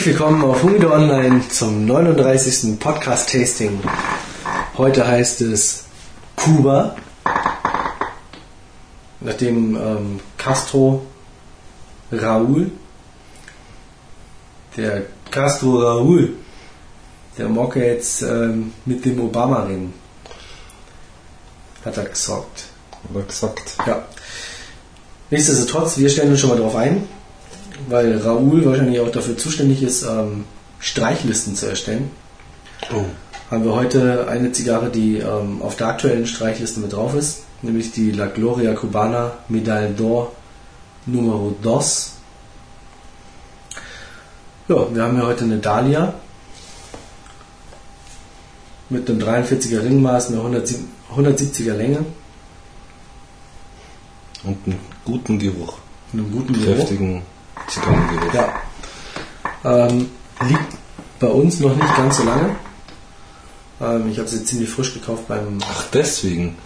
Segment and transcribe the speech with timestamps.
[0.00, 2.80] Herzlich willkommen auf Humido Online zum 39.
[2.80, 3.80] Podcast-Tasting.
[4.78, 5.84] Heute heißt es
[6.36, 6.96] Kuba.
[9.20, 11.02] Nachdem ähm, Castro
[12.10, 12.70] Raúl,
[14.74, 16.32] der Castro Raúl,
[17.36, 19.92] der mag jetzt ähm, mit dem Obama reden.
[21.84, 22.68] Hat er gesagt.
[23.12, 23.76] Oder gesagt.
[23.86, 24.02] Ja.
[25.28, 27.06] Nichtsdestotrotz, wir stellen uns schon mal darauf ein,
[27.88, 30.44] weil Raoul wahrscheinlich auch dafür zuständig ist, ähm,
[30.78, 32.10] Streichlisten zu erstellen.
[32.92, 33.04] Oh.
[33.50, 37.92] Haben wir heute eine Zigarre, die ähm, auf der aktuellen Streichliste mit drauf ist, nämlich
[37.92, 40.28] die La Gloria Cubana Medal d'Or
[41.06, 42.12] Numero Dos.
[44.68, 46.14] Ja, wir haben hier heute eine Dahlia
[48.88, 52.04] mit einem 43er Ringmaß, einer 170er Länge,
[54.44, 55.78] Und einen guten Geruch.
[56.12, 57.22] einem guten Geruch.
[57.66, 58.34] Kräftigen Zigarrengeruch.
[58.34, 59.86] Ja.
[59.86, 60.10] Ähm,
[60.48, 60.76] liegt
[61.18, 62.56] bei uns noch nicht ganz so lange.
[63.80, 66.56] Ähm, ich habe sie ziemlich frisch gekauft beim Ach, deswegen.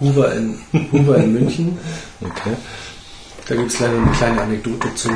[0.00, 0.58] Huber in,
[0.92, 1.78] Huber in München.
[2.20, 2.56] Okay.
[3.46, 5.10] Da gibt es leider eine kleine Anekdote zu.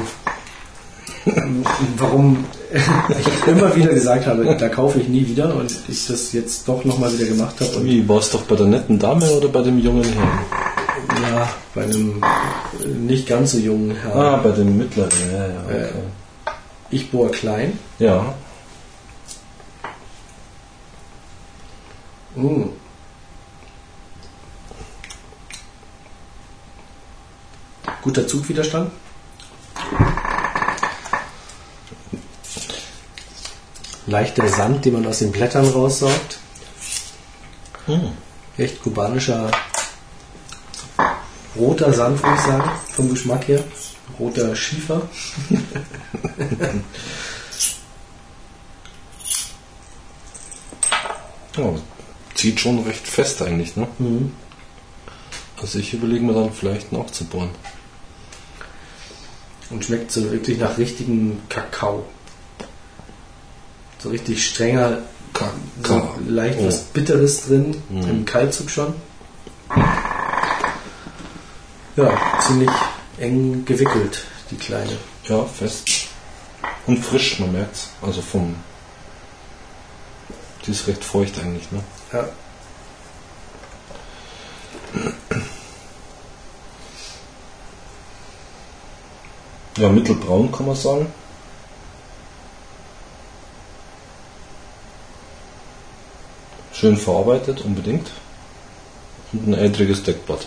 [1.96, 6.68] Warum ich immer wieder gesagt habe, da kaufe ich nie wieder und ich das jetzt
[6.68, 7.82] doch nochmal wieder gemacht habe.
[7.84, 10.38] Wie, war es doch bei der netten Dame oder bei dem jungen Herrn?
[11.08, 14.18] Ja, bei einem äh, nicht ganz so jungen Herrn.
[14.18, 15.88] Ah, bei dem mittleren, ja, ja, okay.
[16.90, 17.78] Ich bohr klein.
[17.98, 18.34] Ja,
[22.38, 22.68] Mm.
[28.02, 28.92] Guter Zugwiderstand.
[34.06, 36.38] Leichter Sand, den man aus den Blättern raussaugt.
[37.86, 38.12] Hm.
[38.56, 39.50] Echt kubanischer
[41.56, 43.64] roter Sand, würde ich sagen, vom Geschmack her.
[44.18, 45.02] Roter Schiefer.
[51.56, 51.74] ja
[52.38, 53.88] zieht schon recht fest eigentlich, ne?
[53.98, 54.32] Mhm.
[55.60, 57.50] Also ich überlege mir dann vielleicht noch zu bohren.
[59.70, 62.06] Und schmeckt so wirklich nach richtigem Kakao.
[63.98, 64.98] So richtig strenger,
[65.82, 68.94] so leicht was Bitteres drin, im Kaltzug schon.
[71.98, 72.16] Ja,
[72.46, 72.70] ziemlich
[73.18, 74.96] eng gewickelt, die kleine.
[75.24, 75.88] Ja, fest.
[76.86, 77.88] Und frisch, man merkt's.
[78.00, 78.54] Also vom.
[80.64, 81.82] Die ist recht feucht eigentlich, ne?
[82.12, 82.28] Ja.
[89.78, 91.12] Ja, mittelbraun kann man sagen.
[96.72, 98.12] Schön verarbeitet, unbedingt.
[99.32, 100.46] Und ein ädriges Deckblatt.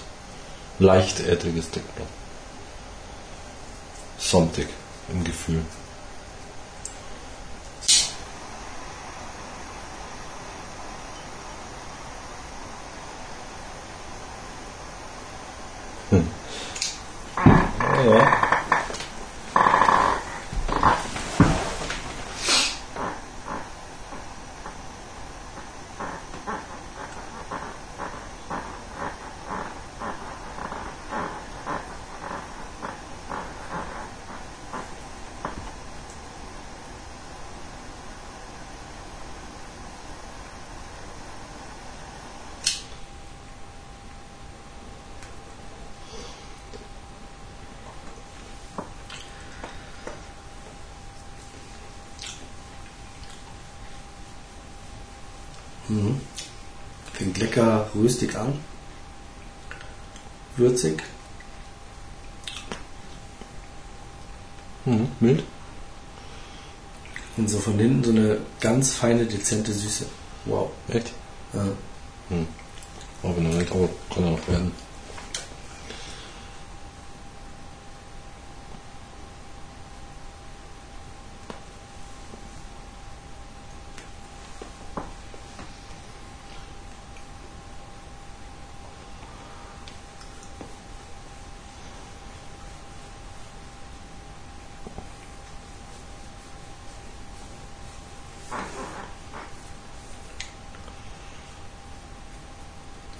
[0.81, 2.07] Leicht ädriges Deckblatt.
[4.17, 4.67] Samtig
[5.11, 5.63] im Gefühl.
[16.09, 16.27] Hm.
[18.07, 18.50] Ja,
[55.91, 56.21] Mhm.
[57.13, 58.53] Fängt lecker röstig an.
[60.55, 61.03] Würzig.
[64.85, 65.43] Mhm, mild.
[67.35, 70.05] Und so von hinten so eine ganz feine, dezente Süße.
[70.45, 70.69] Wow.
[70.87, 71.11] Echt?
[71.53, 71.65] Ja.
[72.29, 72.47] Hm.
[73.23, 74.71] Aber noch nicht, aber kann ja noch werden.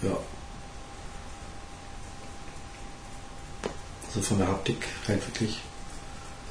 [0.02, 0.18] ja.
[4.14, 5.60] So von der Haptik halt wirklich.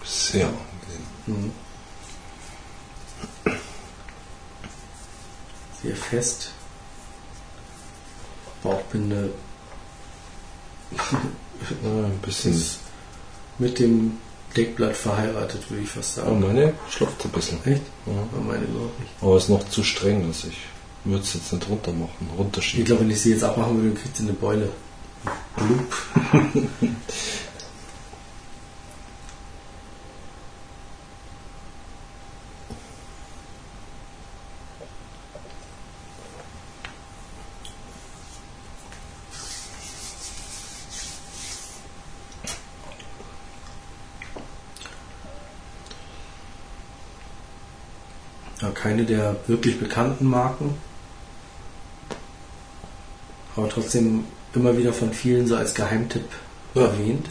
[0.05, 1.07] Sehr angenehm.
[1.27, 1.53] Mhm.
[5.83, 6.51] Sehr fest.
[8.63, 9.31] Bauchbinde.
[11.85, 12.53] Ja, ein bisschen.
[12.55, 12.79] Ist
[13.59, 14.17] mit dem
[14.57, 16.41] Deckblatt verheiratet, würde ich fast sagen.
[16.41, 17.59] meine schlaft ein bisschen.
[17.67, 17.83] Echt?
[18.07, 18.13] Ja.
[18.33, 19.13] Aber meine überhaupt nicht.
[19.21, 20.57] Aber ist noch zu streng, also ich
[21.05, 22.87] würde es jetzt nicht runter machen, Ich runterschieben.
[22.87, 24.71] glaube, wenn ich sie jetzt abmachen würde, kriegt sie eine Beule.
[25.57, 25.95] Blub.
[49.01, 50.75] Ja, keine der wirklich bekannten Marken.
[53.57, 54.25] Aber trotzdem
[54.55, 56.25] immer wieder von vielen so als Geheimtipp
[56.75, 56.83] Ja.
[56.83, 57.27] erwähnt.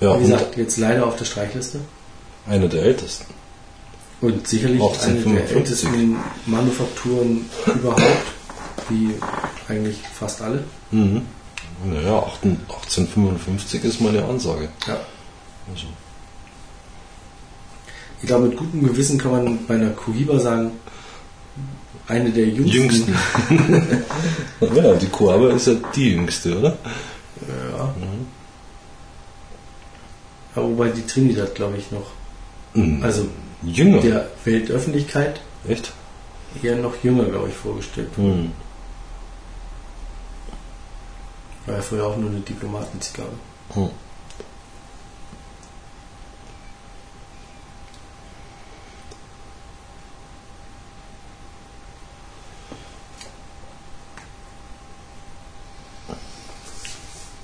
[0.00, 1.80] Ja, Wie gesagt, jetzt leider auf der Streichliste.
[2.46, 3.24] einer der ältesten.
[4.20, 5.56] Und sicherlich eine der 1855.
[5.56, 8.02] ältesten Manufakturen überhaupt,
[8.88, 9.14] wie
[9.68, 10.64] eigentlich fast alle.
[10.90, 11.22] Mhm.
[11.84, 14.68] Naja, 18 1855 ist meine Ansage.
[14.86, 14.98] Ja.
[15.70, 15.86] Also,
[18.22, 20.72] Ich glaube, mit gutem Gewissen kann man bei einer Cohiba sagen,
[22.08, 22.76] eine der jüngsten.
[22.76, 23.14] jüngsten.
[24.74, 26.78] ja, die Coaba ist ja die jüngste, oder?
[27.48, 27.94] Ja.
[30.54, 32.06] Ja, wobei die Trinidad, glaube ich, noch,
[32.74, 33.02] Mhm.
[33.02, 33.26] also
[33.62, 34.00] Jünger.
[34.00, 35.92] der Weltöffentlichkeit Echt?
[36.62, 38.16] eher noch jünger, glaube ich, vorgestellt.
[38.18, 38.52] Mhm.
[41.66, 43.28] War ja früher auch nur eine Diplomatenzigarre.
[43.74, 43.90] Mhm.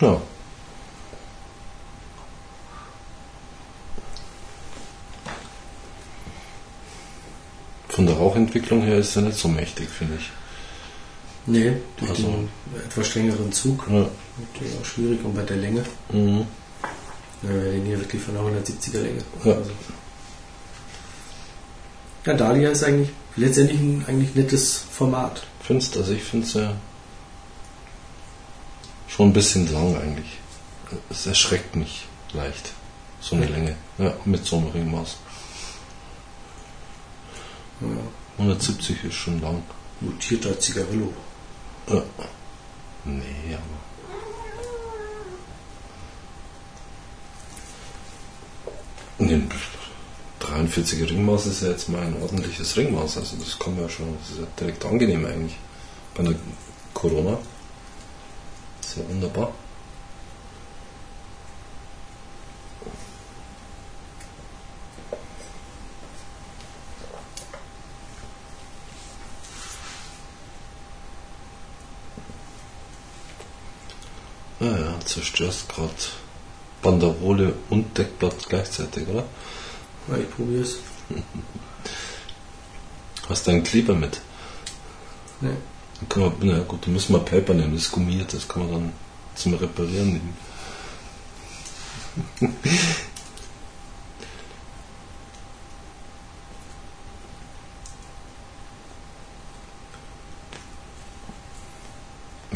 [0.01, 0.21] Ja.
[8.53, 10.31] Rauchentwicklung her ist er nicht so mächtig, finde ich.
[11.47, 12.49] Nee, durch Also- den
[12.85, 13.87] etwas strengeren Zug.
[13.91, 14.07] Ja.
[14.39, 15.85] Natürlich auch schwierig und bei der Länge.
[16.13, 16.47] Mhm.
[17.43, 19.23] Ja, wir reden hier wirklich von einer 170er Länge.
[19.45, 19.53] Ja.
[19.55, 19.71] Also.
[22.27, 25.45] ja, Dahlia ist eigentlich letztendlich ein eigentlich nettes Format.
[25.63, 26.75] Findest also ich finde es ja
[29.09, 30.39] schon ein bisschen lang eigentlich.
[31.11, 32.73] Es erschreckt mich leicht.
[33.21, 33.77] So eine Länge.
[33.99, 35.17] Ja, mit so einem Ringmaß.
[37.81, 37.89] Ja.
[38.43, 39.62] 170 ist schon lang.
[40.00, 41.12] Mutierter Zigarillo.
[41.89, 42.03] Ja.
[43.05, 43.62] Nee, aber.
[49.19, 49.43] Nee,
[50.41, 53.19] 43er Ringmaß ist ja jetzt mal ein ordentliches Ringmaß.
[53.19, 55.56] Also das kann man ja schon, das ist ja direkt angenehm eigentlich.
[56.15, 56.35] Bei der
[56.93, 57.39] Corona.
[58.81, 59.53] Ist ja wunderbar.
[74.62, 75.93] Ja, ja, zerstörst gerade
[76.81, 79.25] Banderole und Deckblatt gleichzeitig, oder?
[80.09, 80.79] Ja, ich probiere es.
[83.29, 84.20] Hast du einen Kleber mit?
[85.41, 85.50] Nee.
[86.00, 88.62] Dann kann man, na gut, dann müssen wir Paper nehmen, das ist gummiert, das kann
[88.62, 88.93] man dann
[89.35, 90.37] zum Reparieren nehmen.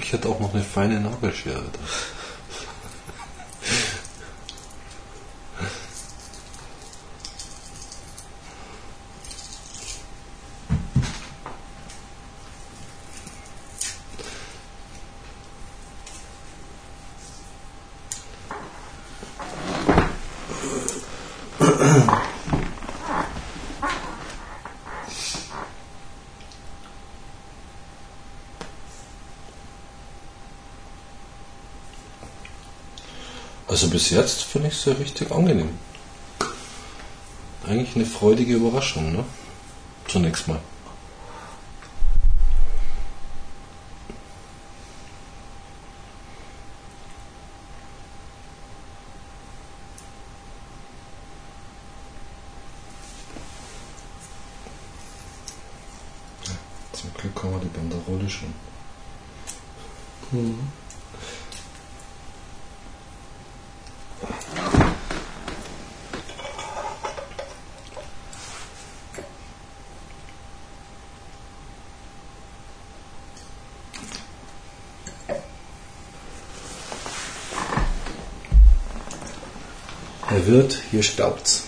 [0.03, 1.81] Ich hätte auch noch eine feine Nagelschere da.
[33.77, 35.77] Also bis jetzt finde ich es ja richtig angenehm.
[37.67, 39.25] Eigentlich eine freudige Überraschung, ne?
[40.07, 40.61] Zunächst mal.
[56.93, 58.55] Zum Glück haben wir die Banderole schon.
[60.31, 60.69] Mhm.
[80.57, 81.65] Wirt, hier staubt's.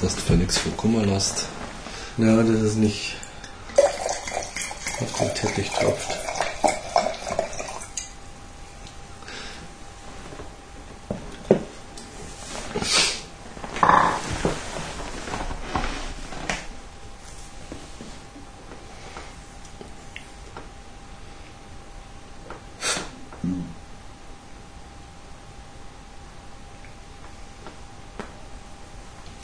[0.00, 1.44] Dass du für nichts für Kummer lässt.
[2.16, 3.16] Ja, das ist nicht.
[4.96, 6.20] auf den Teppich tropft.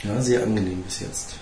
[0.07, 1.35] Ja, sehr angenehm bis jetzt.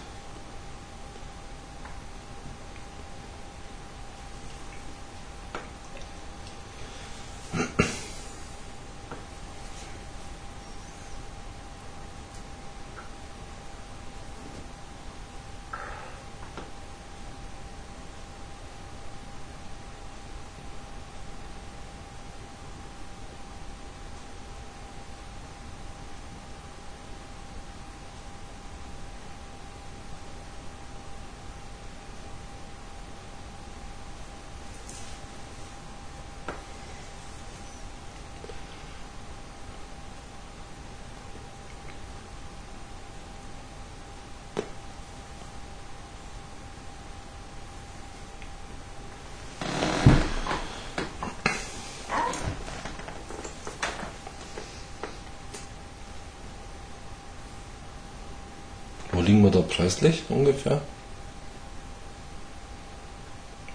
[59.14, 60.81] Wo liegen wir da preislich ungefähr?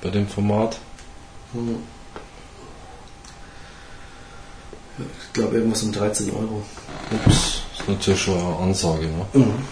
[0.01, 0.77] Bei dem Format?
[1.53, 1.83] Hm.
[4.97, 6.63] Ich glaube irgendwas um 13 Euro.
[7.25, 9.25] Ups, ist natürlich schon eine Ansage, ne?
[9.33, 9.65] Mhm.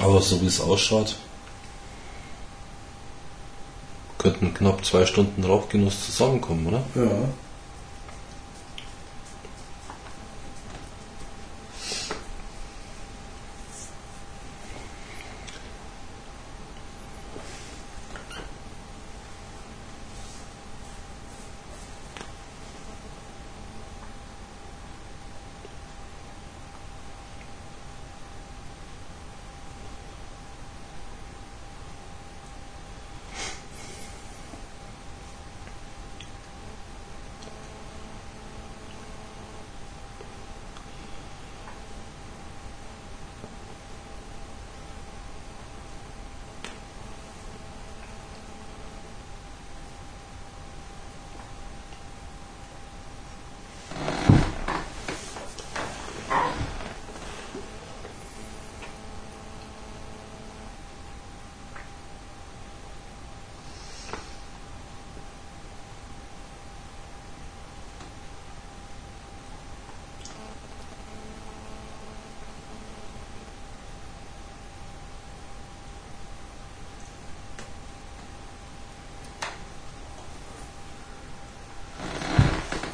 [0.00, 1.16] Aber so wie es ausschaut,
[4.18, 6.82] könnten knapp zwei Stunden Rauchgenuss zusammenkommen, oder?
[6.94, 7.28] Ja.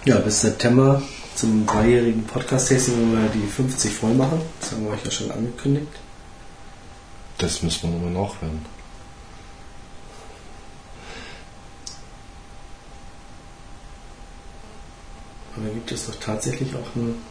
[0.04, 1.00] Ja, bis September
[1.36, 4.42] zum dreijährigen Podcast-Tasting wollen wir die 50 voll machen.
[4.58, 5.92] Das haben wir euch ja schon angekündigt.
[7.38, 8.66] Das müssen wir nochmal nachhören.
[15.54, 17.22] Und da gibt es doch tatsächlich auch einen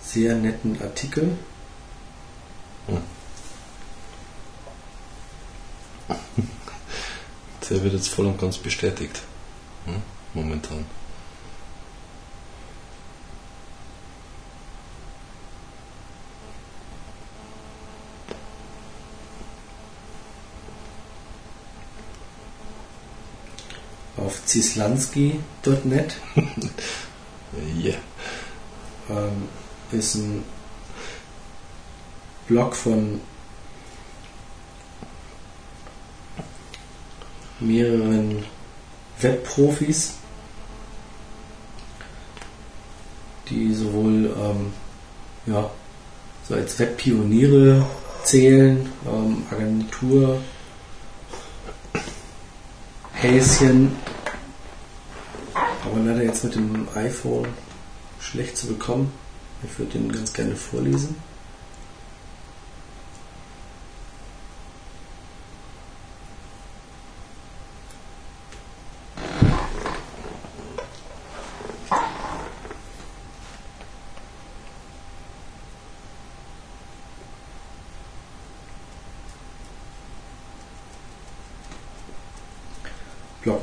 [0.00, 1.36] sehr netten Artikel.
[7.80, 9.22] Der wird jetzt voll und ganz bestätigt.
[9.86, 10.02] Hm?
[10.34, 10.84] Momentan.
[24.18, 26.16] auf zislanski.net.
[27.82, 27.96] Yeah.
[29.08, 29.48] ähm,
[29.90, 30.44] ist ein
[32.46, 33.22] Blog von
[37.60, 38.44] mehreren
[39.20, 40.14] Webprofis,
[43.48, 44.72] die sowohl ähm,
[45.46, 45.70] ja,
[46.48, 47.84] so als Webpioniere
[48.24, 50.40] zählen, ähm, Agentur,
[53.12, 53.96] Häschen,
[55.54, 57.48] aber leider jetzt mit dem iPhone
[58.20, 59.12] schlecht zu bekommen.
[59.62, 61.16] Ich würde den ganz gerne vorlesen.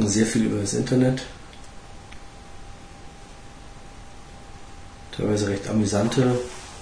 [0.08, 1.26] Bloggen sehr viel über das Internet.
[5.12, 6.40] Teilweise recht amüsante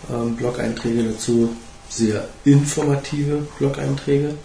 [0.10, 1.56] ähm, Blog-Einträge dazu,
[1.90, 4.36] sehr informative Blog-Einträge.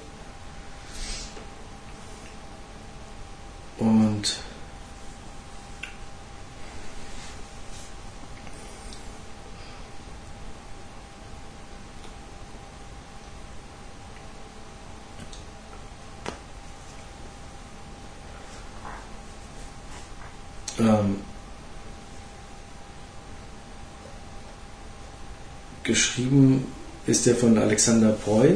[3.79, 4.41] Und
[20.81, 21.17] ähm,
[26.01, 26.67] geschrieben
[27.07, 28.53] ist der von Alexander Breu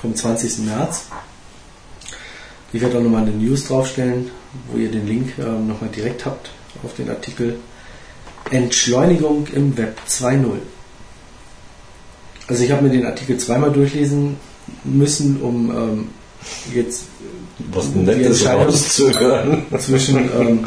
[0.00, 0.66] vom 20.
[0.66, 1.06] März.
[2.72, 4.30] Ich werde auch nochmal eine News draufstellen,
[4.68, 6.50] wo ihr den Link äh, nochmal direkt habt
[6.82, 7.58] auf den Artikel.
[8.50, 10.56] Entschleunigung im Web 2.0.
[12.48, 14.36] Also ich habe mir den Artikel zweimal durchlesen
[14.82, 16.08] müssen, um ähm,
[16.74, 17.04] jetzt
[17.70, 18.74] Was die Entscheidung
[19.78, 20.66] zwischen ähm,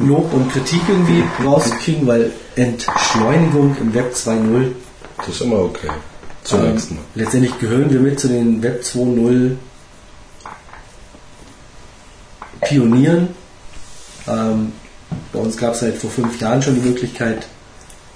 [0.00, 4.87] Lob und Kritik irgendwie rauszukriegen, weil Entschleunigung im Web 2.0 Das
[5.28, 5.88] ist immer okay.
[6.44, 7.02] Zunächst ähm, mal.
[7.14, 9.56] letztendlich gehören wir mit zu den Web 2.0
[12.60, 13.28] Pionieren.
[14.26, 14.72] Ähm,
[15.32, 17.46] bei uns gab es halt vor fünf Jahren schon die Möglichkeit,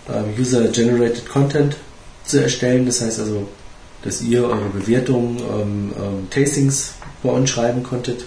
[0.08, 1.76] ähm, User-Generated Content
[2.24, 2.86] zu erstellen.
[2.86, 3.48] Das heißt also,
[4.02, 8.24] dass ihr eure Bewertungen, ähm, ähm, Tastings bei uns schreiben konntet.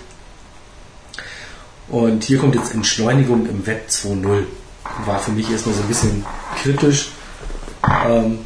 [1.88, 4.44] Und hier kommt jetzt Entschleunigung im Web 2.0.
[5.06, 6.25] War für mich erstmal so ein bisschen
[6.62, 7.10] kritisch.
[8.08, 8.39] Ähm,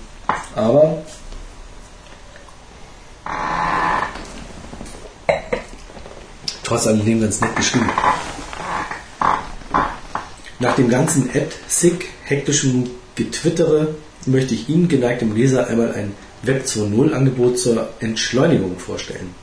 [0.56, 1.04] aber
[6.64, 7.90] trotz alledem ganz nett geschrieben.
[10.60, 13.96] Nach dem ganzen Ad-Sick, hektischen Getwittere
[14.26, 19.34] möchte ich Ihnen, geneigtem Leser, einmal ein Web 2.0 Angebot zur Entschleunigung vorstellen.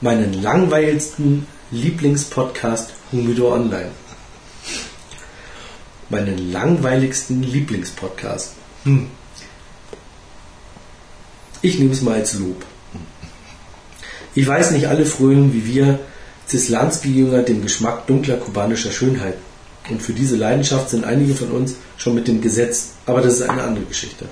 [0.00, 3.90] Meinen langweiligsten Lieblingspodcast Humidor Online.
[6.10, 8.54] Meinen langweiligsten Lieblingspodcast.
[8.84, 9.08] Hm.
[11.62, 12.64] Ich nehme es mal als Lob.
[14.34, 16.00] Ich weiß nicht, alle frönen wie wir
[16.46, 19.36] Zislanski-Jünger dem Geschmack dunkler kubanischer Schönheit.
[19.88, 23.42] Und für diese Leidenschaft sind einige von uns schon mit dem Gesetz, aber das ist
[23.42, 24.26] eine andere Geschichte.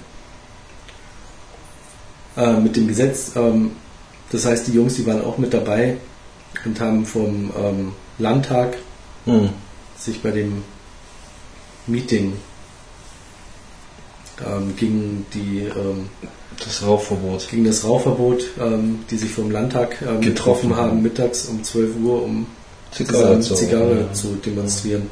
[2.37, 3.73] Äh, mit dem Gesetz, ähm,
[4.31, 5.97] das heißt, die Jungs, die waren auch mit dabei
[6.65, 8.77] und haben vom ähm, Landtag
[9.27, 9.51] Hm.
[9.99, 10.63] sich bei dem
[11.87, 12.33] Meeting
[14.47, 16.09] ähm, gegen die ähm,
[16.59, 17.49] Das Rauchverbot.
[17.51, 22.23] gegen das Rauchverbot, ähm, die sich vom Landtag ähm, getroffen haben, mittags um 12 Uhr,
[22.23, 22.47] um
[22.93, 24.13] Zigarre zu- Zigarre ja.
[24.13, 25.11] zu demonstrieren.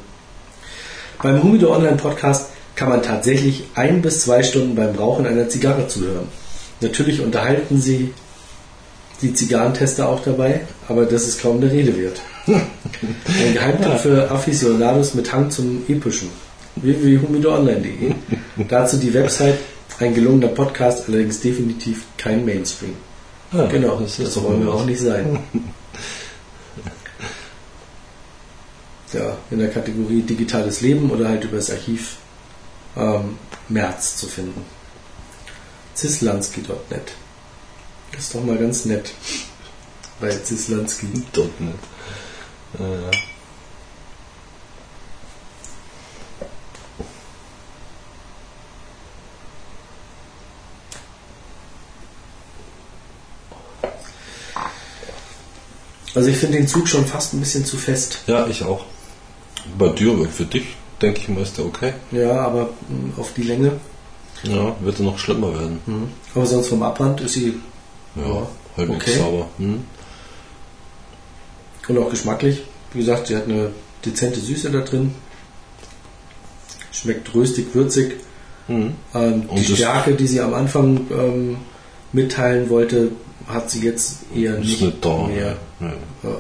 [1.23, 5.89] Beim Humido Online Podcast kann man tatsächlich ein bis zwei Stunden beim Rauchen einer Zigarre
[5.89, 6.29] zuhören.
[6.81, 8.13] Natürlich unterhalten sie
[9.21, 12.21] die Zigarrentester auch dabei, aber das ist kaum der Rede wert.
[12.47, 16.29] Ein Geheimtipp für Aficionados mit Hang zum Epischen.
[18.67, 19.59] Dazu die Website,
[20.01, 22.95] ein gelungener Podcast, allerdings definitiv kein Mainstream.
[23.53, 25.39] Ja, Genau, das, doch wollen wir auch nicht sein.
[29.13, 32.17] ja, in der Kategorie Digitales Leben oder halt über das Archiv
[32.97, 34.65] ähm, März zu finden.
[35.95, 37.13] Zislanski.net.
[38.13, 39.13] Das ist doch mal ganz nett.
[40.21, 40.29] Bei
[41.61, 41.79] nicht.
[42.79, 43.38] Äh,
[56.19, 58.19] Also ich finde den Zug schon fast ein bisschen zu fest.
[58.27, 58.85] ja, ich auch.
[59.79, 60.65] Bei dir, für dich,
[61.01, 61.93] denke ich mal, ist der okay.
[62.11, 63.73] Ja, aber mh, auf die Länge.
[64.43, 65.81] Ja, wird er noch schlimmer werden.
[65.87, 66.09] Mhm.
[66.35, 67.55] Aber sonst vom Abrand ist sie
[68.17, 69.19] Ja, Ja, halbwegs okay.
[69.19, 69.47] sauber.
[69.59, 69.85] Hm?
[71.89, 72.63] Und auch geschmacklich.
[72.93, 73.71] Wie gesagt, sie hat eine
[74.05, 75.15] dezente Süße da drin.
[76.93, 78.17] Schmeckt röstig, würzig.
[78.67, 78.93] Hm.
[79.15, 81.57] Ähm, die Stärke, die sie am Anfang ähm,
[82.13, 83.13] mitteilen wollte,
[83.47, 85.27] hat sie jetzt eher nicht nicht da.
[85.27, 85.57] mehr.
[85.81, 85.93] Ja.
[86.23, 86.31] Ja.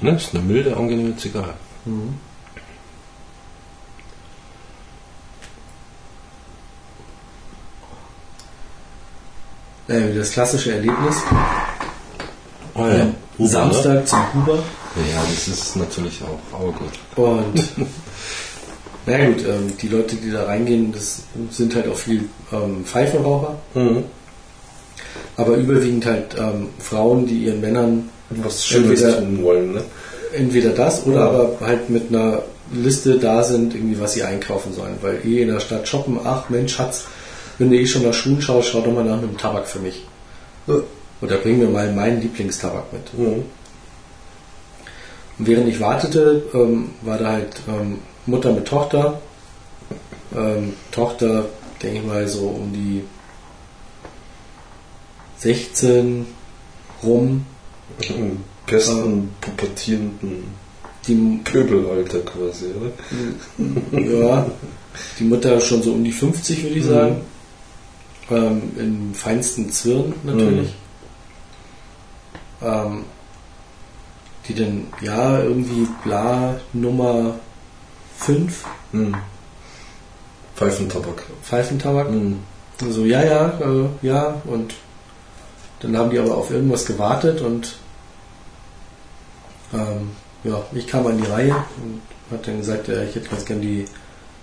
[0.00, 1.54] Ne, ist eine milde, angenehme Zigarre.
[1.84, 2.18] Mhm.
[9.88, 11.16] Äh, das klassische Erlebnis.
[12.74, 14.54] Oh Ähm, Huber, Samstag zum Huber.
[14.56, 14.62] Ne?
[15.12, 16.92] Ja, das ist natürlich auch, aber gut.
[17.16, 17.54] Und
[19.06, 23.56] na gut, ähm, die Leute, die da reingehen, das sind halt auch viel ähm, Pfeifenraucher,
[23.74, 24.04] Mhm.
[25.36, 29.82] Aber überwiegend halt ähm, Frauen, die ihren Männern Was Schönes tun wollen, ne?
[30.34, 31.26] entweder das oder Ja.
[31.28, 34.96] aber halt mit einer Liste da sind, irgendwie was sie einkaufen sollen.
[35.02, 37.04] Weil eh in der Stadt shoppen, ach Mensch, Schatz,
[37.58, 40.06] wenn du eh schon nach Schuhen schaust, schau doch mal nach einem Tabak für mich.
[41.20, 43.18] Oder bring mir mal meinen Lieblingstabak mit.
[43.18, 43.44] Mhm.
[45.38, 49.20] Und während ich wartete, ähm, war da halt ähm, Mutter mit Tochter.
[50.34, 51.46] Ähm, Tochter,
[51.82, 53.02] denke ich mal, so um die
[55.42, 56.26] 16
[57.02, 57.44] rum.
[58.66, 60.44] Besten pubertierenden
[61.06, 64.00] Die, Pöbelalter quasi, oder?
[64.00, 64.46] ja,
[65.18, 66.88] die Mutter schon so um die 50, würde ich Mhm.
[66.88, 67.16] sagen.
[68.30, 70.72] Ähm, Im feinsten Zwirn natürlich.
[72.62, 73.04] Ähm,
[74.46, 77.34] die dann, ja, irgendwie bla Nummer
[78.18, 79.16] 5, Mhm.
[80.54, 81.24] Pfeifentabak.
[81.42, 82.10] Pfeifentabak.
[82.12, 82.38] Mhm.
[82.90, 84.40] So, ja, ja, äh, ja.
[84.44, 84.74] Und
[85.82, 87.74] dann haben die aber auf irgendwas gewartet und
[89.74, 90.10] ähm,
[90.44, 93.60] ja, ich kam an die Reihe und hat dann gesagt, ja, ich hätte ganz gern
[93.60, 93.84] die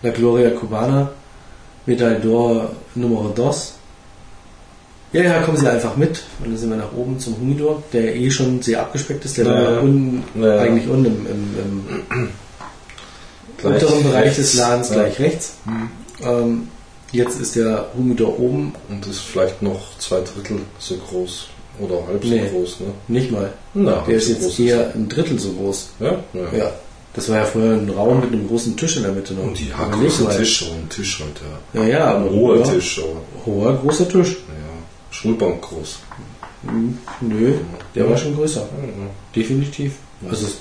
[0.01, 1.11] La Gloria Cubana
[1.85, 3.73] Medaille d'Or Numero Dos.
[5.11, 6.21] Ja, ja, kommen Sie einfach mit.
[6.39, 9.37] Und dann sind wir nach oben zum Humidor, der eh schon sehr abgespeckt ist.
[9.37, 9.79] Der Ja, war ja.
[9.79, 10.61] unten, Ja, ja.
[10.61, 11.55] eigentlich unten im, im,
[12.13, 12.29] im
[13.63, 14.37] unteren Bereich rechts.
[14.37, 14.95] des Ladens Ja.
[14.95, 15.53] gleich rechts.
[16.21, 16.67] Ähm,
[17.11, 21.47] jetzt ist der Humidor oben Und ist vielleicht noch zwei Drittel so groß.
[21.79, 22.49] Oder halb so Nee.
[22.49, 22.87] groß, ne?
[23.07, 23.53] Nicht mal.
[23.73, 25.89] Na, Der halb ist so jetzt groß eher ein Drittel so groß.
[25.99, 26.23] Ja?
[26.33, 26.57] Ja.
[26.57, 26.71] Ja.
[27.13, 29.43] Das war ja früher ein Raum mit einem großen Tisch in der Mitte noch.
[29.43, 30.37] Und ja, Überleg großer mal.
[30.37, 31.41] Tisch, aber ein Tisch halt,
[31.73, 31.81] ja.
[31.81, 34.29] Ja, ja, Ein aber hoher ja, Tisch, aber Hoher, großer Tisch.
[34.47, 35.99] ja, Schulbank groß.
[36.67, 37.53] Hm, Nö,
[37.95, 38.67] der war schon größer.
[39.35, 39.93] Definitiv.
[40.29, 40.57] Also es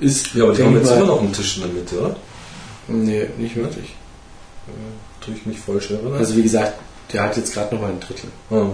[0.00, 0.34] ist.
[0.34, 2.16] ja aber die haben ich jetzt mal- immer noch einen Tisch in der Mitte, oder?
[2.88, 3.94] Nee, nicht wirklich.
[4.66, 4.72] Ja,
[5.20, 6.16] tue ich mich voll schwer, oder?
[6.16, 6.74] Also wie gesagt,
[7.12, 8.30] der hat jetzt gerade noch mal ein Drittel.
[8.50, 8.66] ah.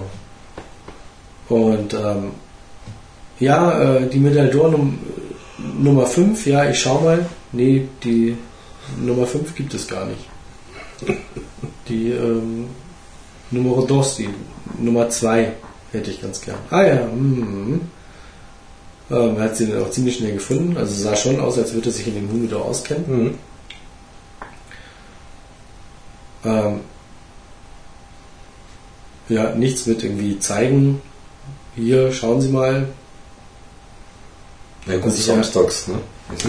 [1.48, 2.30] Und ähm,
[3.38, 4.98] ja, äh, die Medaille d'Or Num
[5.58, 7.26] Nummer 5, ja, ich schau mal.
[7.52, 8.36] Nee, die
[9.00, 10.28] Nummer 5 gibt es gar nicht.
[11.88, 12.66] Die ähm,
[13.50, 14.28] Numero dos, die
[14.78, 15.52] Nummer 2
[15.92, 16.58] hätte ich ganz gern.
[16.70, 17.00] Ah ja.
[17.02, 17.80] Ähm,
[19.10, 20.76] er hat sie dann auch ziemlich schnell gefunden.
[20.76, 23.04] Also sah schon aus, als würde er sich in den Humidor auskennen.
[23.06, 23.34] Mhm.
[26.44, 26.80] Ähm,
[29.28, 31.00] ja, nichts mit irgendwie zeigen.
[31.76, 32.88] Hier, schauen Sie mal.
[34.86, 35.98] Ja, gut, Also samstags, ne?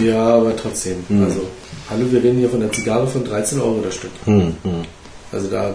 [0.04, 1.04] Ja, aber trotzdem.
[1.08, 1.24] Mhm.
[1.24, 1.48] Also,
[1.88, 4.10] hallo, wir reden hier von einer Zigarre von 13 Euro das Stück.
[4.26, 4.56] Mhm.
[5.30, 5.74] Also da,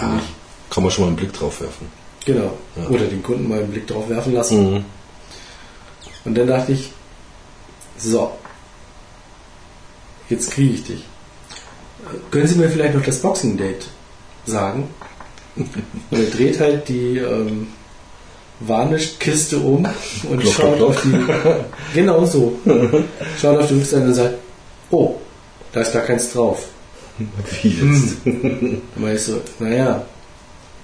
[0.00, 0.20] Ja,
[0.70, 1.88] kann man schon mal einen Blick drauf werfen.
[2.24, 2.56] genau.
[2.76, 2.88] Ja.
[2.88, 4.74] Oder den Kunden mal einen Blick drauf werfen lassen.
[4.74, 4.84] Mhm.
[6.24, 6.90] Und dann dachte ich,
[7.98, 8.32] so,
[10.28, 11.04] jetzt kriege ich dich.
[12.30, 13.86] Können Sie mir vielleicht noch das Boxing Date
[14.46, 14.88] sagen?
[15.56, 15.68] Und
[16.10, 17.68] er dreht halt die ähm,
[18.60, 19.86] Varnish-Kiste um
[20.28, 21.14] und Klopf, schaut klopf, auf die.
[21.94, 22.58] Genau so.
[23.40, 24.34] Schaut auf die Rückseite und sagt,
[24.90, 25.16] oh,
[25.72, 26.66] da ist gar keins drauf.
[27.62, 28.16] Wie jetzt?
[28.24, 30.04] Dann meine ich so, naja,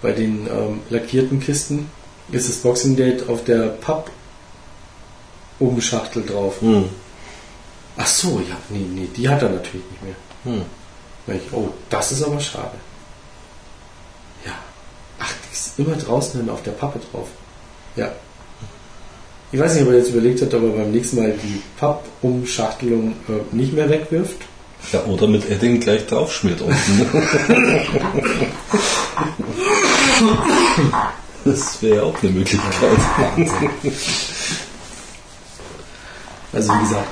[0.02, 1.88] bei den ähm, lackierten Kisten
[2.32, 6.62] ist das Boxing Date auf der Papp-Umschachtel drauf.
[6.62, 6.84] Mhm.
[7.96, 10.14] Ach so, ja, nee, nee, die hat er natürlich nicht mehr.
[10.44, 10.62] Mhm.
[11.26, 12.76] Ich, oh, das ist aber schade.
[14.44, 14.52] Ja.
[15.18, 17.28] Ach, die ist immer draußen hin auf der Pappe drauf.
[17.96, 18.12] Ja.
[19.52, 23.14] Ich weiß nicht, ob er jetzt überlegt hat, ob er beim nächsten Mal die Pappumschachtelung
[23.28, 24.36] äh, nicht mehr wegwirft.
[24.92, 26.74] Ja, oder mit Edding gleich draufschmiert unten.
[31.44, 32.98] das wäre auch eine Möglichkeit.
[36.52, 37.06] Also wie gesagt,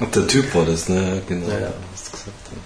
[0.00, 1.20] Und der Typ war das, ne?
[1.28, 1.46] Genau.
[1.48, 1.72] Ja, ja.
[1.92, 2.56] Hast du gesagt, ja.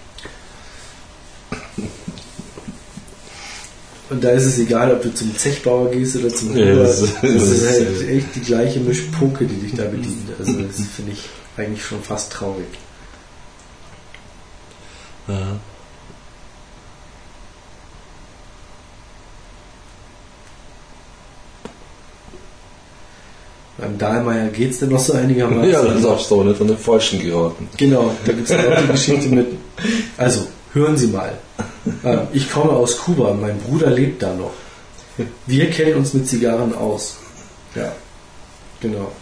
[4.08, 6.82] Und da ist es egal, ob du zum Zechbauer gehst oder zum Ja, Huber.
[6.84, 9.84] das das, ist- ist, das ist halt ja- echt die gleiche Mischpoke, die dich da
[9.84, 10.28] bedient.
[10.38, 11.22] Also das finde ich
[11.56, 12.66] eigentlich schon fast traurig.
[15.26, 15.56] Ja.
[23.78, 25.70] Beim Dahlmeier geht es denn noch so einigermaßen.
[25.70, 27.68] ja, dann darfst du aber nicht an den Falschen geraten.
[27.76, 29.46] Genau, da gibt es auch die Geschichte mit.
[30.16, 31.38] Also, hören Sie mal.
[32.04, 34.52] Ähm, Ich komme aus Kuba, mein Bruder lebt da noch.
[35.46, 37.16] Wir kennen uns mit Zigarren aus.
[37.74, 37.92] Ja,
[38.80, 39.12] genau.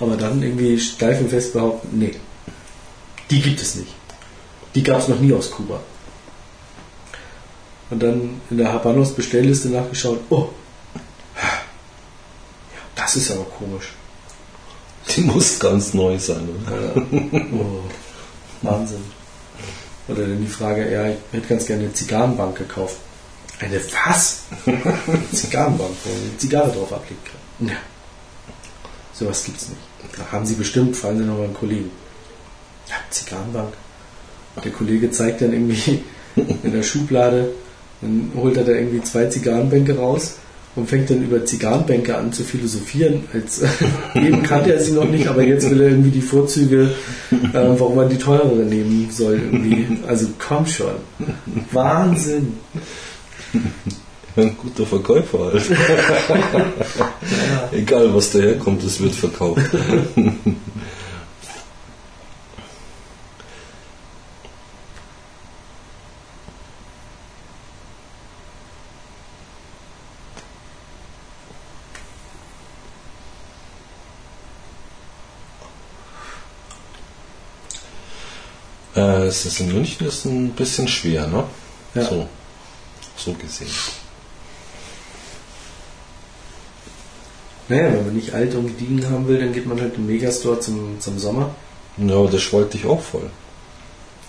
[0.00, 2.14] Aber dann irgendwie steif und fest behaupten, nee,
[3.30, 3.94] die gibt es nicht.
[4.74, 5.80] Die gab es noch nie aus Kuba.
[7.90, 10.48] Und dann in der Habanos Bestellliste nachgeschaut, oh,
[12.96, 13.92] das ist aber komisch.
[15.14, 16.86] Die muss ganz neu sein, oder?
[16.86, 17.02] Ja.
[17.52, 17.82] Oh,
[18.62, 19.04] Wahnsinn.
[20.08, 22.96] Oder dann die Frage, ja, ich hätte ganz gerne eine Zigarrenbank gekauft.
[23.60, 24.42] Eine was?
[25.32, 27.68] Zigarrenbank, wo man eine Zigarre drauf ablegen kann.
[27.68, 27.76] Ja.
[29.12, 29.80] Sowas gibt's nicht.
[30.18, 31.90] Da haben Sie bestimmt, fragen Sie noch mal einen Kollegen.
[32.88, 33.72] Ja, Zigarrenbank.
[34.62, 36.04] Der Kollege zeigt dann irgendwie
[36.36, 37.52] in der Schublade
[38.00, 40.34] Dann holt er da irgendwie zwei Zigarrenbänke raus
[40.76, 43.24] und fängt dann über Zigarrenbänke an zu philosophieren.
[43.32, 43.62] Als
[44.14, 46.90] eben kannte er sie noch nicht, aber jetzt will er irgendwie die Vorzüge,
[47.30, 49.34] äh, warum man die teurere nehmen soll.
[49.34, 49.86] Irgendwie.
[50.06, 50.94] Also komm schon.
[51.72, 52.54] Wahnsinn.
[54.36, 55.62] Ein guter Verkäufer halt.
[57.72, 59.62] Egal was daherkommt, es wird verkauft.
[78.94, 81.44] Äh, es ist in München ist ein bisschen schwer, ne?
[81.94, 82.04] Ja.
[82.04, 82.28] So,
[83.16, 83.70] so gesehen.
[87.68, 90.60] Naja, wenn man nicht alt und gediegen haben will, dann geht man halt im Megastore
[90.60, 91.54] zum, zum Sommer.
[91.96, 93.30] Ja, aber das schwollt dich auch voll.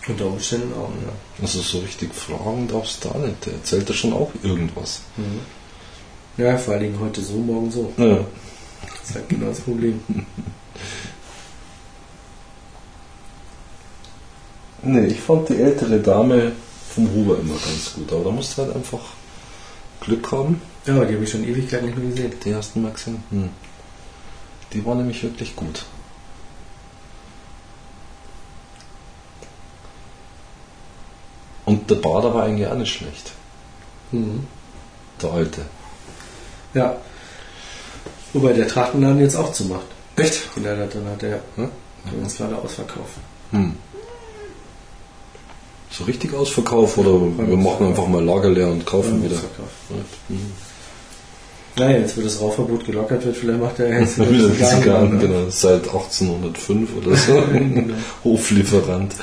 [0.07, 1.11] Unter Umständen auch, ja.
[1.41, 3.45] Also so richtig fragen darfst du da nicht.
[3.45, 5.01] Der erzählt ja schon auch irgendwas.
[6.37, 7.91] Ja, vor allen Dingen heute so, morgen so.
[7.97, 8.19] Ja.
[8.99, 9.99] Das ist halt genau das Problem.
[14.85, 16.51] Nee, ich fand die ältere Dame
[16.93, 19.01] vom Huber immer ganz gut, aber da musst du halt einfach
[19.99, 20.61] Glück haben.
[20.85, 22.33] Ja, die habe ich schon Ewigkeit nicht mehr gesehen.
[22.43, 23.23] Die ersten Mal gesehen.
[23.31, 23.49] Hm.
[24.71, 25.85] Die war nämlich wirklich gut.
[31.65, 33.31] Und der Bader war eigentlich auch nicht schlecht.
[34.11, 34.45] Mhm.
[35.19, 35.61] Der alte.
[36.75, 36.95] Ja.
[38.33, 39.87] Wobei der Trachtenladen jetzt auch zumacht.
[40.15, 40.47] Echt?
[40.57, 41.39] Leider drin hat er.
[41.55, 41.71] Hm?
[42.05, 43.17] Der ist leider ausverkauft.
[43.49, 43.75] Hm.
[45.97, 49.35] So richtig Ausverkauf oder wir machen einfach mal Lager leer und kaufen wieder.
[49.35, 49.71] Ausverkauft.
[50.27, 50.51] Mhm.
[51.77, 55.83] Naja, jetzt wo das Rauchverbot gelockert wird, vielleicht macht er jetzt Wieder Zigarren, genau, seit
[55.83, 57.43] 1805 oder so.
[57.51, 57.93] Genau.
[58.23, 59.15] Hoflieferant.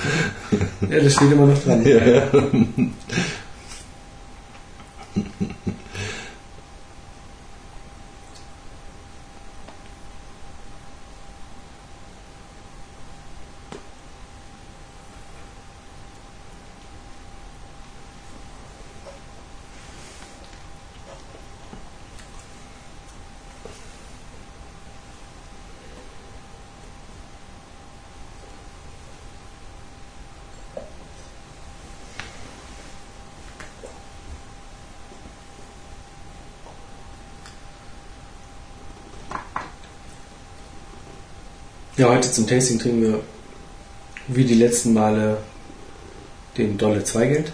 [0.89, 1.85] Ja, das steht immer noch dran.
[1.87, 2.23] Ja.
[42.03, 43.21] Ja, heute zum Tasting trinken wir
[44.27, 45.37] wie die letzten Male
[46.59, 47.53] den Dolle Zweigeld.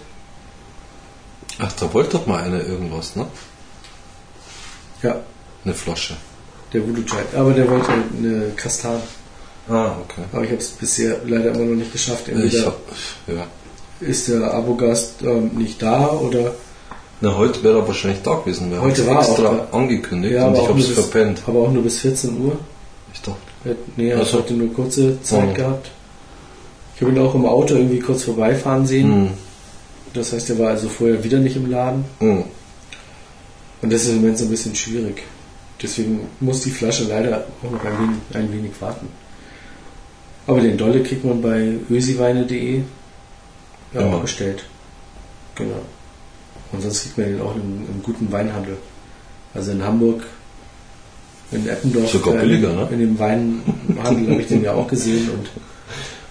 [1.58, 3.26] Ach, da wollte doch mal einer irgendwas, ne?
[5.02, 5.16] Ja,
[5.66, 6.16] Eine Flasche.
[6.72, 7.18] der Voodoo Chai.
[7.36, 9.00] Aber der wollte eine Kastan.
[9.68, 10.22] Ah, okay.
[10.32, 12.28] Aber ich habe es bisher leider immer noch nicht geschafft.
[12.28, 12.78] Ich Entweder hab,
[13.26, 13.46] ja.
[14.00, 16.54] ist der Abogast ähm, nicht da oder
[17.20, 18.70] Na, heute wäre er wahrscheinlich da gewesen.
[18.70, 21.42] Wir Heute war extra auch angekündigt Ja, und aber ich habe es nur bis- verpennt.
[21.46, 22.58] aber auch nur bis 14 Uhr.
[23.12, 23.36] Ich dachte,
[23.96, 24.38] Nee, er hat Ach so.
[24.38, 25.54] heute nur kurze Zeit Oh.
[25.54, 25.90] gehabt.
[26.96, 29.12] Ich habe ihn auch im Auto irgendwie kurz vorbeifahren sehen.
[29.12, 29.28] hm,
[30.14, 32.04] Das heißt, er war also vorher wieder nicht im Laden.
[32.18, 32.44] hm.
[33.80, 35.22] Und das ist im Moment so ein bisschen schwierig.
[35.80, 39.06] Deswegen muss die Flasche leider auch noch ein wenig, ein wenig warten.
[40.48, 42.80] Aber den Dolle kriegt man bei ösiweine.de
[43.94, 44.64] ja, auch bestellt.
[45.54, 45.78] Genau.
[46.72, 48.76] Und sonst kriegt man den auch im, im guten Weinhandel.
[49.54, 50.26] Also in Hamburg,
[51.52, 52.10] in Eppendorf.
[52.10, 52.88] Sogar äh, billiger, ne?
[52.90, 55.48] In dem Weinhandel habe ich den ja auch gesehen und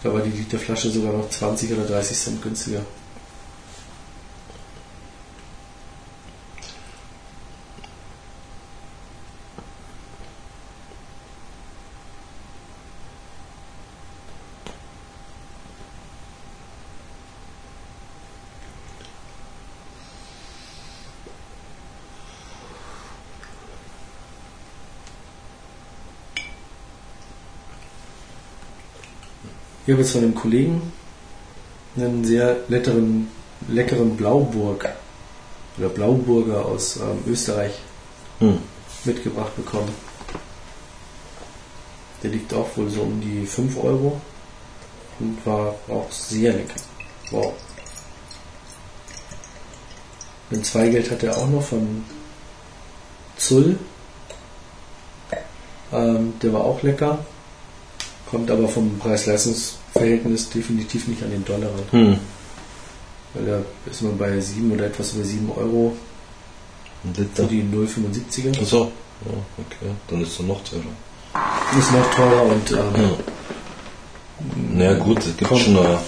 [0.03, 2.81] da war die Literflasche sogar noch 20 oder 30 Cent günstiger.
[29.87, 30.91] Ich habe jetzt von einem Kollegen
[31.95, 33.29] einen sehr leckeren,
[33.69, 34.89] leckeren Blauburg
[35.77, 37.71] oder Blauburger aus ähm, Österreich
[38.39, 38.57] Hm.
[39.05, 39.87] mitgebracht bekommen.
[42.21, 44.19] Der liegt auch wohl so um die 5 Euro
[45.21, 46.81] und war auch sehr lecker.
[47.31, 47.53] Wow.
[50.51, 52.03] Ein Zweigeld hat er auch noch von
[53.37, 53.79] Zull.
[55.93, 57.19] Ähm, der war auch lecker.
[58.29, 61.83] Kommt aber vom Preis-Leistungs-Verhältnis definitiv nicht an den Dollar ran.
[61.91, 62.17] Hm.
[63.33, 63.59] Weil da
[63.89, 65.95] ist man bei 7 oder etwas über 7 Euro
[67.33, 68.59] für die 0,75er.
[68.61, 68.91] Achso.
[69.25, 69.91] Ja, okay.
[70.09, 70.81] Dann ist er noch teurer.
[71.79, 73.15] Ist noch teurer und ähm,
[74.73, 75.59] Na ja, gut, es gibt Komm.
[75.59, 75.99] schon eine.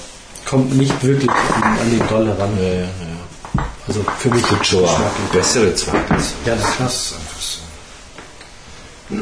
[0.45, 2.49] kommt nicht wirklich an den Dollar ran.
[2.57, 3.65] Ja, ja, ja.
[3.87, 5.29] Also für mich Gibt schon geschmacklich.
[5.31, 6.33] bessere Zweitels.
[6.45, 6.55] Ja.
[6.55, 9.15] Das ist einfach so.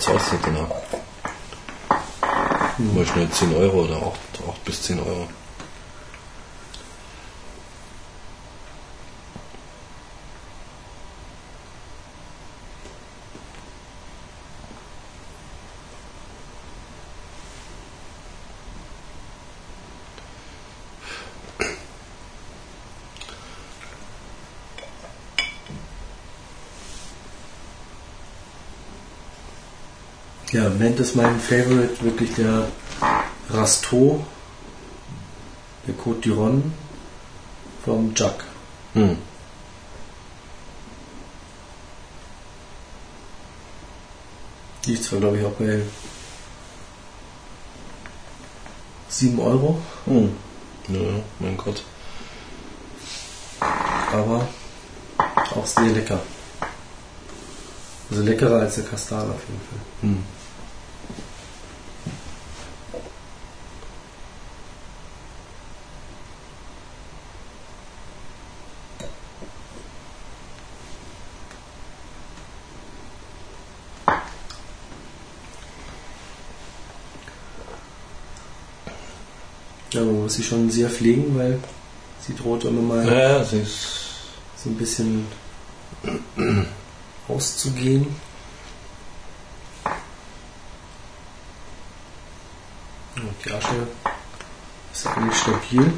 [0.00, 0.68] Zahlst du genau.
[2.78, 5.28] Mal schnell 10 Euro oder 8, 8 bis 10 Euro.
[30.50, 32.68] Ja, im Moment ist mein Favorite wirklich der
[33.50, 34.24] Rasto,
[35.88, 36.62] der Côte d'Iron
[37.84, 38.44] vom Jack.
[38.94, 39.16] Hm.
[44.84, 45.80] Die ist zwar, glaube ich, auch bei
[49.08, 50.30] 7 Euro, Hm.
[50.88, 51.00] Ja,
[51.40, 51.82] mein Gott.
[54.12, 54.46] aber
[55.56, 56.20] auch sehr lecker.
[58.10, 59.80] Also leckerer als der Castana auf jeden Fall.
[60.02, 60.37] Hm.
[80.38, 81.58] Sie schon sehr pflegen, weil
[82.24, 84.10] sie droht immer mal Ja, sie ist.
[84.62, 85.26] so ein bisschen
[87.28, 88.06] auszugehen.
[93.16, 93.86] Und die Asche
[94.92, 95.92] ist eigentlich stabil,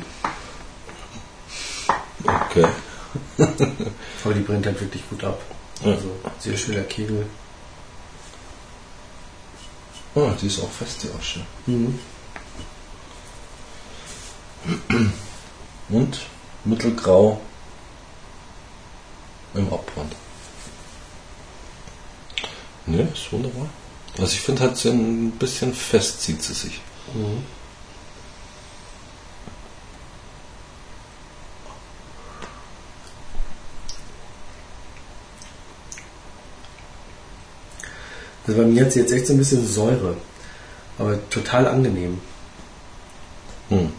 [2.22, 2.66] Okay.
[4.24, 5.40] aber die brennt halt wirklich gut ab.
[5.85, 7.26] Also sehr schöner Kegel.
[10.14, 11.40] Ah, die ist auch fest, die Asche.
[11.66, 11.98] Mhm.
[15.90, 16.20] Und
[16.64, 17.40] mittelgrau
[19.55, 20.14] im Abwand.
[22.87, 23.68] Ne, ist wunderbar.
[24.18, 26.81] Also ich finde halt so ein bisschen fest zieht sie sich.
[27.14, 27.44] Mhm.
[38.46, 40.16] Also bei mir hat sie jetzt echt so ein bisschen Säure,
[40.98, 42.20] aber total angenehm.
[43.68, 43.92] Hm.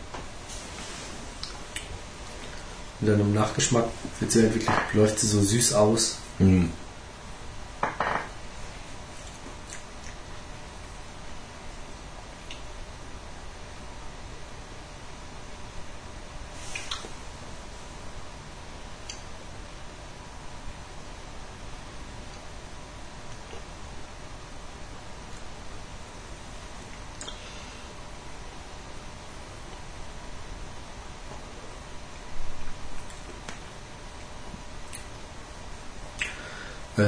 [3.02, 3.86] Und dann Nachgeschmack
[4.20, 6.20] wird sie wirklich, läuft sie so süß aus.
[6.38, 6.70] Hm.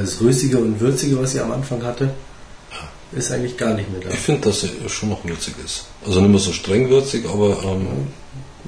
[0.04, 2.10] Das Rösige und Würzige, was sie am Anfang hatte,
[3.12, 4.10] ist eigentlich gar nicht mehr da.
[4.10, 5.84] Ich finde, dass sie schon noch würzig ist.
[6.06, 7.86] Also nicht mehr so streng würzig, aber ähm,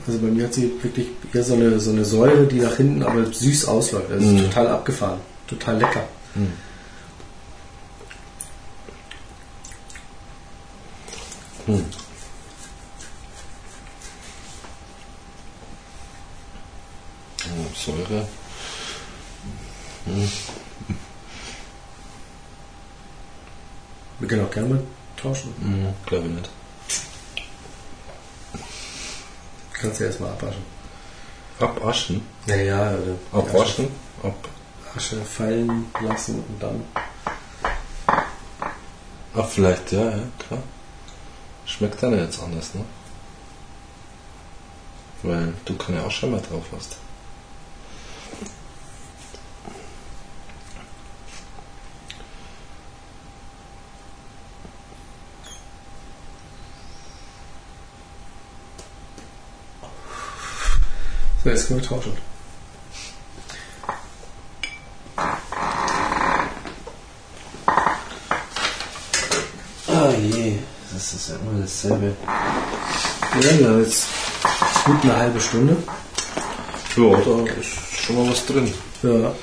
[0.07, 3.03] Also bei mir hat sie wirklich eher so eine, so eine Säure, die nach hinten
[3.03, 4.11] aber süß ausläuft.
[4.12, 4.38] Also Mhm.
[4.44, 5.20] total abgefahren.
[5.49, 6.05] Total lecker.
[6.35, 6.53] hm.
[17.44, 18.27] Oh, Säure.
[24.18, 24.83] Wir können auch gerne mal
[25.20, 25.53] tauschen.
[25.61, 26.51] Hm, Glaube ich nicht.
[29.72, 30.62] Kannst du erstmal abwaschen.
[31.61, 32.22] Abaschen?
[32.46, 33.88] Naja, oder die Abwaschen?
[34.22, 34.49] Ab.
[34.94, 36.85] Asche, Asche fallen lassen und dann.
[39.35, 40.62] Ah, vielleicht, ja, ja, klar.
[41.66, 42.85] Schmeckt dann jetzt anders, ne?
[45.22, 46.97] Weil du keine Asche mehr drauf hast.
[61.45, 62.16] So, jetzt können wir tauschen.
[69.89, 70.59] Ah je,
[70.93, 71.14] das
[71.67, 72.17] ja dasselbe.
[73.41, 74.07] Ja, wir haben jetzt
[74.85, 75.77] gut eine halbe Stunde.
[76.97, 78.73] Ja, da ist schon mal was drin.
[79.03, 79.35] Ja.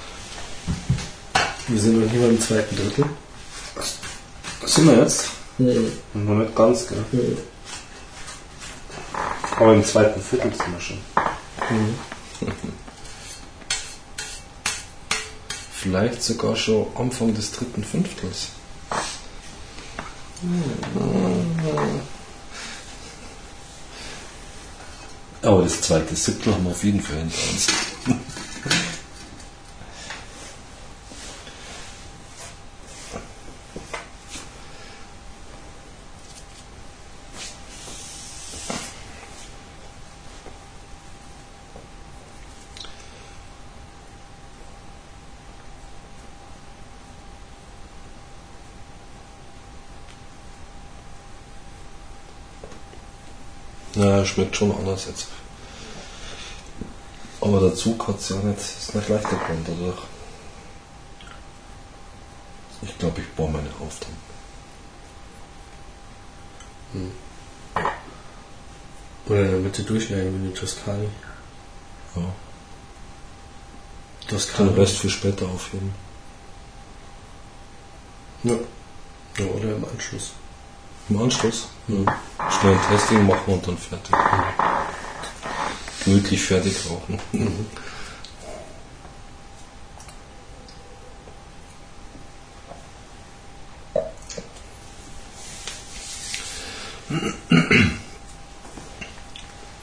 [1.67, 3.05] Wir sind noch nicht mal im zweiten Drittel.
[3.75, 5.29] Was sind wir jetzt?
[5.57, 5.91] Mhm.
[6.13, 7.37] Noch nicht ganz, gell?
[9.57, 10.97] Aber im zweiten Viertel sind wir schon.
[15.71, 18.47] Vielleicht sogar schon Anfang des dritten Fünftels.
[25.53, 27.67] Aber das zweite Siebtel haben wir auf jeden Fall hinter uns.
[53.95, 55.27] Ja, schmeckt schon anders jetzt.
[57.43, 59.97] Aber der Zug hat es ja nicht, ist nicht leichter geworden dadurch.
[62.83, 63.99] Ich glaube, ich baue meine auf
[66.93, 67.11] dann.
[69.27, 71.09] Oder in der Mitte durchschneiden wie eine Toskani.
[72.15, 72.21] Ja.
[74.29, 74.69] Toskani.
[74.69, 75.93] Den Rest für später aufheben.
[78.43, 78.55] Ja.
[79.37, 79.45] ja.
[79.47, 80.31] Oder im Anschluss.
[81.09, 81.67] Im Anschluss.
[81.89, 82.05] Ja.
[82.49, 84.15] Schnell ein Testing machen und dann fertig.
[86.05, 87.19] Gemütlich fertig rauchen.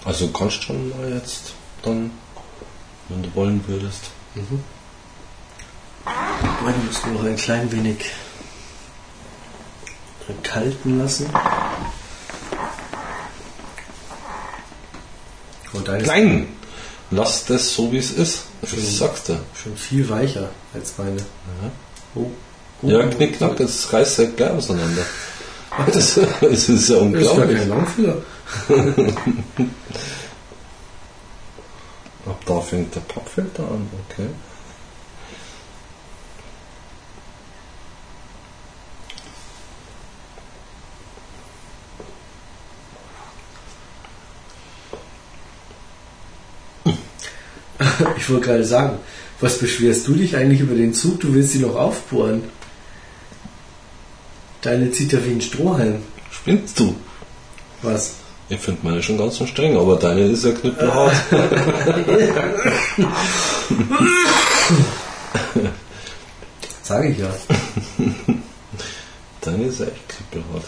[0.05, 2.11] Also kannst schon mal jetzt dann,
[3.09, 4.11] wenn du wollen würdest.
[6.05, 7.97] Aber die müssen noch ein klein wenig
[10.43, 11.27] kalten lassen.
[15.99, 16.49] Ist Nein!
[17.11, 18.45] Lass das so wie es ist.
[18.61, 19.39] Das sagst du.
[19.61, 21.21] schon viel weicher als meine.
[22.15, 22.27] Oh.
[22.83, 22.89] Oh.
[22.89, 25.03] Ja, knickknack, das reißt ja gleich auseinander.
[25.93, 27.59] Das, das ist ja Das ist unglaublich.
[27.59, 28.17] kein Langfüller.
[32.27, 34.29] Ab da fängt der Pappfilter an, okay.
[48.21, 48.99] Ich wollte gerade sagen,
[49.41, 51.21] was beschwerst du dich eigentlich über den Zug?
[51.21, 52.43] Du willst sie noch aufbohren.
[54.61, 56.03] Deine zieht ja wie ein Strohhalm.
[56.31, 56.95] Spinnst du?
[57.81, 58.17] Was?
[58.51, 61.17] Ich finde meine schon ganz schön streng, aber deine ist ja knüppelhart.
[66.83, 67.31] Sage ich ja.
[69.41, 70.67] Deine ist echt knüppelhart.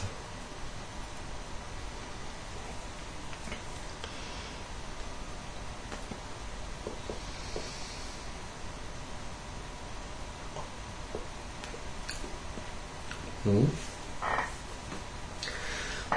[13.45, 13.71] Mhm.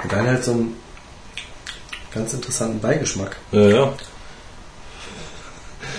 [0.02, 0.76] Und deine hat so einen
[2.12, 3.36] ganz interessanten Beigeschmack.
[3.52, 3.94] Ja, ja.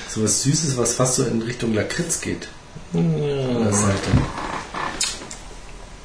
[0.10, 2.48] So was Süßes, was fast so in Richtung Lakritz geht.
[2.94, 3.72] An der ja.
[3.72, 4.10] Seite.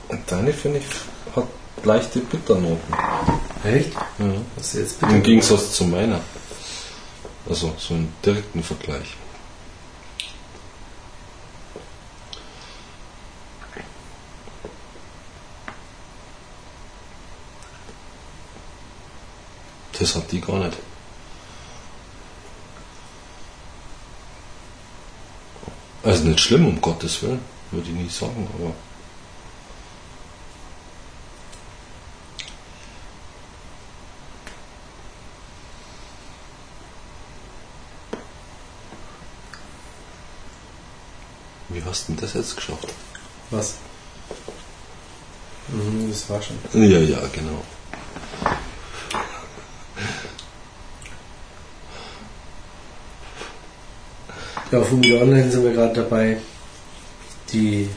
[0.08, 0.86] Und Deine finde ich
[1.34, 1.46] hat
[1.84, 2.94] leichte Bitternoten.
[3.64, 3.92] Echt?
[4.18, 4.34] Ja.
[4.56, 5.12] Was jetzt bitte?
[5.14, 6.20] Im Gegensatz zu meiner.
[7.48, 9.16] Also so einen direkten Vergleich.
[20.02, 20.76] Das hat die gar nicht.
[26.02, 27.38] Also nicht schlimm, um Gottes Willen,
[27.70, 28.72] würde ich nicht sagen, aber
[41.68, 42.88] wie hast du denn das jetzt geschafft?
[43.50, 43.74] Was?
[45.68, 46.58] Mhm, das war schon.
[46.72, 47.62] Ja, ja, genau.
[54.72, 56.38] Ja, auf Humide Online sind wir gerade dabei,
[57.52, 57.90] die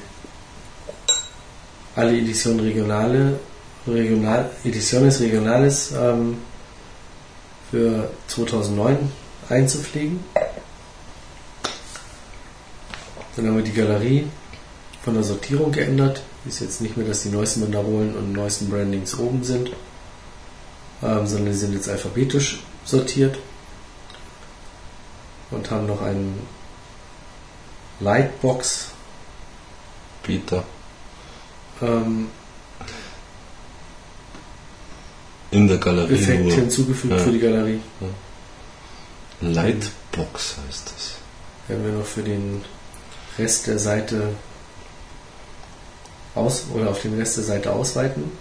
[1.95, 3.39] alle Editionen Regionale,
[3.87, 6.35] Regional, Ediciones Regionales ähm,
[7.71, 9.09] für 2009
[9.47, 10.19] einzupflegen.
[13.37, 14.27] Dann haben wir die Galerie
[15.01, 16.23] von der Sortierung geändert.
[16.45, 19.69] Ist jetzt nicht mehr, dass die neuesten Banderolen und neuesten Brandings oben sind,
[21.01, 23.37] ähm, sondern die sind jetzt alphabetisch sortiert
[25.51, 26.37] und haben noch einen
[27.99, 28.89] Lightbox
[30.23, 30.63] Peter.
[31.81, 32.29] ähm,
[35.51, 37.19] In der Galerie Effekt hinzugefügt Ja.
[37.19, 37.79] für die Galerie.
[39.41, 41.15] Lightbox heißt das.
[41.67, 42.63] Werden wir noch für den
[43.37, 44.29] Rest der Seite
[46.33, 48.31] aus oder auf den Rest der Seite ausweiten.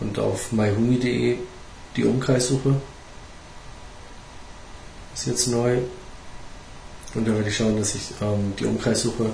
[0.00, 1.38] Und auf myhumi.de
[1.96, 2.80] die Umkreissuche
[5.14, 5.78] ist jetzt neu.
[7.14, 9.30] Und da werde ich schauen, dass ich ähm, die Umkreissuche,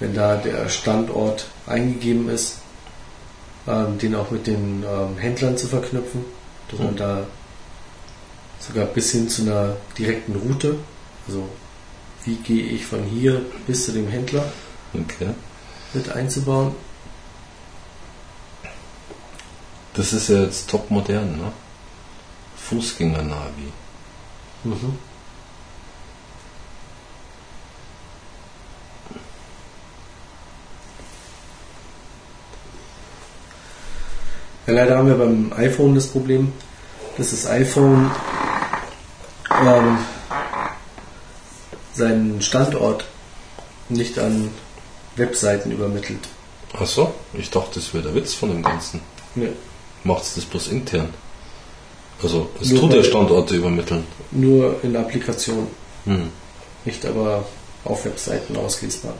[0.00, 2.58] wenn da der Standort eingegeben ist,
[3.68, 6.24] ähm, den auch mit den ähm, Händlern zu verknüpfen.
[6.70, 6.96] dass man Mhm.
[6.96, 7.26] da
[8.58, 10.76] sogar bis hin zu einer direkten Route,
[11.28, 11.48] also
[12.24, 14.44] wie gehe ich von hier bis zu dem Händler
[14.92, 15.28] Okay.
[15.94, 16.74] mit einzubauen.
[19.94, 21.52] Das ist ja jetzt top modern, ne?
[22.68, 23.72] Fußgänger-Navi.
[24.64, 24.98] Mhm.
[34.66, 36.52] Ja, leider haben wir beim iPhone das Problem,
[37.16, 38.10] dass das iPhone
[39.50, 39.98] ähm,
[41.94, 43.04] seinen Standort
[43.88, 44.50] nicht an
[45.16, 46.20] Webseiten übermittelt.
[46.78, 49.00] Ach so, ich dachte, das wäre der Witz von dem Ganzen.
[49.34, 49.50] Nee,
[50.04, 51.08] Macht's das bloß intern?
[52.22, 54.04] Also, es Nur tut der Standorte übermitteln.
[54.30, 55.66] nur in Applikationen,
[56.04, 56.30] Hm.
[56.84, 57.44] nicht aber
[57.84, 59.14] auf Webseiten auslesbar.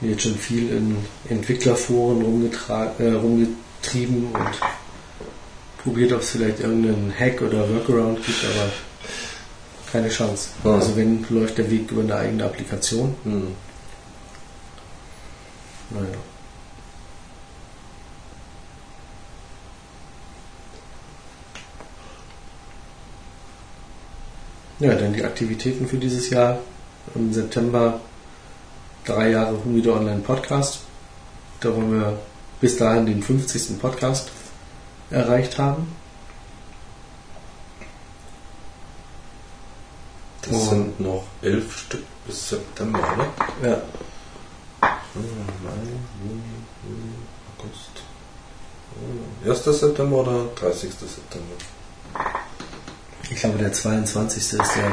[0.00, 0.96] Jetzt schon viel in
[1.28, 2.22] Entwicklerforen
[2.98, 4.60] äh, rumgetrieben und
[5.82, 8.70] probiert, ob es vielleicht irgendeinen Hack oder Workaround gibt, aber
[9.90, 10.50] keine Chance.
[10.64, 10.74] Ah.
[10.74, 13.14] Also wenn läuft der Weg über eine eigene Applikation.
[13.24, 13.48] Hm.
[15.90, 16.06] Naja.
[24.80, 26.60] Ja, dann die Aktivitäten für dieses Jahr.
[27.14, 28.00] Im September
[29.08, 30.80] drei Jahre Humido Online Podcast.
[31.60, 32.18] Da wollen wir
[32.60, 33.78] bis dahin den 50.
[33.80, 34.30] Podcast
[35.10, 35.88] erreicht haben.
[40.42, 40.70] Das Oh.
[40.70, 43.68] sind noch elf Stück bis September, oder?
[43.68, 43.82] Ja.
[44.80, 44.90] Mai,
[46.22, 46.42] Juni,
[46.84, 47.12] Juli,
[47.58, 48.02] August.
[49.44, 49.78] 1.
[49.80, 50.90] September oder 30.
[50.90, 51.54] September?
[53.30, 54.36] Ich glaube, der 22.
[54.38, 54.92] ist der.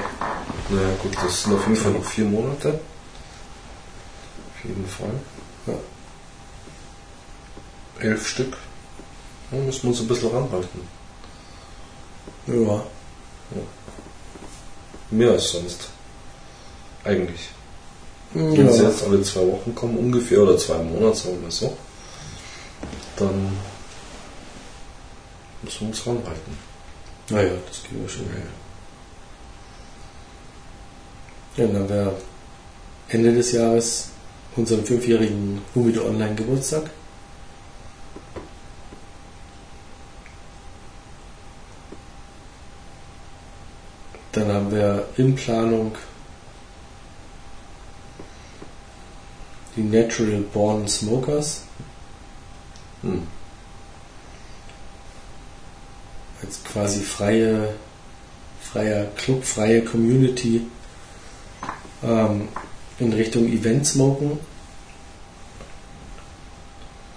[0.70, 2.80] Naja, gut, das sind auf jeden Fall noch vier Monate.
[4.66, 5.14] Auf jeden Fall.
[5.68, 5.74] Ja.
[8.00, 8.58] Elf Stück.
[9.52, 10.82] Da müssen wir uns ein bisschen ranhalten.
[12.48, 12.84] Ja.
[15.12, 15.90] Mehr als sonst.
[17.04, 17.50] Eigentlich.
[18.34, 18.90] Wenn sie ja.
[18.90, 21.78] jetzt alle zwei Wochen kommen, ungefähr, oder zwei Monate, sagen wir so,
[23.18, 23.56] dann
[25.62, 26.58] müssen wir uns ranhalten.
[27.30, 28.26] Naja, das kriegen wir schon.
[31.56, 32.18] Ja, dann haben wir
[33.10, 34.10] Ende des Jahres
[34.56, 36.90] unseren fünfjährigen Humido Online Geburtstag.
[44.32, 45.96] Dann haben wir in Planung
[49.76, 51.66] die Natural Born Smokers
[53.06, 53.28] Hm.
[56.42, 57.76] als quasi freie,
[58.60, 60.62] freier Club, freie Community
[62.04, 62.48] ähm,
[63.00, 64.40] in Richtung Event smoken.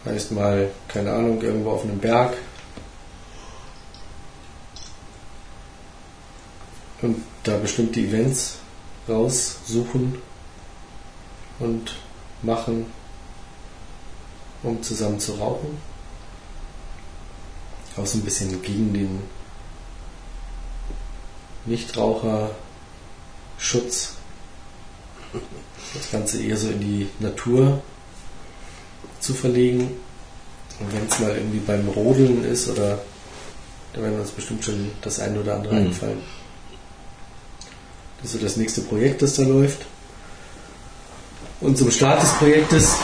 [0.05, 2.37] Heißt mal, keine Ahnung, irgendwo auf einem Berg.
[7.03, 8.57] Und da bestimmte Events
[9.09, 10.19] raussuchen
[11.61, 11.95] und
[12.43, 12.87] machen,
[14.63, 15.79] um zusammen zu rauchen
[17.99, 19.23] auch so ein bisschen gegen den
[21.67, 24.15] Nichtraucherschutz.
[25.95, 27.83] Das Ganze eher so in die Natur
[29.21, 29.91] zu verlegen.
[30.81, 32.99] Und wenn es mal irgendwie beim Rodeln ist oder
[33.95, 35.87] da werden uns bestimmt schon das eine oder andere Mhm.
[35.87, 36.23] einfallen.
[38.23, 39.87] Das ist so das nächste Projekt, das da läuft.
[41.61, 42.95] Und zum Start des Projektes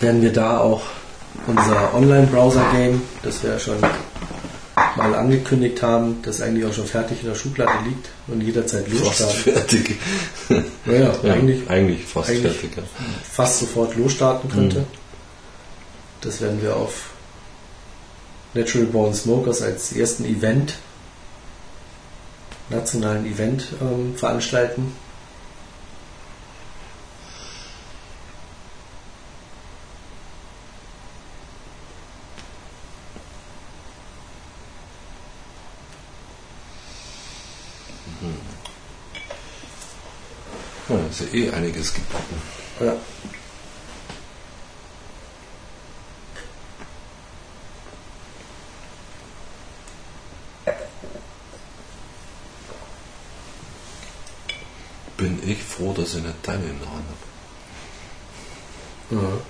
[0.00, 0.82] werden wir da auch
[1.46, 3.76] unser Online-Browser-Game, das wir ja schon
[5.10, 9.20] mal angekündigt haben, das eigentlich auch schon fertig in der Schublade liegt und jederzeit Fast
[9.20, 9.52] losstarten.
[9.52, 9.96] fertig.
[10.86, 12.76] Naja, Ja, eigentlich eigentlich fast eigentlich- fertig.
[12.76, 12.82] Ja.
[13.30, 14.78] fast sofort losstarten könnte.
[14.80, 14.84] Mhm.
[16.22, 17.10] Das werden wir auf
[18.54, 20.74] Natural Born Smokers als ersten Event,
[22.68, 24.92] nationalen Event ähm, veranstalten.
[41.32, 42.42] Ja eh einiges gebacken.
[42.80, 42.96] Ja.
[55.16, 57.04] Bin ich froh, dass ich nicht deine in der Hand
[59.10, 59.22] habe.
[59.22, 59.40] Ja.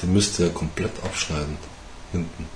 [0.00, 1.58] Den müsst ihr ja komplett abschneiden.
[2.12, 2.48] Hinten.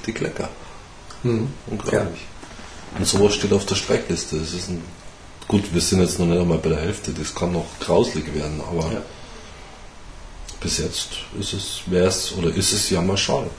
[0.00, 0.48] richtig lecker.
[1.22, 1.52] Mhm.
[1.66, 2.26] Unglaublich.
[2.96, 4.36] Und sowas steht auf der Streckliste.
[4.36, 4.82] Es ist ein,
[5.48, 8.60] gut, wir sind jetzt noch nicht einmal bei der Hälfte, das kann noch grauslig werden,
[8.60, 9.02] aber Ja.
[10.60, 11.08] bis jetzt
[11.38, 13.50] ist es, wäre es oder ist es ja mal schade.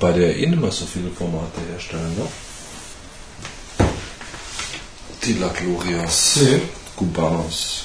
[0.00, 2.26] Wobei der eh nicht mehr so viele Formate herstellen, ne?
[5.22, 6.62] Die La Glorias, Nee.
[6.96, 7.84] Cubanos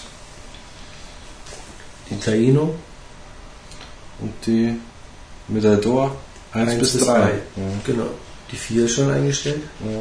[2.10, 2.76] Die Taino,
[4.20, 4.80] und die
[5.50, 6.16] Medaldor
[6.54, 7.14] 1, Eins bis bis 3.
[7.14, 7.32] drei.
[7.32, 7.64] Ja.
[7.86, 8.10] genau.
[8.50, 9.64] Die 4 ist schon eingestellt.
[9.82, 10.00] Ja.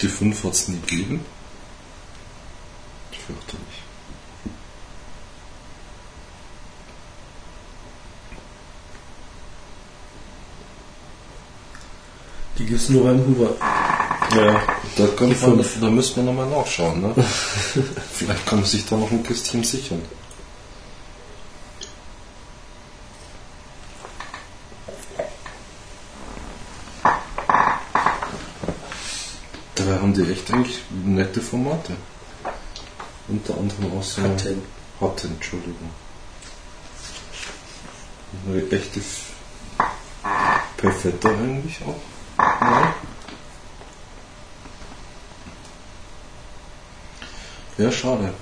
[0.00, 1.26] Die 5 hat es nie gegeben.
[3.26, 3.82] Fürchterlich.
[3.82, 3.87] Die
[12.68, 13.56] gibt es nur beim Hoover.
[14.36, 14.62] Ja,
[14.96, 17.00] da, man, da müsste man nochmal nachschauen.
[17.00, 17.14] Ne?
[18.12, 20.02] Vielleicht kann man sich da noch ein Kistchen sichern.
[29.74, 31.94] Dabei haben die echt eigentlich nette Formate.
[33.28, 34.62] Unter anderem auch so Hatten.
[35.00, 35.90] Hatten, Entschuldigung.
[38.46, 39.00] Eine echte
[40.76, 42.17] Perfetta eigentlich auch.
[42.38, 42.94] Ja.
[47.92, 48.32] Schade.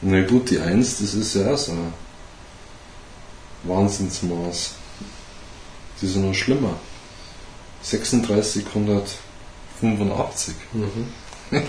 [0.00, 1.94] Na gut, die 1, das ist ja so ein
[3.62, 4.74] Wahnsinnsmaß.
[6.00, 6.76] Die sind noch schlimmer.
[9.82, 10.54] 3685.
[10.72, 11.08] Mhm.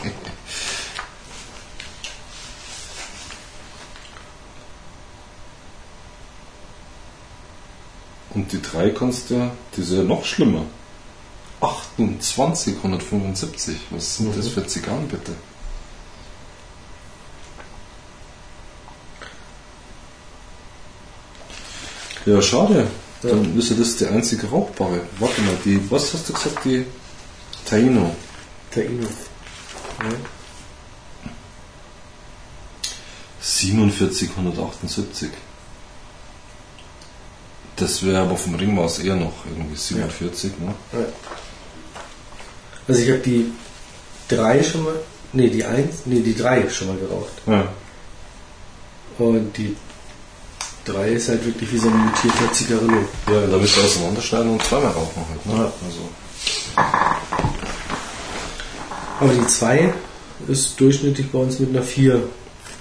[8.34, 10.64] Und die 3 kannst du, die ist ja noch schlimmer.
[12.20, 13.78] 2875.
[13.92, 14.50] Was sind das Mhm.
[14.52, 15.34] für Zigarren bitte?
[22.26, 22.88] Ja, schade.
[23.22, 23.30] Ja.
[23.30, 25.02] Dann ist ja das die einzige rauchbare.
[25.20, 26.86] Warte mal, die, was hast du gesagt, die
[27.66, 28.16] Taino?
[28.72, 29.08] Taino.
[30.02, 30.10] Ja.
[33.40, 35.30] 4778.
[37.76, 40.76] Das wäre aber vom Ringmaß eher noch irgendwie 47, ne?
[40.94, 41.00] Ja.
[42.88, 43.52] Also ich habe die
[44.28, 44.96] 3 schon mal,
[45.34, 47.34] nee, die 1, nee, die 3 schon mal geraucht.
[47.48, 47.68] Ja.
[49.18, 49.76] Und die
[50.86, 53.08] 3 ist halt wirklich wie so ein mutierter Zigarillo.
[53.28, 55.54] Ja, da willst du auseinanderschneiden und zweimal rauchen halt, ne?
[55.56, 55.72] Ja.
[55.86, 56.10] Also,
[59.24, 59.94] Aber die 2
[60.50, 62.22] ist durchschnittlich bei uns mit einer 4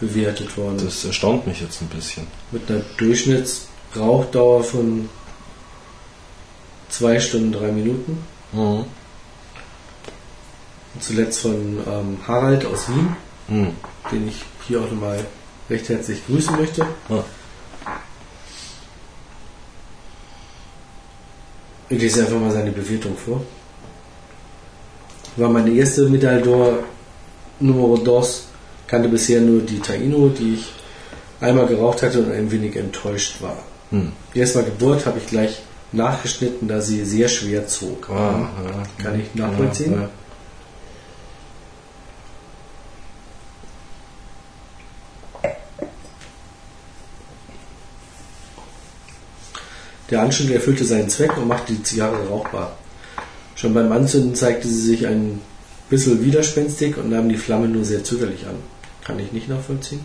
[0.01, 0.81] bewertet worden.
[0.85, 2.27] das erstaunt mich jetzt ein bisschen.
[2.51, 5.09] mit einer Durchschnittsrauchdauer von
[6.89, 8.19] 2 Stunden 3 Minuten.
[8.53, 8.85] Mhm.
[10.95, 13.15] Und zuletzt von ähm, Harald aus Wien,
[13.47, 13.71] Mhm.
[14.11, 15.25] den ich hier auch nochmal
[15.71, 16.85] recht herzlich grüßen möchte.
[17.09, 17.25] Ja.
[21.89, 23.43] Ich lese einfach mal seine Bewertung vor.
[25.37, 26.81] War meine erste Medaldor
[27.59, 28.49] Numero dos,
[28.87, 30.73] kannte bisher nur die Taino, die ich
[31.41, 33.57] einmal geraucht hatte und ein wenig enttäuscht war.
[33.91, 34.13] Mhm.
[34.35, 35.63] Erst mal Geburt habe ich gleich
[35.93, 38.11] nachgeschnitten, da sie sehr schwer zog.
[38.11, 39.05] Ah, ja.
[39.05, 39.93] Kann ich nachvollziehen?
[39.93, 40.11] Ja, ja.
[50.11, 52.77] Der Anschnitt erfüllte seinen Zweck und machte die Zigarre rauchbar.
[53.55, 55.41] Schon beim Anzünden zeigte sie sich ein
[55.91, 58.57] bisschen widerspenstig und nahm die Flamme nur sehr zögerlich an.
[59.05, 60.01] Kann ich nicht nachvollziehen.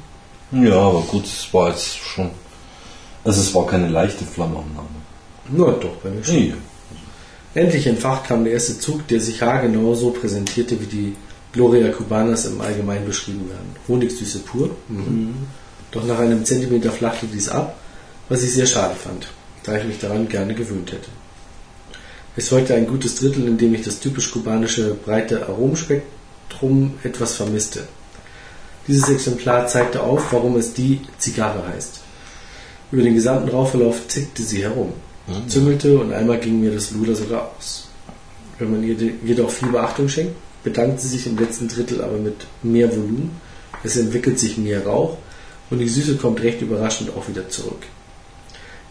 [0.52, 2.30] Ja, aber gut, es war jetzt schon.
[3.24, 4.88] Also, es war keine leichte Flammenannahme.
[5.50, 6.36] Nur doch, bei mir schon.
[6.36, 6.54] Nee.
[7.54, 11.16] Endlich entfacht kam der erste Zug, der sich haargenau so präsentierte, wie die
[11.54, 13.76] Gloria Cubanas im Allgemeinen beschrieben werden.
[13.88, 14.70] Honigsüße pur.
[14.90, 15.34] Mhm.
[15.92, 17.78] Doch nach einem Zentimeter flachte dies ab,
[18.30, 19.28] was ich sehr schade fand,
[19.64, 21.10] da ich mich daran gerne gewöhnt hätte.
[22.38, 27.88] Es folgte ein gutes Drittel, in dem ich das typisch kubanische breite Aromenspektrum etwas vermisste.
[28.88, 32.00] Dieses Exemplar zeigte auf, warum es die Zigarre heißt.
[32.92, 34.94] Über den gesamten Rauchverlauf zickte sie herum,
[35.48, 37.88] züngelte und einmal ging mir das Luder sogar aus.
[38.60, 42.46] Wenn man ihr jedoch viel Beachtung schenkt, bedankt sie sich im letzten Drittel aber mit
[42.62, 43.32] mehr Volumen,
[43.84, 45.18] es entwickelt sich mehr Rauch
[45.72, 47.82] und die Süße kommt recht überraschend auch wieder zurück.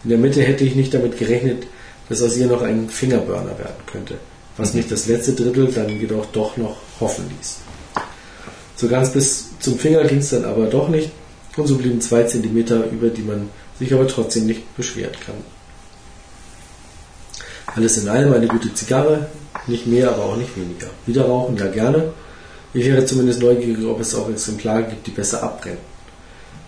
[0.03, 1.65] In der Mitte hätte ich nicht damit gerechnet,
[2.09, 4.15] dass aus ihr noch ein Fingerburner werden könnte,
[4.55, 7.57] was mich das letzte Drittel dann jedoch doch noch hoffen ließ.
[8.75, 11.11] So ganz bis zum Finger ging es dann aber doch nicht
[11.57, 13.49] und so blieben zwei Zentimeter, über die man
[13.79, 15.35] sich aber trotzdem nicht beschweren kann.
[17.75, 19.27] Alles in allem eine gute Zigarre,
[19.67, 20.87] nicht mehr, aber auch nicht weniger.
[21.05, 22.13] Wieder rauchen, ja gerne.
[22.73, 25.79] Ich wäre zumindest neugierig, ob es auch Exemplare gibt, die besser abbrennen.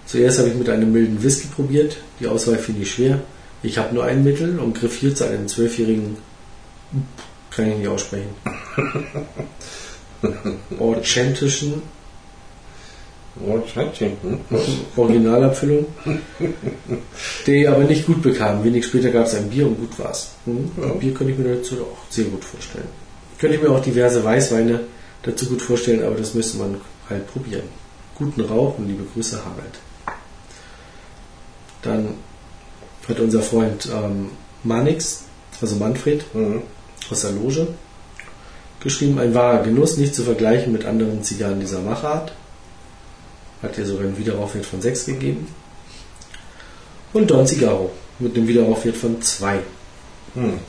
[0.05, 3.19] Zuerst habe ich mit einem milden Whisky probiert, die Auswahl fiel nicht schwer.
[3.61, 6.17] Ich habe nur ein Mittel und griff hier zu einem zwölfjährigen,
[7.51, 8.29] kann ich nicht aussprechen,
[10.79, 11.81] authentischen
[14.95, 15.85] Originalabfüllung,
[17.45, 18.63] die aber nicht gut bekam.
[18.63, 20.31] Wenig später gab es ein Bier und gut war's.
[20.45, 20.71] Hm?
[20.81, 20.87] Ja.
[20.93, 22.87] Bier könnte ich mir dazu auch sehr gut vorstellen.
[23.37, 24.81] Könnte ich mir auch diverse Weißweine
[25.23, 27.63] dazu gut vorstellen, aber das müsste man halt probieren.
[28.15, 29.79] Guten Rauch und liebe Grüße, Harald.
[31.81, 32.15] Dann
[33.09, 34.29] hat unser Freund ähm,
[34.63, 35.23] Manix,
[35.61, 36.61] also Manfred, mhm.
[37.09, 37.67] aus der Loge,
[38.79, 42.33] geschrieben, ein wahrer Genuss, nicht zu vergleichen mit anderen Zigarren dieser Machart.
[43.61, 45.47] Hat hier sogar einen Wiederaufwert von 6 gegeben.
[47.11, 49.59] Und Don Cigarro mit einem Wiederaufwert von 2.
[50.35, 50.59] Hm.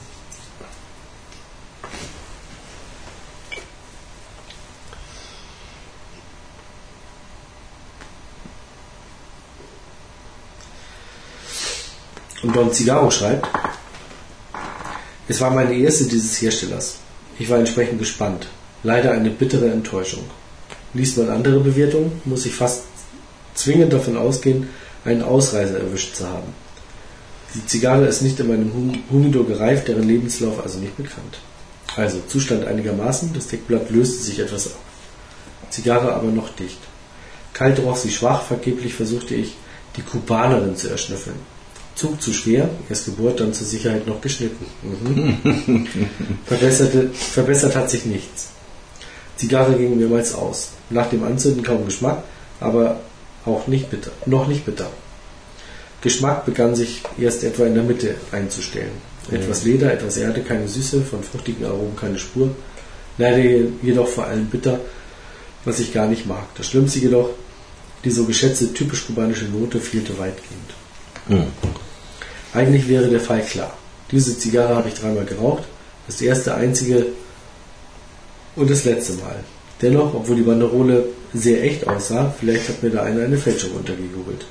[12.43, 13.47] Und Don Cigarro schreibt,
[15.28, 16.97] es war meine erste dieses Herstellers.
[17.38, 18.49] Ich war entsprechend gespannt.
[18.82, 20.24] Leider eine bittere Enttäuschung.
[20.95, 22.82] Liest man andere Bewertungen, muss ich fast
[23.55, 24.68] zwingend davon ausgehen,
[25.05, 26.53] einen Ausreißer erwischt zu haben.
[27.55, 31.38] Die Zigarre ist nicht in meinem Humidor gereift, deren Lebenslauf also nicht bekannt.
[31.97, 34.78] Also Zustand einigermaßen, das Deckblatt löste sich etwas ab.
[35.70, 36.78] Zigarre aber noch dicht.
[37.53, 39.57] Kalt roch sie schwach, vergeblich versuchte ich,
[39.97, 41.36] die Kubanerin zu erschnüffeln.
[42.01, 44.64] Zug zu schwer, erst gebohrt, dann zur Sicherheit noch geschnitten.
[45.05, 45.86] Mhm.
[46.46, 48.48] verbessert hat sich nichts.
[49.36, 50.70] Zigarre ging mehrmals aus.
[50.88, 52.22] Nach dem Anzünden kaum Geschmack,
[52.59, 53.01] aber
[53.44, 54.88] auch nicht bitter, noch nicht bitter.
[56.01, 58.92] Geschmack begann sich erst etwa in der Mitte einzustellen.
[59.30, 62.55] Etwas Leder, etwas Erde, keine Süße, von fruchtigen Aromen keine Spur.
[63.18, 64.80] Leider jedoch vor allem bitter,
[65.66, 66.46] was ich gar nicht mag.
[66.57, 67.28] Das Schlimmste jedoch,
[68.05, 70.70] die so geschätzte typisch kubanische Note fehlte weitgehend.
[71.28, 71.53] Mhm.
[72.53, 73.76] Eigentlich wäre der Fall klar.
[74.11, 75.64] Diese Zigarre habe ich dreimal geraucht.
[76.07, 77.07] Das erste, einzige
[78.57, 79.44] und das letzte Mal.
[79.80, 84.44] Dennoch, obwohl die Banderole sehr echt aussah, vielleicht hat mir da einer eine Fälschung untergejubelt.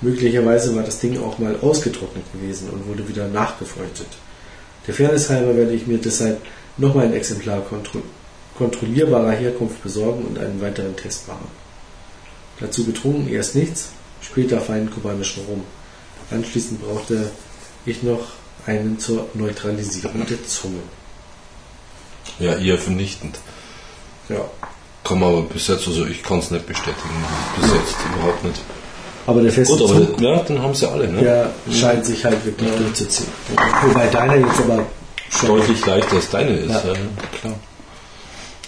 [0.00, 4.06] Möglicherweise war das Ding auch mal ausgetrocknet gewesen und wurde wieder nachgefeuchtet.
[4.86, 6.40] Der Fairness halber werde ich mir deshalb
[6.76, 8.00] nochmal ein Exemplar kontro
[8.56, 11.46] kontrollierbarer Herkunft besorgen und einen weiteren Test machen.
[12.58, 13.90] Dazu getrunken erst nichts,
[14.20, 15.62] später feinen kubanischen Rum.
[16.30, 17.30] Anschließend brauchte
[17.86, 18.20] ich noch
[18.66, 20.80] einen zur Neutralisierung der Zunge.
[22.38, 23.38] Ja, eher vernichtend.
[24.28, 24.44] Ja.
[25.10, 27.24] Man aber bis jetzt, also ich kann es nicht bestätigen,
[27.58, 28.60] bis jetzt überhaupt nicht.
[29.26, 31.22] Aber der feste Gut, aber Zug, ja, den haben sie alle, ne?
[31.22, 32.76] Der scheint sich halt wirklich ja.
[32.76, 33.28] durchzuziehen.
[33.86, 34.84] Wobei deiner jetzt aber
[35.46, 36.92] deutlich leichter als deine ist, ja.
[36.92, 36.98] ja.
[37.40, 37.54] klar.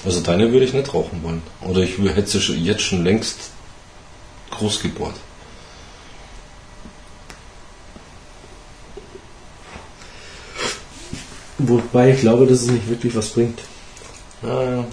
[0.05, 1.43] Also deine würde ich nicht rauchen wollen.
[1.61, 3.37] Oder ich hätte sie jetzt schon längst
[4.51, 5.15] groß gebohrt.
[11.69, 13.61] Wobei ich glaube, dass es nicht wirklich was bringt.
[14.43, 14.85] Ja, ja.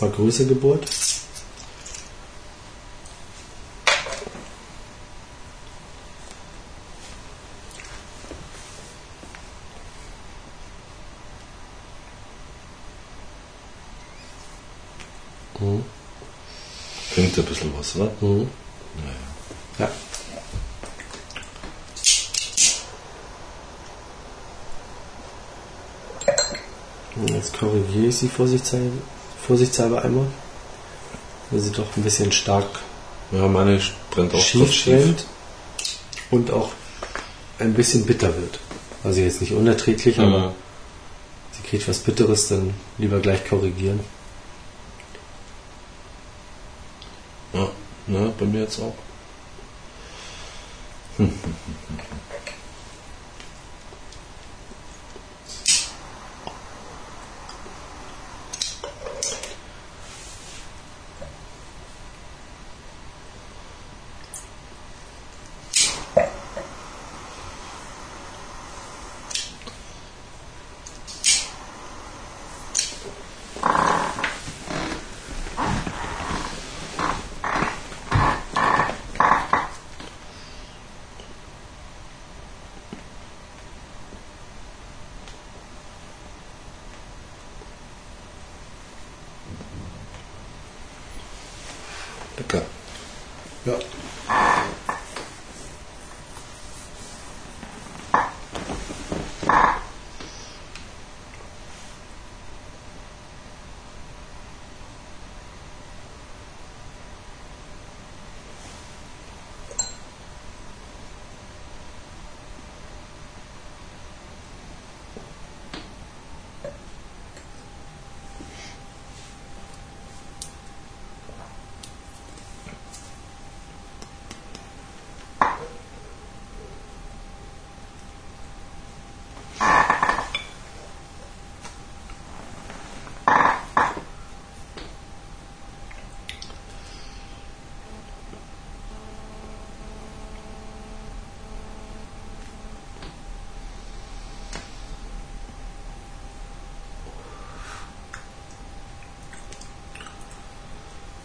[0.00, 0.86] Hast du jetzt mal Größe gebohrt?
[15.58, 15.84] Mhm.
[17.12, 18.10] Klingt ein bisschen was, oder?
[18.20, 18.48] Mhm.
[18.96, 19.10] Naja.
[19.78, 19.90] Ja.
[27.26, 29.19] Jetzt korrigiere ich sie vorsichtshalber
[29.50, 30.26] vorsichtshalber einmal.
[31.50, 32.68] Weil sie doch ein bisschen stark
[33.32, 33.80] ja, meine
[34.10, 35.24] brennt auch schief, schief.
[36.30, 36.70] und auch
[37.58, 38.60] ein bisschen bitter wird.
[39.02, 40.24] Also jetzt nicht unerträglich, mhm.
[40.24, 40.54] aber
[41.52, 44.00] sie kriegt was Bitteres, dann lieber gleich korrigieren.
[47.52, 47.68] Ja,
[48.06, 48.94] Ja, bei mir jetzt auch.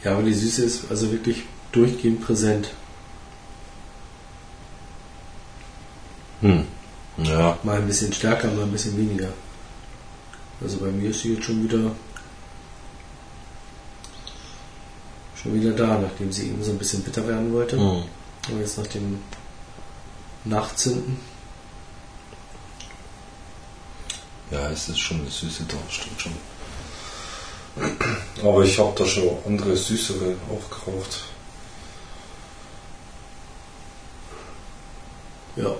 [0.05, 2.69] Ja, aber die Süße ist also wirklich durchgehend präsent.
[6.41, 6.67] Hm.
[7.17, 9.29] Ja, Mal ein bisschen stärker, mal ein bisschen weniger.
[10.61, 11.91] Also bei mir ist sie jetzt schon wieder
[15.35, 17.77] schon wieder da, nachdem sie eben so ein bisschen bitter werden wollte.
[17.77, 18.03] hm.
[18.47, 19.19] Und jetzt nach dem
[20.43, 21.17] Nachzünden.
[24.51, 26.33] ja, es ist schon eine Süße da, stimmt schon.
[28.45, 31.23] Aber ich habe da schon andere süßere aufgeraucht.
[35.55, 35.73] Ja.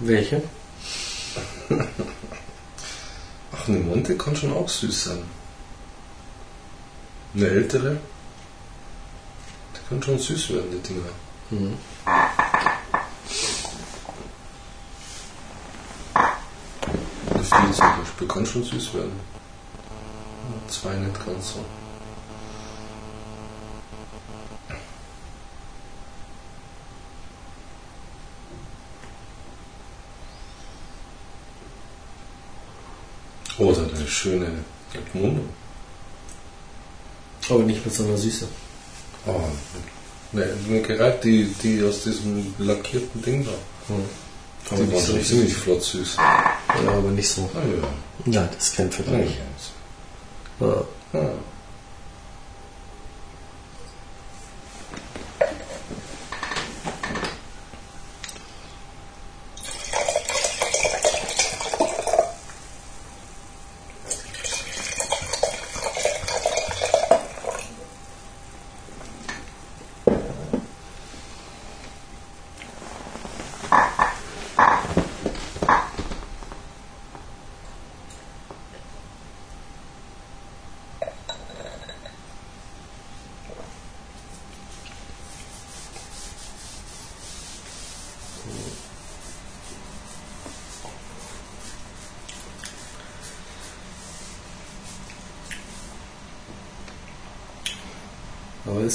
[0.00, 0.42] Welche?
[3.52, 5.22] Ach, eine Monte kann schon auch süß sein.
[7.34, 7.96] Eine ältere,
[9.74, 11.08] die kann schon süß werden, die Dinger.
[11.48, 11.78] Mhm.
[17.30, 19.39] Eine viel zum Beispiel kann schon süß werden.
[20.70, 21.64] Zwei nicht ganz so.
[33.58, 34.46] Oder eine schöne
[34.94, 35.42] Edmundo.
[37.48, 38.46] Aber nicht mit so einer Süße.
[39.26, 39.40] Oh,
[40.32, 43.50] ne, mir gerade die, die aus diesem lackierten Ding da.
[43.90, 46.16] Die Aber waren nicht so ziemlich flott süß.
[46.16, 46.56] Ja,
[46.86, 47.50] aber nicht so.
[47.54, 48.32] Ah ja.
[48.32, 48.90] Ja, das ist kein
[50.60, 50.84] Vergleich.
[51.12, 51.20] Ja.
[51.20, 51.28] Ah.
[51.30, 51.49] Aber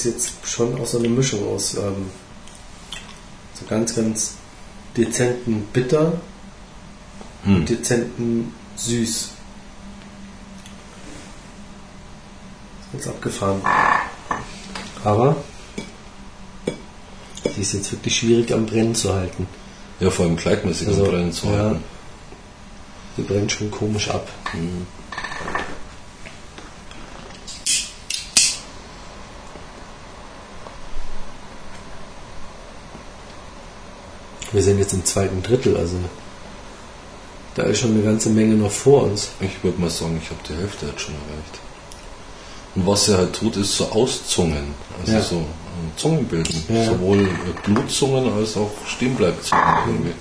[0.06, 2.10] ist jetzt schon auch so eine Mischung aus ähm,
[3.53, 4.36] so ganz, ganz
[4.95, 6.14] dezenten Bitter
[7.43, 7.56] Hm.
[7.58, 9.30] und dezenten Süß.
[12.97, 13.62] Ist abgefahren.
[15.03, 15.36] Aber
[17.56, 19.47] die ist jetzt wirklich schwierig am Brennen zu halten.
[19.99, 21.53] Ja, vor allem gleichmäßig Also, am Brennen zu ja.
[21.58, 21.84] halten.
[23.18, 24.28] Die brennt schon komisch ab.
[24.53, 24.88] Mhm.
[34.51, 35.97] Wir sind jetzt im zweiten Drittel, also
[37.53, 39.30] da ist schon eine ganze Menge noch vor uns.
[39.39, 41.60] Ich würde mal sagen, ich habe die Hälfte jetzt schon erreicht.
[42.74, 44.74] Und was er halt tut, ist so Auszungen.
[44.99, 45.22] Also Ja.
[45.22, 46.64] so äh, Zungen bilden.
[46.68, 46.86] Ja.
[46.86, 50.14] Sowohl äh, Blutzungen als auch Stehenbleibzungen irgendwie.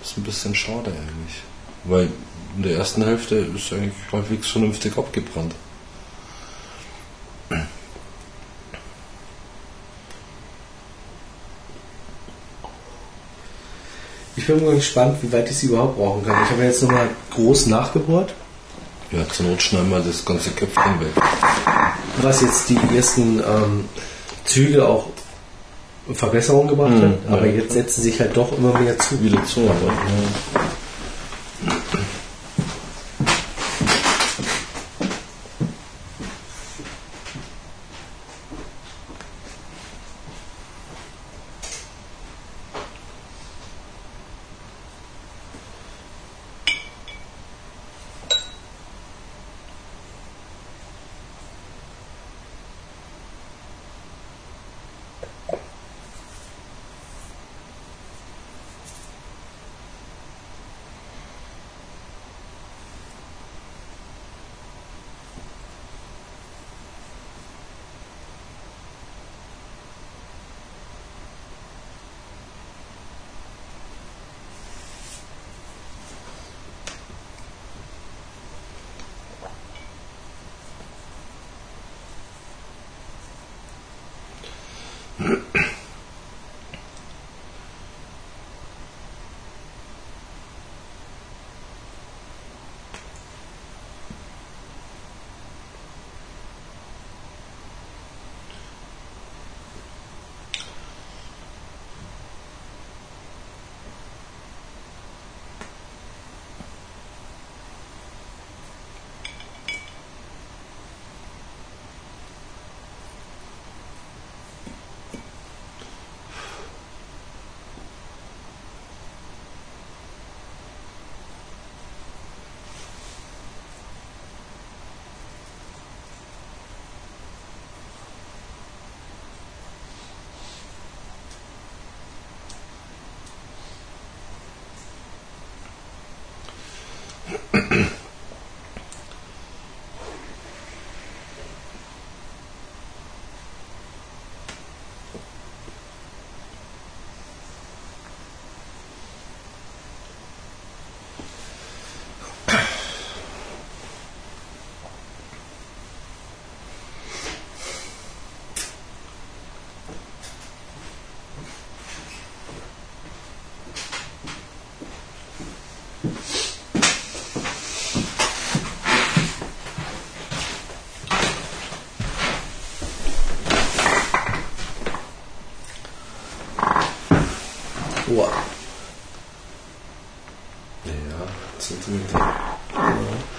[0.00, 1.42] Das ist ein bisschen schade eigentlich.
[1.84, 2.08] Weil
[2.56, 5.54] in der ersten Hälfte ist eigentlich halbwegs vernünftig abgebrannt.
[14.46, 16.36] Ich bin mal gespannt, wie weit ich sie überhaupt brauchen kann.
[16.44, 18.34] Ich habe jetzt nochmal groß nachgebohrt,
[19.10, 21.08] Ja, zur Not schneiden wir das ganze Köpfchen weg.
[22.20, 23.84] was jetzt die ersten ähm,
[24.44, 25.06] Züge auch
[26.12, 27.32] Verbesserungen gebracht Mhm, hat.
[27.38, 27.54] Aber ja.
[27.54, 29.18] jetzt setzen sich halt doch immer mehr zu.
[29.22, 30.60] Wieder zu, aber ja.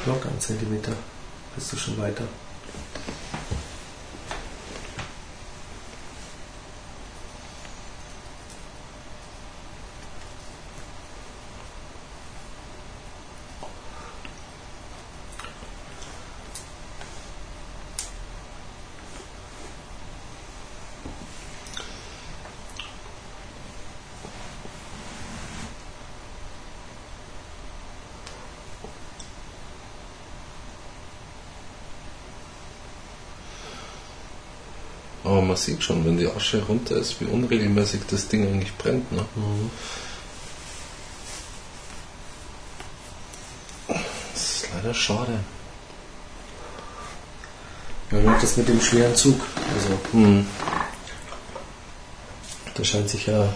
[0.06, 0.94] Locker einen Zentimeter.
[1.56, 2.24] Bist du schon weiter.
[35.26, 39.12] Aber man sieht schon, wenn die Asche runter ist, wie unregelmäßig das Ding eigentlich brennt.
[39.12, 39.26] Ne?
[43.88, 45.40] Das ist leider schade.
[48.12, 49.42] Ja, und das mit dem schweren Zug.
[49.76, 50.46] Also, Hm.
[52.76, 53.52] das scheint sich ja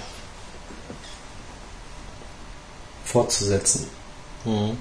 [3.05, 3.87] fortzusetzen.
[4.43, 4.75] Mhm.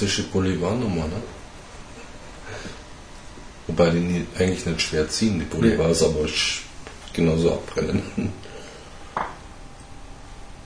[0.00, 1.22] Klassische Bolivar-Nummer, ne?
[3.66, 6.62] Wobei die eigentlich nicht schwer ziehen, die Bolivars, aber sch-
[7.12, 8.32] genauso abbrennen.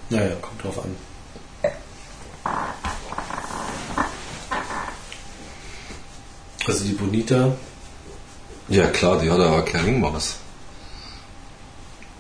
[0.08, 0.94] Naja, kommt drauf an.
[6.66, 7.56] Also die Bonita,
[8.68, 10.36] Ja klar, die hat aber kein Ringmaß.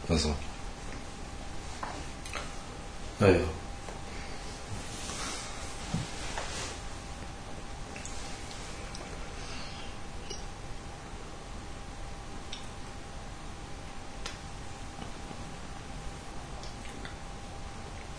[0.08, 0.34] Also,
[3.18, 3.40] naja.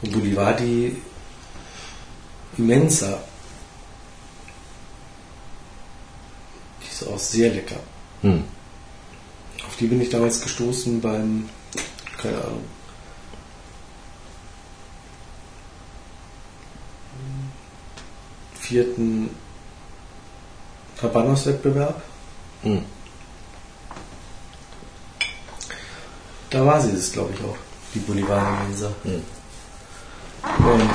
[0.02, 1.02] Und Bolivar die
[2.86, 3.18] Immensa.
[6.82, 7.80] Die ist auch sehr lecker.
[8.22, 8.44] hm.
[9.66, 11.50] Auf die bin ich damals gestoßen beim,
[12.22, 12.64] keine Ahnung,
[18.60, 19.30] vierten
[21.02, 22.02] Habanos-Wettbewerb.
[22.62, 22.86] Hm.
[26.52, 27.58] Da war sie es, glaube ich, auch,
[27.94, 28.92] die Bolivarenleser.
[29.04, 29.24] Hm.
[30.60, 30.92] Und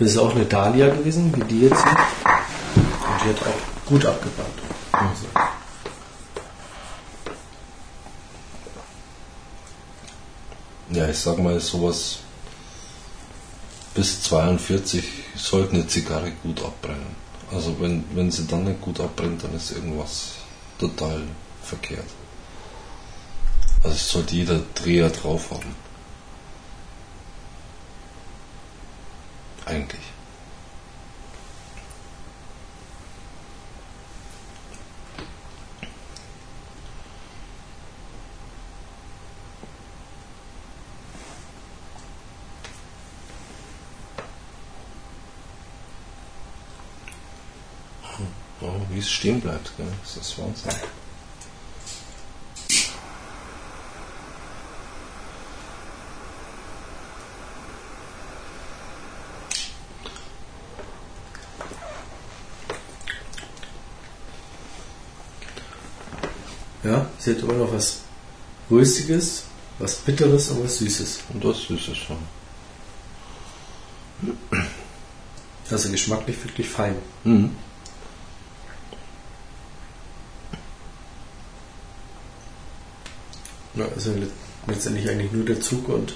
[0.00, 1.92] das ist auch eine Dahlia gewesen, wie die jetzt hier.
[1.92, 4.48] Und die hat auch gut abgebrannt.
[4.92, 5.26] Also,
[10.92, 12.18] Ja, ich sag mal, sowas
[13.94, 15.04] bis 42
[15.36, 17.14] sollte eine Zigarre gut abbrennen.
[17.52, 20.32] Also wenn, wenn sie dann nicht gut abbrennt, dann ist irgendwas
[20.78, 21.22] total
[21.62, 22.08] verkehrt.
[23.84, 25.76] Also sollte jeder Dreher drauf haben.
[29.70, 30.00] Eigentlich.
[48.62, 48.66] Oh,
[49.00, 49.86] wie es stehen bleibt, gell?
[50.02, 50.72] das ist Wahnsinn.
[66.82, 68.00] ja, sie hat immer noch was
[68.70, 69.44] Röstiges,
[69.78, 71.20] was Bitteres und was Süßes.
[71.32, 72.18] Und das ist es schon.
[75.70, 76.96] Also geschmacklich wirklich fein.
[77.24, 77.56] Mhm.
[84.06, 84.30] Also le-
[84.66, 86.14] letztendlich eigentlich nur der Zug und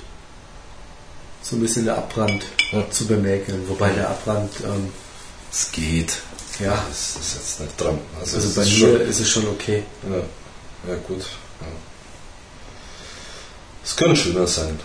[1.42, 2.90] so ein bisschen der Abbrand Ja.
[2.90, 3.68] zu bemerken.
[3.68, 4.88] Wobei der Abbrand, ähm,
[5.52, 6.18] Es geht.
[6.58, 7.98] ja, Das ist jetzt nicht dran.
[8.18, 9.82] Also, also es bei mir schon, ist es schon okay.
[10.08, 10.16] ja,
[10.92, 11.24] ja, gut.
[13.84, 14.80] Es könnte schöner sein.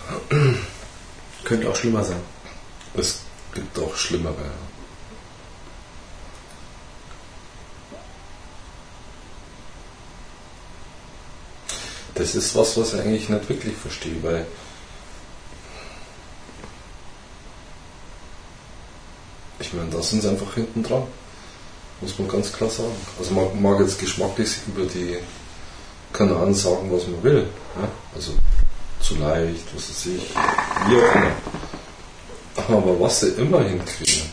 [1.45, 2.19] Könnte auch schlimmer sein.
[2.95, 3.19] Es
[3.53, 4.33] gibt auch schlimmere.
[4.35, 4.68] ja.
[12.19, 14.45] Das ist was, was ich eigentlich nicht wirklich verstehe, weil
[19.61, 21.03] ich meine, da sind sie einfach hinten dran.
[22.01, 22.91] Muss man ganz klar sagen.
[23.17, 25.17] Also man mag jetzt geschmacklich über die
[26.11, 27.47] Kanaren sagen, was man will.
[27.81, 27.87] Ja?
[28.13, 28.33] Also
[28.99, 30.35] zu leicht, was weiß ich,
[30.87, 31.31] wie auch immer.
[32.67, 34.23] Aber was sie immer hinkriegen,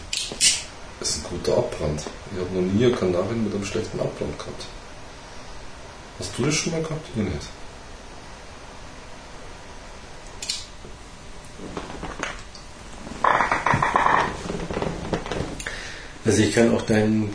[1.00, 2.02] ist ein guter Abbrand.
[2.32, 4.64] Ich habe noch nie eine Kanarin mit einem schlechten Abbrand gehabt.
[6.18, 7.06] Hast du das schon mal gehabt?
[7.14, 7.55] Ich nicht.
[16.26, 17.32] Also ich kann auch deinen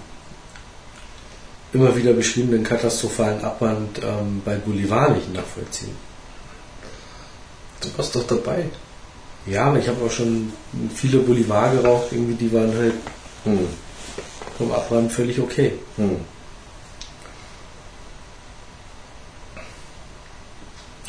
[1.73, 5.95] immer wieder beschriebenen katastrophalen Abbrand ähm, bei Bolivar nicht nachvollziehen.
[7.81, 8.65] Du warst doch dabei.
[9.45, 10.51] Ja, ich habe auch schon
[10.93, 12.93] viele Bolivar geraucht, irgendwie die waren halt
[13.43, 13.67] Hm.
[14.57, 15.73] vom Abbrand völlig okay.
[15.95, 16.17] Hm.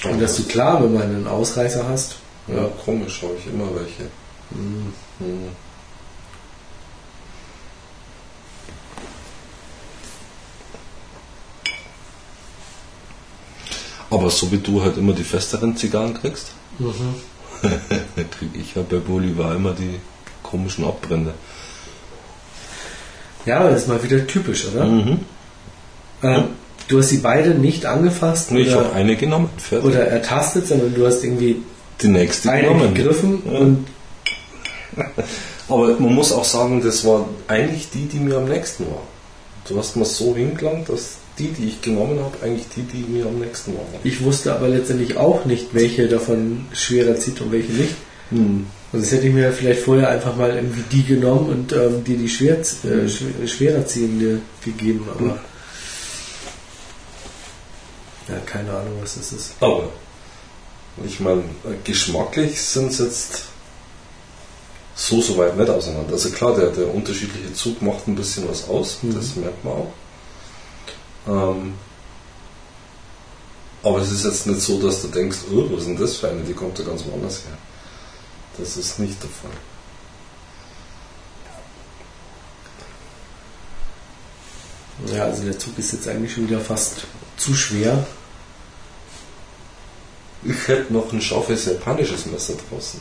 [0.05, 2.17] Und dass du klar, wenn man einen Ausreißer hast,
[2.49, 4.05] Ja, komisch, habe ich immer welche.
[4.51, 4.93] hm,
[14.13, 16.49] Aber so wie du halt immer die festeren Zigarren kriegst,
[18.39, 19.99] kriege ich ja bei Bolivar immer die
[20.43, 21.33] komischen Abbrände.
[23.47, 24.85] ja, aber das ist mal wieder typisch, oder?
[24.85, 25.21] Mhm.
[26.23, 26.45] Ähm,
[26.89, 29.87] du hast sie beide nicht angefasst Nee, ich habe eine genommen, fertig.
[29.87, 31.63] oder ertastet, sondern du hast irgendwie
[32.01, 32.95] die nächste eine genommen.
[32.95, 33.59] gegriffen Ja.
[33.59, 33.87] und
[35.69, 39.03] Aber man muss auch sagen, das war eigentlich die, die mir am nächsten war.
[39.67, 43.27] Du hast mal so hingelangt, dass die, die ich genommen habe, eigentlich die, die mir
[43.27, 43.87] am nächsten waren.
[44.05, 47.95] ich wusste aber letztendlich auch nicht, welche davon schwerer zieht und welche nicht.
[48.31, 48.67] Hm.
[48.93, 52.17] Also das hätte ich mir vielleicht vorher einfach mal irgendwie die genommen und ähm, die
[52.17, 55.35] die schwer, äh, schw- schwerer ziehende gegeben, aber Mhm.
[58.29, 59.53] ja, keine Ahnung, was das ist.
[59.61, 59.89] Aber
[61.07, 61.43] ich meine,
[61.85, 63.45] geschmacklich sind es jetzt
[64.95, 66.13] so, so weit nicht auseinander.
[66.13, 69.15] Also klar, der, der unterschiedliche Zug macht ein bisschen was aus, Mhm.
[69.15, 69.93] das merkt man auch.
[71.27, 71.75] Ähm,
[73.83, 76.29] aber es ist jetzt nicht so, dass du denkst, oh, was ist denn das für
[76.29, 77.59] eine, die kommt ja ganz woanders her.
[78.59, 79.51] Das ist nicht der Fall.
[85.15, 88.07] Ja, also der Zug ist jetzt eigentlich schon wieder fast zu schwer.
[90.45, 93.01] Ich hätte noch ein scharfes japanisches Messer draußen.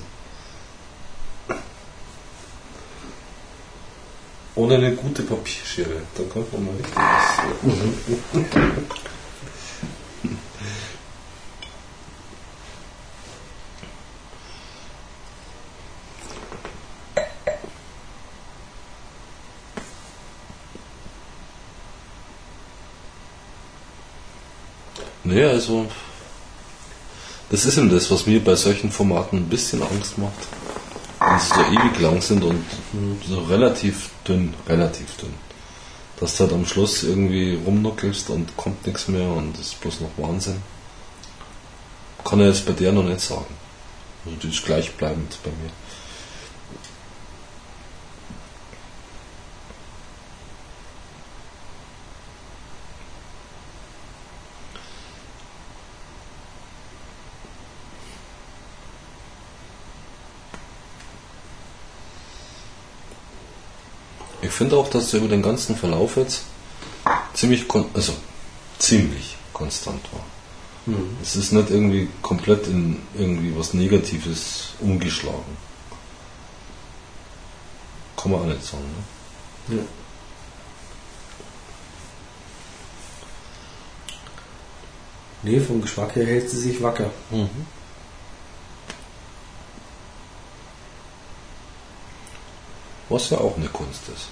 [4.55, 7.41] Ohne eine gute Papierschere, dann kommt man mal richtig was.
[25.23, 25.87] Naja, also
[27.49, 30.60] das ist eben das, was mir bei solchen Formaten ein bisschen Angst macht.
[31.21, 32.65] Sie so ewig lang sind und
[33.27, 35.33] so relativ dünn, relativ dünn.
[36.19, 40.09] Dass du halt am Schluss irgendwie rumnuckelst und kommt nichts mehr und ist bloß noch
[40.17, 40.61] Wahnsinn.
[42.25, 43.53] Kann er jetzt bei der noch nicht sagen.
[44.25, 45.71] Also die ist gleichbleibend bei mir.
[64.61, 66.43] Finde auch, dass er über den ganzen Verlauf jetzt
[67.33, 67.65] ziemlich,
[67.95, 68.13] also
[68.77, 70.23] ziemlich konstant war.
[70.85, 71.17] Mhm.
[71.19, 75.57] Es ist nicht irgendwie komplett in irgendwie was Negatives umgeschlagen.
[78.15, 78.83] Kann man auch nicht sagen.
[79.67, 79.77] Ne?
[79.77, 79.83] Ja.
[85.41, 87.09] Nee, vom Geschmack her hält sie sich wacker.
[93.09, 94.27] Was ja auch eine Kunst ist.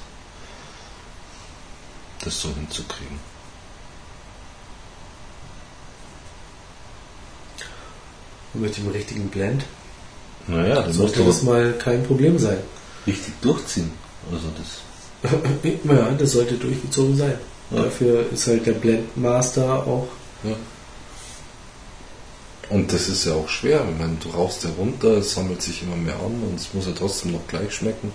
[2.24, 3.20] Das so hinzukriegen.
[8.54, 9.64] Und mit dem richtigen Blend
[10.48, 12.58] Naja, das sollte das mal kein Problem sein.
[13.06, 13.92] richtig durchziehen.
[14.32, 15.32] Also das.
[15.84, 17.36] ja, das sollte durchgezogen sein.
[17.72, 17.84] Ja.
[17.84, 20.08] Dafür ist halt der Blendmaster auch.
[20.44, 20.56] Ja.
[22.70, 23.84] Und das ist ja auch schwer.
[23.92, 26.86] Ich meine, du rauchst ja runter, es sammelt sich immer mehr an und es muss
[26.86, 28.12] ja trotzdem noch gleich schmecken.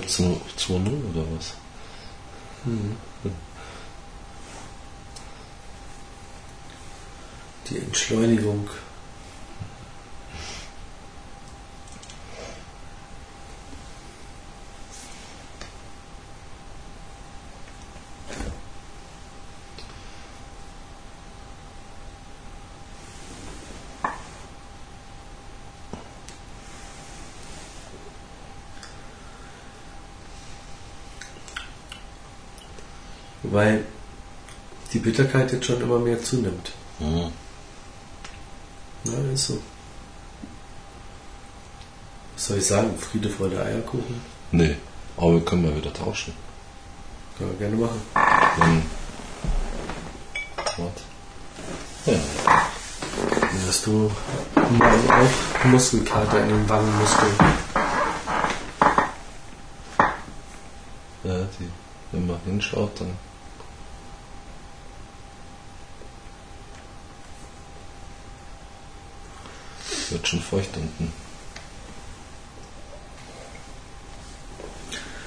[0.00, 1.54] Web 2.0 oder was?
[7.68, 8.68] Die Entschleunigung.
[33.42, 33.84] Weil
[34.92, 36.70] die Bitterkeit jetzt schon immer mehr zunimmt.
[37.00, 37.32] Mhm.
[39.04, 39.58] Ja, ist so.
[42.36, 42.96] Was soll ich sagen?
[42.96, 44.20] Friede, Freude, Eierkuchen?
[44.52, 44.76] Nee,
[45.16, 46.32] aber wir können mal wieder tauschen.
[47.36, 48.00] Können wir gerne machen.
[48.14, 48.82] Dann.
[50.76, 51.02] Warte.
[52.06, 52.20] Ja.
[53.40, 54.12] Dann hast du
[54.54, 57.34] morgen auch Muskelkater in den Wangenmuskeln.
[61.24, 61.68] ja die,
[62.12, 63.29] wenn man hinschaut, dann.
[70.20, 71.10] Wird schon feucht unten.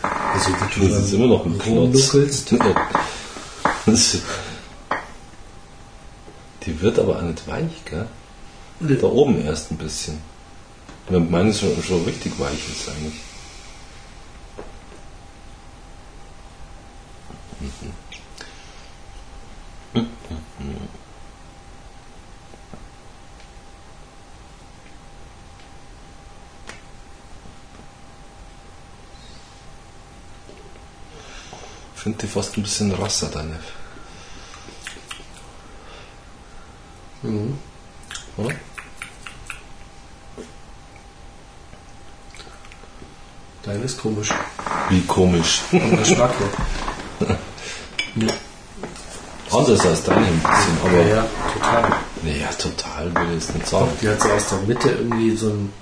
[0.04, 0.52] Also
[0.88, 2.12] Das ist immer noch ein Klotz.
[6.66, 8.06] Die wird aber auch nicht weich, gell?
[8.82, 8.98] Nee.
[8.98, 10.20] Da oben erst ein bisschen.
[11.10, 13.16] Ja, Meine ist schon, schon richtig weich ist eigentlich.
[32.24, 33.60] Die fast ein bisschen rasser, deine.
[37.22, 37.58] Mhm.
[38.38, 38.56] Oder?
[43.64, 44.30] Deine ist komisch.
[44.90, 45.62] Wie komisch.
[45.70, 47.38] Vom Geschmack her.
[49.52, 51.06] Anders als deine ein bisschen, aber.
[51.06, 52.00] Ja, ja, total.
[52.24, 53.92] Naja, total würde ich jetzt nicht sagen.
[54.02, 55.74] Die hat so aus der Mitte irgendwie so ein.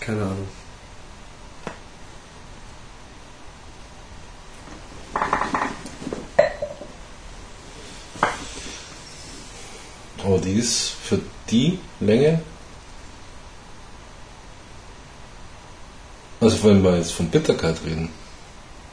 [0.00, 0.48] Keine Ahnung.
[10.26, 11.20] Aber die ist für
[11.50, 12.40] die Länge.
[16.40, 18.10] Also wenn wir jetzt von Bitterkeit reden,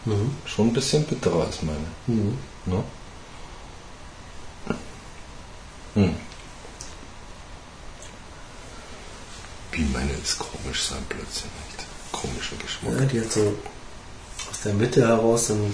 [0.06, 0.32] Mhm.
[0.45, 1.88] schon ein bisschen bitterer als meine.
[2.08, 2.38] Mhm.
[2.66, 2.84] Ne?
[5.95, 6.16] Hm.
[9.72, 11.86] Wie meine ist komisch sein Blödsinn, nicht?
[12.12, 13.00] Komischer Geschmack.
[13.00, 13.56] Ja, die hat so
[14.50, 15.74] aus der Mitte heraus einen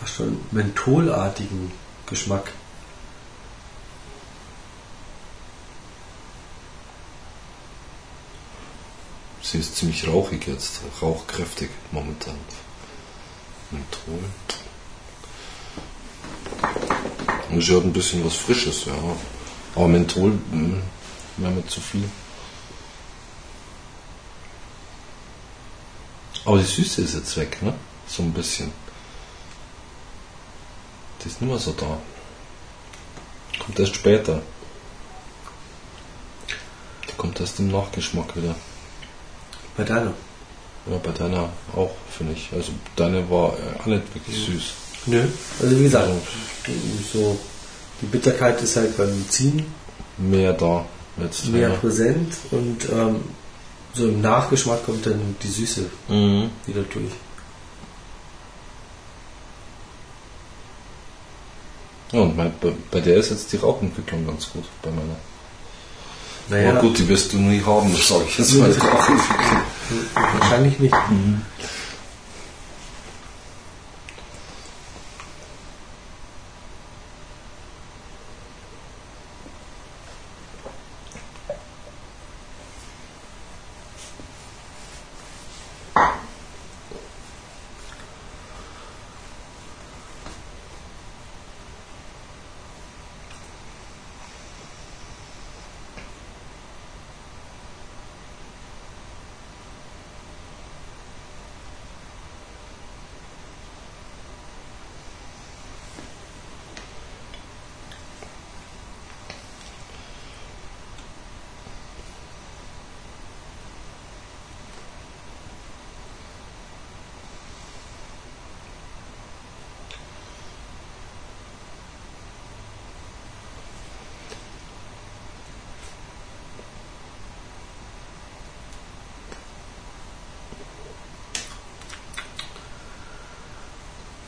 [0.00, 1.72] fast schon mentholartigen
[2.06, 2.52] Geschmack.
[9.54, 12.34] Sie ist ziemlich rauchig jetzt, rauchkräftig momentan.
[13.70, 14.18] Menthol.
[17.50, 18.94] Und sie hat ein bisschen was Frisches, ja.
[19.76, 20.82] Aber Menthol hm,
[21.36, 22.10] wäre mir zu viel.
[26.44, 27.74] Aber die Süße ist jetzt weg, ne?
[28.08, 28.72] So ein bisschen.
[31.22, 32.00] Die ist nicht mehr so da.
[33.60, 34.42] Kommt erst später.
[37.08, 38.56] Die kommt erst im Nachgeschmack wieder.
[39.76, 40.12] Bei deiner?
[40.86, 42.50] Ja, bei deiner auch, finde ich.
[42.52, 44.62] Also deine war äh, auch nicht wirklich süß.
[45.06, 45.22] Nö.
[45.62, 46.08] Also wie gesagt,
[47.12, 47.38] so
[48.00, 49.64] die Bitterkeit ist halt beim Ziehen
[50.16, 50.84] Mehr da
[51.20, 51.46] jetzt.
[51.46, 51.74] mehr ja.
[51.76, 53.16] präsent und ähm,
[53.94, 56.50] so im Nachgeschmack kommt dann die Süße Mhm.
[56.66, 57.12] wieder durch.
[62.12, 65.16] Ja, und mein, bei, bei der ist jetzt die Rauchentwicklung ganz gut, bei meiner.
[66.48, 68.70] Naja, Aber gut, die wirst du nie haben, das sage ich jetzt mal.
[69.90, 70.94] Wahrscheinlich nicht.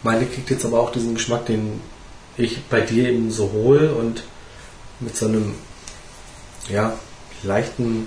[0.07, 1.81] Meine kriegt jetzt aber auch diesen Geschmack, den
[2.37, 4.23] ich bei dir eben so hole und
[5.01, 5.55] mit so einem
[6.69, 6.93] ja,
[7.43, 8.07] leichten,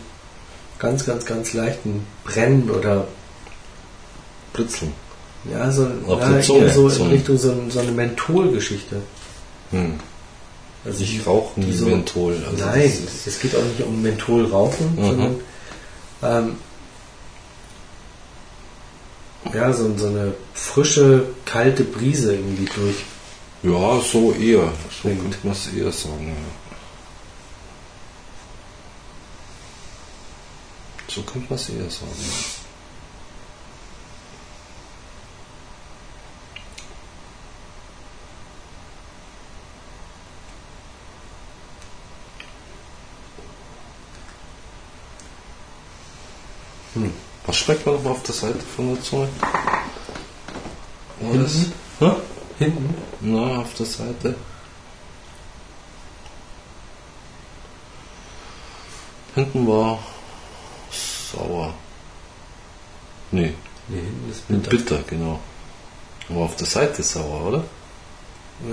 [0.79, 3.05] ganz, ganz, ganz leichten Brennen oder
[4.53, 4.93] Britzeln.
[5.51, 8.97] ja, so, ja, Zunge, so in ein- Richtung so, so eine Mentholgeschichte.
[9.71, 9.95] Hm.
[10.85, 12.37] Also Ich rauche nie so- Menthol.
[12.49, 12.93] Also Nein,
[13.25, 15.05] es geht auch nicht um Mentholrauchen, Mhm.
[15.05, 15.35] sondern
[16.23, 16.55] ähm,
[19.53, 22.97] ja, so, so eine frische, kalte Brise irgendwie durch.
[23.63, 24.71] Ja, so eher.
[25.03, 26.27] So könnte man es eher sagen.
[26.29, 26.75] Ja.
[31.07, 32.11] So könnte man es eher sagen.
[32.17, 32.58] Ja.
[47.69, 49.27] Schmeckt man nochmal auf der Seite von der Zunge?
[51.19, 51.43] Hinten?
[51.43, 51.53] das?
[51.99, 52.15] Hä?
[52.57, 52.95] Hinten?
[53.21, 54.35] Na, auf der Seite.
[59.35, 59.99] Hinten war
[61.31, 61.75] sauer.
[63.29, 63.53] Nee,
[63.87, 64.69] Nee, hinten ist bitter.
[64.71, 65.39] bitter, genau.
[66.27, 67.63] Aber auf der Seite sauer, oder?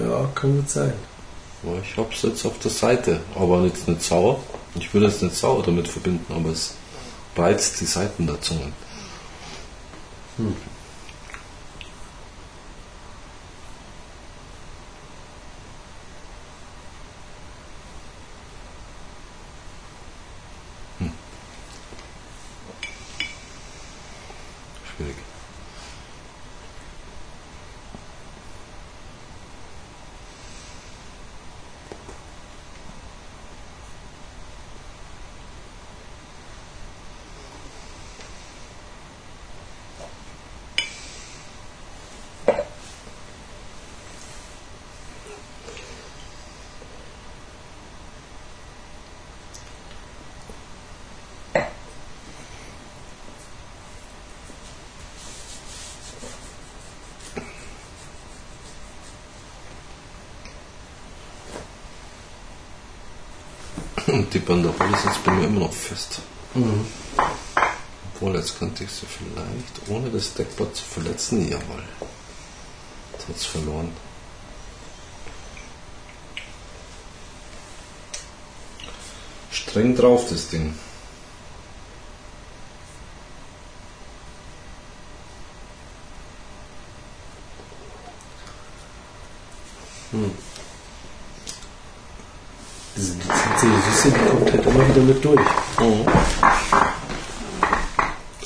[0.01, 0.94] Ja, kann gut sein.
[1.62, 4.40] Aber ich hab's jetzt auf der Seite, aber jetzt nicht sauer.
[4.74, 6.77] Ich würde es nicht sauer damit verbinden, aber es
[7.36, 8.73] reizt die Seiten der Zunge.
[10.36, 10.54] Hm.
[24.96, 25.16] Schwierig.
[64.06, 66.20] Und die Banderole sitzt bei mir immer noch fest.
[66.54, 66.86] Mhm.
[68.14, 71.82] Obwohl, jetzt könnte ich sie vielleicht, ohne das Deckblatt zu verletzen, jawohl.
[72.00, 73.90] hat es verloren.
[79.50, 80.74] Streng drauf, das Ding.
[92.96, 95.41] Diese diese Süße, die kommt halt immer wieder mit durch.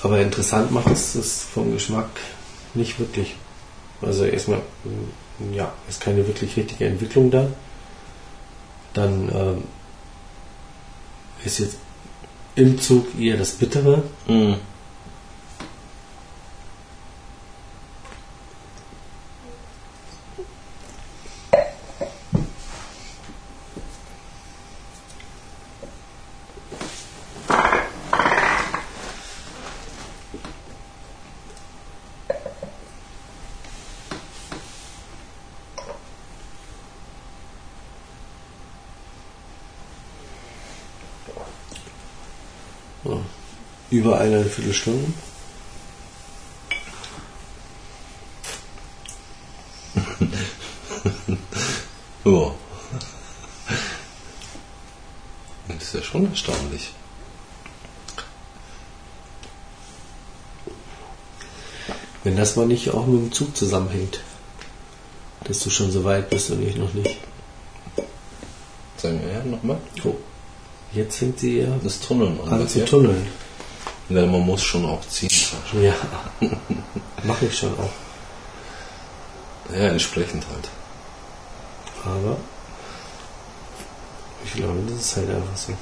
[0.03, 2.11] Aber interessant macht es das vom Geschmack
[2.75, 3.37] nicht wirklich.
[4.03, 7.49] Also erstmal, mm, ja, ist keine wirklich richtige Entwicklung da.
[8.95, 9.65] Dann ähm,
[11.45, 11.77] ist jetzt
[12.55, 14.03] im Zug eher das Bittere.
[14.27, 14.57] Mhm.
[43.91, 45.13] Über eine Viertelstunde.
[52.23, 52.55] Ja.
[55.69, 56.93] Das ist ja schon erstaunlich.
[62.23, 64.21] Wenn das mal nicht auch mit dem Zug zusammenhängt.
[65.45, 67.17] Dass du schon so weit bist und ich noch nicht.
[68.99, 69.79] Sagen wir ja nochmal.
[70.05, 70.15] Oh.
[70.93, 72.53] Jetzt fängt sie ja Das Tunneln an.
[72.53, 73.27] an zu tunneln.
[74.11, 75.31] Ja, man muss schon auch ziehen.
[75.81, 75.95] Ja.
[77.23, 77.93] Mache ich schon auch.
[79.73, 80.69] Ja, entsprechend halt.
[82.05, 82.37] Aber
[84.45, 85.75] ich glaube, das ist halt einfach so.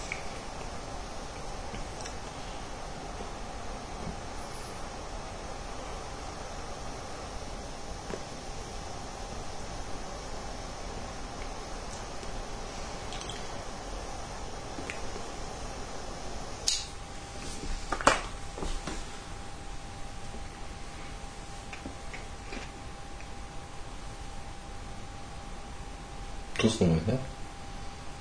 [26.58, 27.16] Tu's nochmal, ja?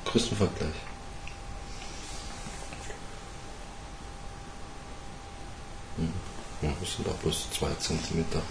[0.05, 0.69] Größtenvergleich.
[5.97, 6.13] Hm.
[6.61, 8.43] Ja, das sind auch bloß zwei Zentimeter.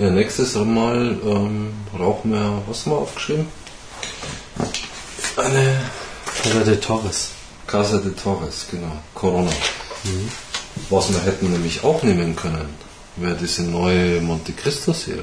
[0.00, 3.46] Ja, nächstes Mal ähm, rauchen wir, was haben wir aufgeschrieben?
[5.36, 5.78] Eine
[6.42, 7.30] Casa de Torres.
[7.66, 8.96] Casa de Torres, genau.
[9.14, 9.50] Corona.
[10.88, 12.74] Was wir hätten nämlich auch nehmen können,
[13.16, 15.22] wäre diese neue Monte Cristo Serie.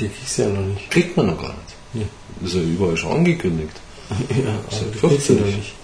[0.00, 0.90] Die kriegst du ja noch nicht.
[0.90, 1.74] Kriegt man noch gar nicht.
[1.92, 2.06] Nee.
[2.42, 3.76] Ist ja überall schon angekündigt.
[4.30, 5.56] Ja, ja aber fürchterlich.
[5.56, 5.74] nicht.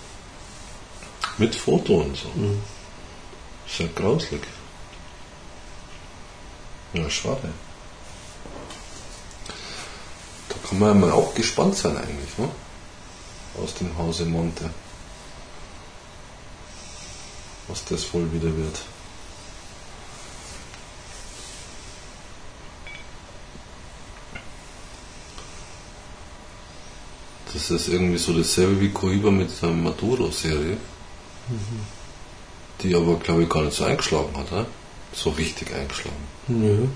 [1.36, 2.28] Mit Foto und so.
[2.34, 2.62] Mhm.
[3.66, 4.40] Ist ja grauslig.
[6.94, 7.52] Ja, schade.
[10.48, 12.50] Da kann man ja mal auch gespannt sein eigentlich, ne?
[13.62, 14.70] Aus dem Hause Monte.
[17.68, 18.80] Was das wohl wieder wird.
[27.54, 30.76] Das ist irgendwie so dasselbe wie Coiba mit der Maduro-Serie.
[32.80, 34.66] Die aber, glaube ich, gar nicht so eingeschlagen hat, ne?
[35.12, 36.16] So richtig eingeschlagen.
[36.48, 36.88] Nö.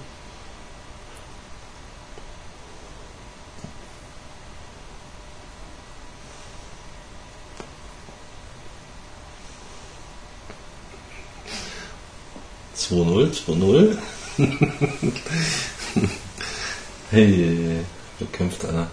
[12.75, 13.99] Zwei null, zwei null.
[17.11, 17.85] hey,
[18.19, 18.91] da kämpft einer.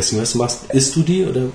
[0.00, 0.64] Du machst.
[0.72, 1.50] Isst du die oder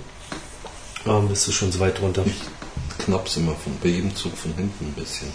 [1.05, 2.23] warum bist du schon so weit runter?
[2.25, 5.27] Ich knapp's immer von, bei jedem Zug von hinten ein bisschen.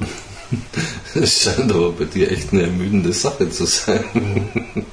[1.14, 4.04] Es scheint aber bei dir echt eine ermüdende Sache zu sein.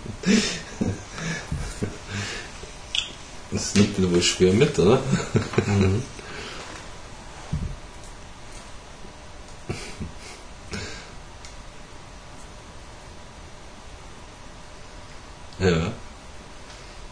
[3.51, 5.01] Das nimmt dir wohl schwer mit, oder?
[5.65, 6.03] Mhm.
[15.59, 15.93] Ja.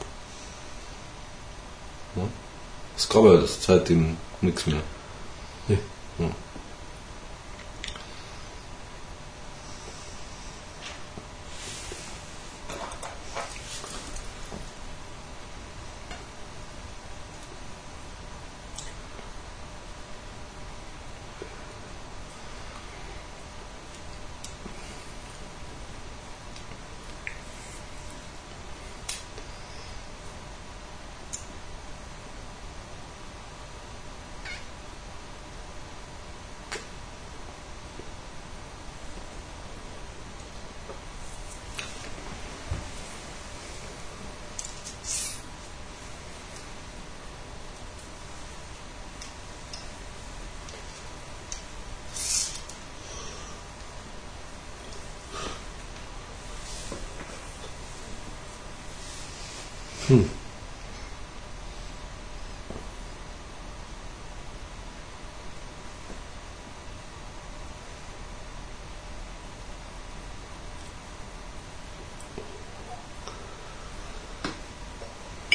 [2.16, 2.22] ja?
[2.96, 4.82] Es gab ja seitdem nichts mehr.
[5.68, 5.78] Nee.
[6.18, 6.26] Ja.
[60.08, 60.28] Hm.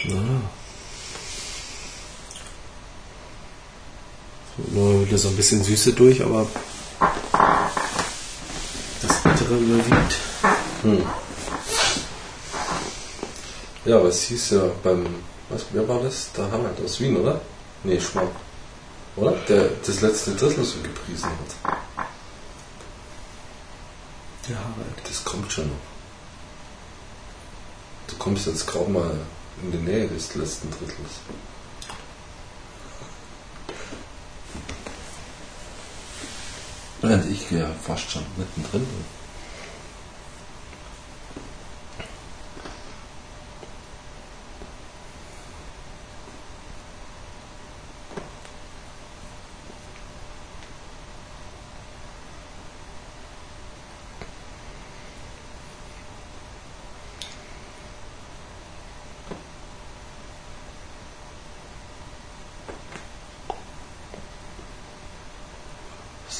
[0.05, 0.41] Ja.
[5.07, 6.45] Wieder so ein bisschen Süße durch, aber
[9.01, 10.15] das Bittere überwiegt.
[10.81, 11.05] Hm.
[13.85, 15.05] Ja, aber es hieß ja beim,
[15.47, 16.33] was, wer war das?
[16.33, 17.39] Der Harald aus Wien, oder?
[17.85, 18.27] Nee, Schwamm.
[19.15, 19.31] Oder?
[19.47, 21.77] Der das letzte Drittel so gepriesen hat.
[24.49, 24.97] Der Harald.
[25.05, 25.75] Das kommt schon noch.
[28.07, 29.17] Du kommst jetzt kaum mal
[29.63, 31.21] in die Nähe des letzten Drittels.
[37.01, 38.85] Während ich fast schon mittendrin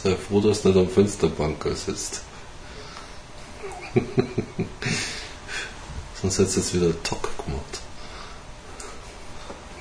[0.07, 2.21] Sei froh, dass du nicht am Fensterbanker sitzt.
[6.21, 7.81] Sonst hättest du jetzt wieder Tock gemacht.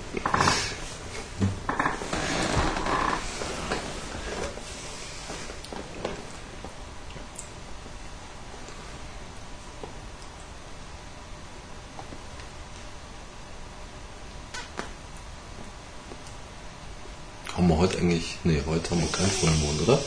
[17.56, 18.36] Haben wir heute eigentlich.
[18.44, 19.98] Nee, heute haben wir keinen Vollmond, oder?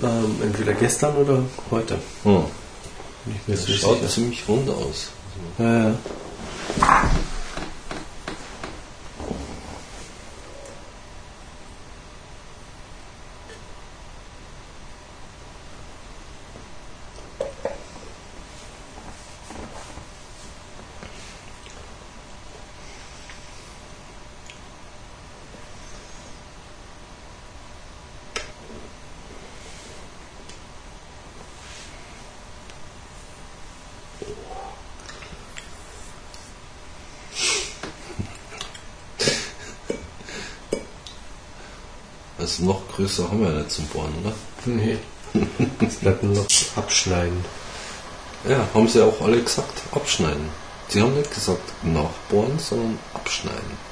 [0.00, 1.98] Ähm, entweder gestern oder heute.
[2.24, 2.44] Hm.
[3.46, 4.08] Das schaut sicher.
[4.08, 5.10] ziemlich rund aus.
[5.58, 5.94] Ja, ja.
[42.38, 44.34] Also noch größer haben wir ja nicht zum Bohren, oder?
[44.66, 44.98] Nee.
[45.80, 46.46] Das bleibt nur noch
[46.76, 47.44] abschneiden.
[48.48, 50.48] Ja, haben sie auch alle gesagt, abschneiden.
[50.88, 53.88] Sie haben nicht gesagt nachbohren, sondern abschneiden.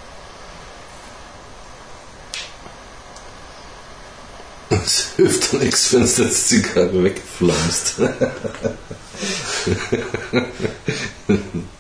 [4.71, 7.95] Es hilft doch nichts, wenn du jetzt Zigarre wegflammst.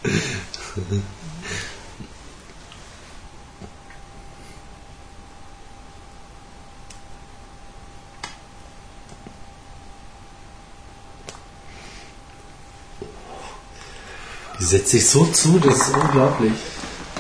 [14.67, 16.53] setzt sich so zu, das ist unglaublich.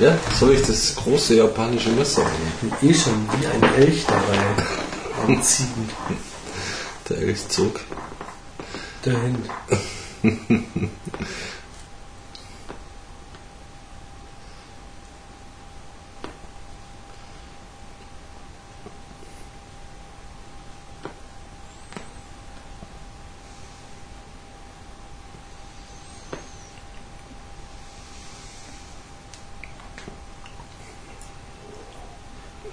[0.00, 2.52] Ja, soll ich das große japanische Messer nehmen?
[2.62, 4.38] Ich bin eh schon wie ein Elch dabei.
[5.26, 5.88] Am Ziehen.
[7.08, 7.80] Der Elch zog.
[9.02, 9.38] Dahin.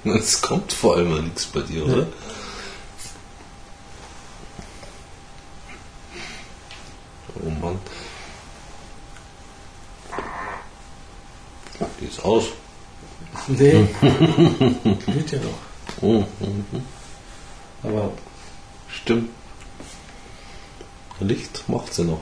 [0.06, 2.08] Es kommt vor allem nichts bei dir, oder?
[7.44, 7.80] Oh Mann.
[12.00, 12.46] Die ist aus.
[13.48, 13.88] Nee.
[15.06, 16.02] Geht ja noch.
[16.02, 16.86] Oh, mhm.
[17.82, 18.12] Aber
[18.88, 19.30] Stimmt.
[21.20, 22.22] Licht macht sie noch.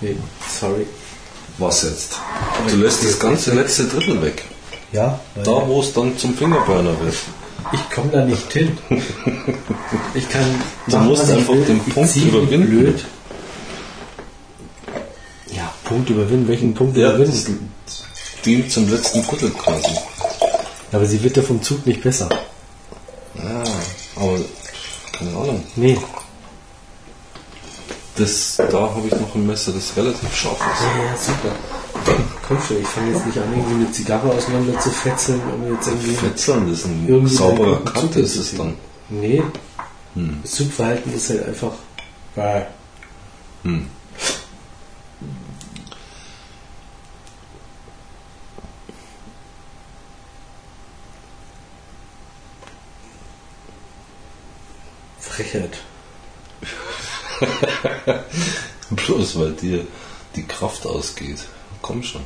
[0.00, 0.16] nee,
[0.48, 0.86] sorry.
[1.66, 2.16] Was jetzt?
[2.70, 4.44] Du lässt das ganze letzte Drittel weg.
[4.92, 7.14] Ja, Da, wo es dann zum Fingerburner wird.
[7.72, 8.78] ich komme da nicht hin.
[10.14, 10.44] Ich kann.
[10.86, 11.64] Du machen, musst einfach will.
[11.64, 12.68] den Punkt überwinden.
[12.68, 13.04] Blöd.
[15.52, 16.48] Ja, Punkt überwinden.
[16.48, 17.72] Welchen Punkt Ja, überwinden?
[18.44, 19.90] dient zum letzten Drittel quasi.
[20.92, 22.28] Aber sie wird ja vom Zug nicht besser.
[23.34, 23.64] Ja,
[24.16, 24.38] aber
[25.12, 25.64] keine Ahnung.
[25.74, 25.98] Nee.
[28.16, 30.82] Das, da habe ich noch ein Messer, das relativ scharf ist.
[30.82, 31.54] Ja, ja, super.
[32.48, 35.86] Komm schon, ich fange jetzt nicht an, irgendwie eine Zigarre auseinander zu fetzeln, um jetzt
[35.88, 36.14] irgendwie.
[36.14, 38.74] Fetzeln, das ist ein sauberer Zug ist es dann.
[39.10, 39.42] Nee.
[40.14, 40.38] Hm.
[40.42, 41.72] Das Zugverhalten ist halt einfach.
[43.64, 43.86] Hm.
[55.18, 55.78] Frechheit.
[58.90, 59.86] Bloß weil dir
[60.34, 61.40] die Kraft ausgeht.
[61.82, 62.22] Komm schon.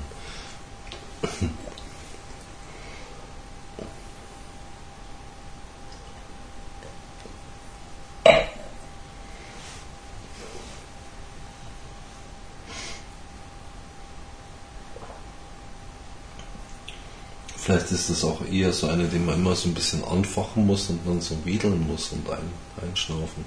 [17.56, 20.90] Vielleicht ist das auch eher so eine, die man immer so ein bisschen anfachen muss
[20.90, 22.50] und dann so wedeln muss und ein,
[22.82, 23.44] einschnaufen.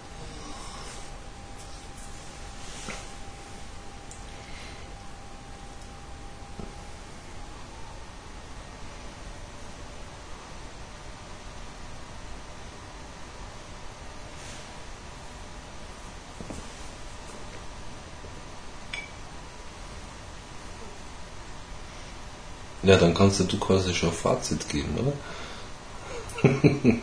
[22.84, 25.14] Ja, dann kannst du quasi schon ein Fazit geben, oder?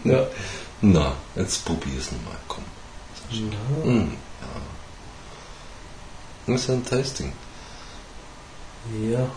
[0.04, 0.26] Ja.
[0.82, 2.64] Na, jetzt probier's mal, komm.
[3.30, 3.84] ja.
[3.84, 4.60] Hm, ja.
[6.46, 7.32] Das ist ja ein Tasting.
[9.10, 9.30] Ja.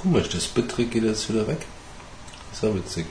[0.00, 1.66] Komisch, das Bittere geht jetzt wieder weg.
[2.52, 3.06] Ist ja witzig.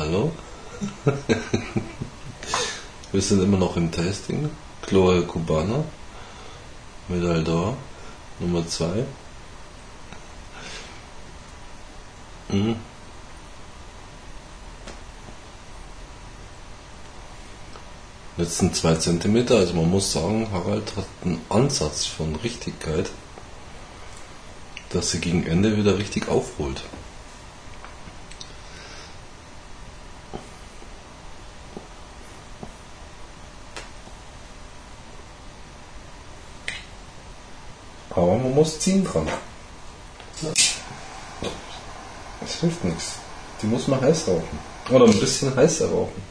[0.00, 0.32] Hallo?
[3.12, 4.48] Wir sind immer noch im Tasting.
[4.80, 5.84] Chloe Cubana.
[7.08, 7.76] Mit Aldor.
[8.38, 9.04] Nummer 2.
[12.48, 12.76] Mhm.
[18.38, 23.10] Letzten 2 cm, also man muss sagen, Harald hat einen Ansatz von Richtigkeit,
[24.88, 26.84] dass sie gegen Ende wieder richtig aufholt.
[38.20, 39.26] Aber man muss ziehen dran.
[42.40, 43.14] Das hilft nichts.
[43.62, 44.58] Die muss man heiß rauchen.
[44.90, 46.22] Oder ein bisschen heißer rauchen.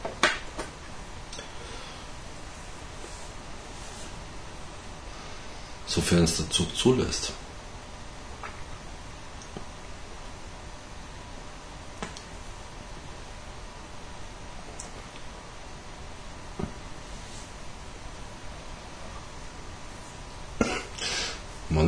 [5.86, 7.32] Sofern es dazu zulässt.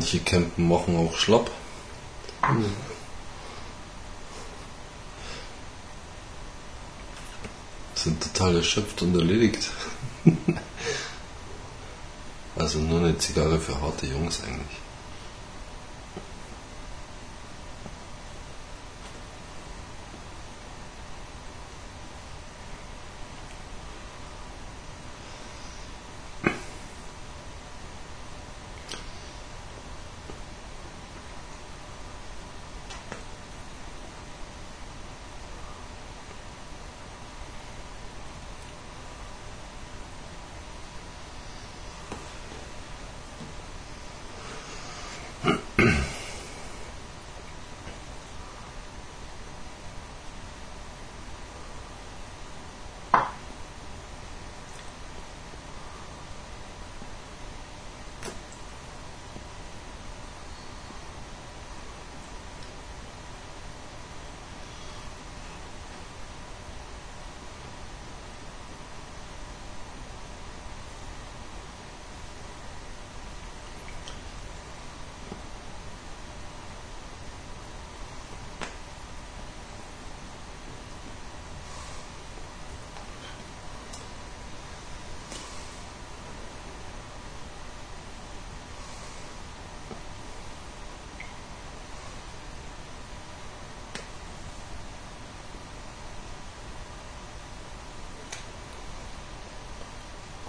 [0.02, 1.48] Manche Campen machen auch schlapp.
[7.94, 9.70] Sind total erschöpft und erledigt.
[12.56, 14.82] also nur eine Zigarre für harte Jungs eigentlich.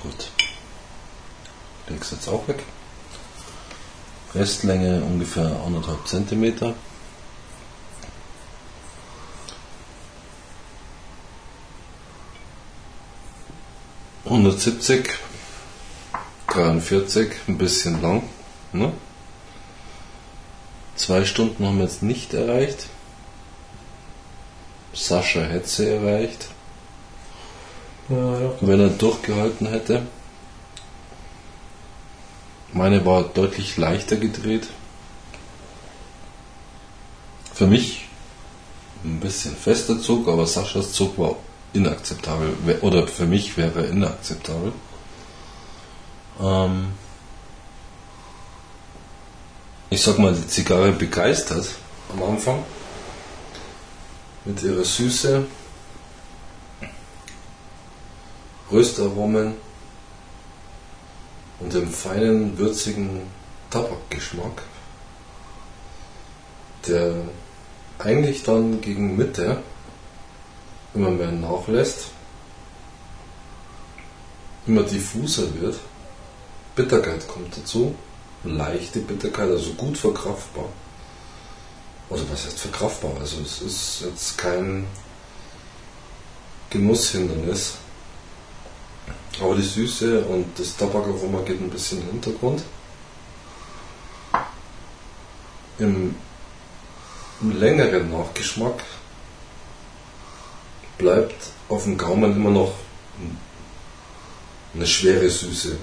[0.04, 0.32] Gut.
[2.04, 2.62] Leg's jetzt auch weg.
[4.36, 6.74] Restlänge ungefähr anderthalb Zentimeter.
[14.26, 15.12] Hundertsiebzig,
[16.48, 18.24] 43, ein bisschen lang.
[18.74, 18.92] Ne?
[20.98, 22.88] Zwei Stunden haben wir jetzt nicht erreicht.
[24.94, 26.50] Sascha hätte sie erreicht.
[28.10, 28.52] Ja, ja.
[28.60, 30.06] wenn er durchgehalten hätte.
[32.84, 34.68] Meine war deutlich leichter gedreht.
[37.54, 38.10] Für mich
[39.06, 41.38] ein bisschen fester Zug, aber Saschas Zug war
[41.72, 42.58] inakzeptabel.
[42.82, 44.74] Oder für mich wäre er inakzeptabel.
[46.42, 46.92] Ähm
[49.90, 51.70] ich sag mal, die Zigarre begeistert
[52.12, 52.66] am Anfang.
[54.44, 55.46] Mit ihrer Süße,
[58.70, 59.54] Röstaromen
[61.74, 63.22] dem feinen, würzigen
[63.70, 64.62] Tabakgeschmack,
[66.88, 67.16] der
[68.00, 69.62] eigentlich dann gegen Mitte
[70.94, 72.10] immer mehr nachlässt,
[74.68, 75.80] immer diffuser wird.
[76.76, 77.96] Bitterkeit kommt dazu,
[78.44, 80.70] leichte Bitterkeit, also gut verkraftbar.
[82.10, 83.12] Also was heißt verkraftbar?
[83.20, 84.86] Also es ist jetzt kein
[86.70, 87.76] Genusshindernis.
[89.42, 92.64] Aber die Süße und das Tabakaroma geht ein bisschen in den Hintergrund.
[95.80, 96.16] Im,
[97.42, 98.84] Im längeren Nachgeschmack
[100.98, 101.36] bleibt
[101.68, 102.74] auf dem Gaumen immer noch
[104.74, 105.78] eine schwere Süße.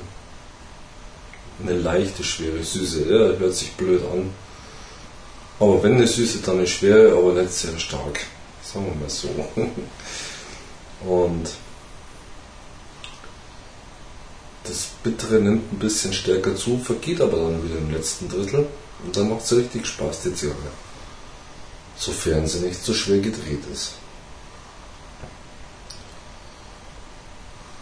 [1.63, 3.03] Eine leichte, schwere Süße.
[3.05, 4.31] Ja, hört sich blöd an.
[5.59, 8.21] Aber wenn eine Süße, dann eine schwere, aber nicht sehr stark.
[8.63, 9.29] Sagen wir mal so.
[11.07, 11.51] Und
[14.71, 18.67] das Bittere nimmt ein bisschen stärker zu, vergeht aber dann wieder im letzten Drittel
[19.05, 20.57] und dann macht es richtig Spaß, die Zigarre.
[21.97, 23.93] Sofern sie nicht so schwer gedreht ist.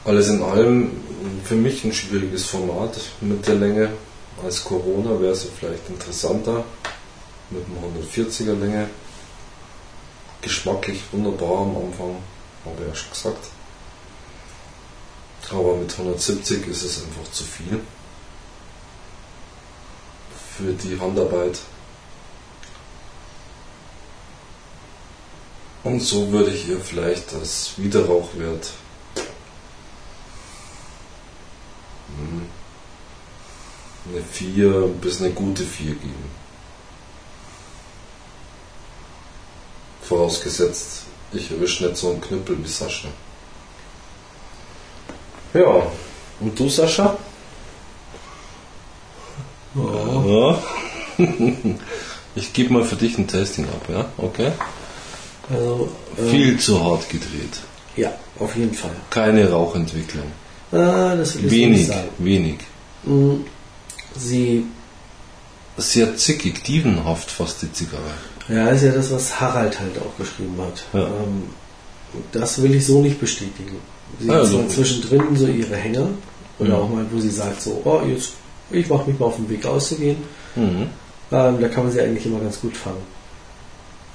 [0.09, 0.91] alles in allem
[1.45, 3.91] für mich ein schwieriges Format mit der Länge.
[4.43, 6.65] Als Corona wäre es vielleicht interessanter
[7.51, 8.89] mit einem 140er Länge.
[10.41, 12.17] Geschmacklich wunderbar am Anfang,
[12.65, 13.49] habe ich ja schon gesagt.
[15.51, 17.81] Aber mit 170 ist es einfach zu viel
[20.57, 21.59] für die Handarbeit.
[25.85, 28.73] Und so würde ich ihr vielleicht als Widerrauchwert
[32.17, 32.47] hm,
[34.13, 34.71] eine 4
[35.01, 36.31] bis eine gute 4 geben.
[40.03, 43.09] Vorausgesetzt, ich erwische nicht so einen Knüppel wie Sascha.
[45.55, 45.83] Ja,
[46.41, 47.17] und du Sascha?
[49.75, 50.59] Ja.
[52.35, 54.05] Ich gebe mal für dich ein Tasting ab, ja?
[54.17, 54.53] Okay?
[55.51, 57.59] Also, ähm, Viel zu hart gedreht.
[57.97, 58.93] Ja, auf jeden Fall.
[59.11, 60.27] Keine Rauchentwicklung.
[60.71, 62.09] Ah, das will ich so Wenig, sagen.
[62.19, 62.59] wenig.
[63.03, 63.37] Mm,
[64.17, 64.67] Sie,
[65.79, 68.03] Sehr zickig, dievenhaft fast die Zigarre.
[68.49, 70.85] ja, ist ja das, was Harald halt auch geschrieben hat.
[70.93, 71.07] Ja.
[71.09, 71.45] Ähm,
[72.31, 73.79] das will ich so nicht bestätigen.
[74.21, 76.09] Sie hat also- zwar zwischendrin so ihre Hänger
[76.59, 76.77] oder Ja.
[76.77, 78.33] auch mal, wo sie sagt so, oh, jetzt,
[78.71, 80.17] ich mache mich mal auf den Weg auszugehen.
[80.57, 80.89] Mhm.
[81.31, 83.03] Ähm, da kann man sie eigentlich immer ganz gut fangen.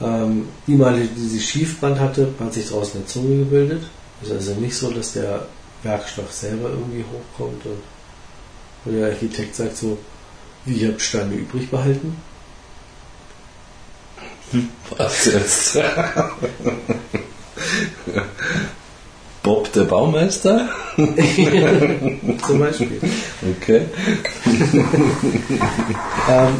[0.02, 3.84] Ähm, die Male, die sie Schiefbrand hatte, hat sich draußen eine Zunge gebildet.
[4.22, 5.46] Ist also nicht so, dass der
[5.84, 7.82] Werkstoff selber irgendwie hochkommt und,
[8.86, 9.98] und der Architekt sagt so,
[10.66, 12.16] wie ihr habt Steine übrig behalten.
[14.98, 15.78] Was jetzt?
[19.44, 20.70] Bob der Baumeister?
[20.96, 23.02] Zum Beispiel.
[23.60, 23.82] Okay.
[26.30, 26.56] Ähm,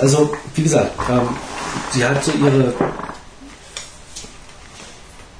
[0.00, 1.28] also, wie gesagt, ähm,
[1.92, 2.74] sie hat so ihre,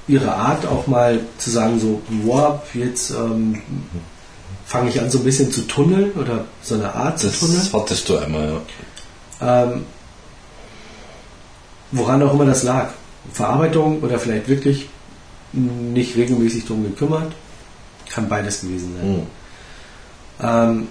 [0.07, 3.61] ihre Art auch mal zu sagen, so, wow, jetzt ähm,
[4.65, 7.59] fange ich an so ein bisschen zu tunneln oder so eine Art zu tunneln.
[7.59, 8.61] Das hattest du einmal,
[9.41, 9.63] ja.
[9.63, 9.85] Ähm,
[11.91, 12.91] woran auch immer das lag.
[13.33, 14.87] Verarbeitung oder vielleicht wirklich
[15.53, 17.31] nicht regelmäßig drum gekümmert.
[18.09, 19.11] Kann beides gewesen sein.
[19.13, 19.21] Mhm.
[20.43, 20.87] Ähm,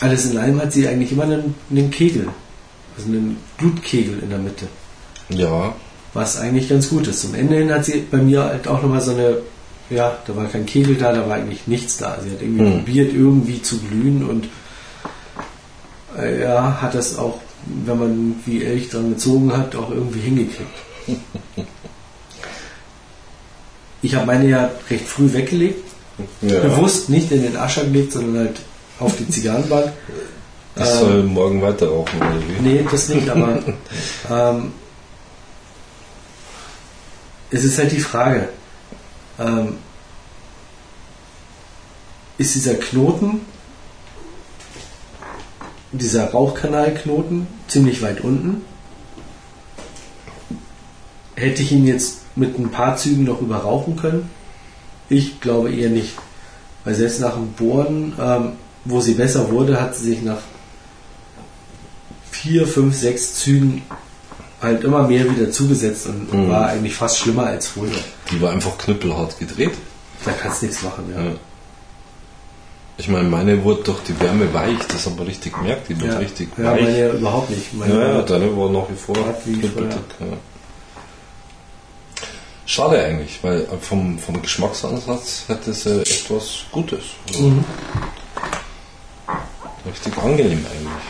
[0.00, 2.28] alles in allem hat sie eigentlich immer einen, einen Kegel,
[2.96, 4.66] also einen Blutkegel in der Mitte,
[5.30, 5.74] Ja,
[6.12, 7.20] was eigentlich ganz gut ist.
[7.22, 9.38] Zum Ende hin hat sie bei mir halt auch nochmal so eine,
[9.90, 12.18] ja, da war kein Kegel da, da war eigentlich nichts da.
[12.22, 12.72] Sie hat irgendwie Hm.
[12.78, 14.48] probiert, irgendwie zu glühen und
[16.18, 20.70] äh, ja, hat das auch, wenn man wie Elch dran gezogen hat, auch irgendwie hingekriegt.
[24.02, 25.82] Ich habe meine ja recht früh weggelegt,
[26.42, 26.60] ja.
[26.60, 28.60] bewusst nicht in den Ascher gelegt, sondern halt
[29.00, 29.92] auf die Zigarrenbank.
[30.76, 32.62] Ich Ähm, soll morgen weiter rauchen, oder wie?
[32.62, 33.60] Nee, das nicht, aber
[34.30, 34.72] ähm,
[37.50, 38.48] es ist halt die Frage,
[39.38, 39.76] ähm,
[42.36, 43.40] ist dieser Knoten,
[45.98, 48.62] dieser Rauchkanalknoten ziemlich weit unten?
[51.36, 54.30] Hätte ich ihn jetzt mit ein paar Zügen noch überrauchen können?
[55.08, 56.12] Ich glaube eher nicht.
[56.84, 58.52] Weil selbst nach dem Bohren, ähm,
[58.84, 60.38] wo sie besser wurde, hat sie sich nach
[62.30, 63.82] vier, fünf, sechs Zügen
[64.60, 66.48] halt immer mehr wieder zugesetzt und Mhm.
[66.50, 67.90] war eigentlich fast schlimmer als früher.
[68.30, 69.72] Die war einfach knüppelhart gedreht.
[70.24, 71.22] Da kannst du nichts machen, ja.
[71.24, 71.30] Ja.
[72.96, 76.12] Ich meine, meine wurde durch die Wärme weich, das haben wir richtig gemerkt, die wird
[76.12, 76.82] Ja, richtig ja weich.
[76.82, 77.74] meine ja überhaupt nicht.
[77.74, 79.16] Meine Ja, ja, deine war nach wie vor.
[79.16, 80.26] Ja.
[82.66, 87.02] Schade eigentlich, weil vom, vom Geschmacksansatz hätte sie etwas Gutes.
[87.36, 87.64] Mhm.
[89.86, 91.04] Richtig angenehm eigentlich.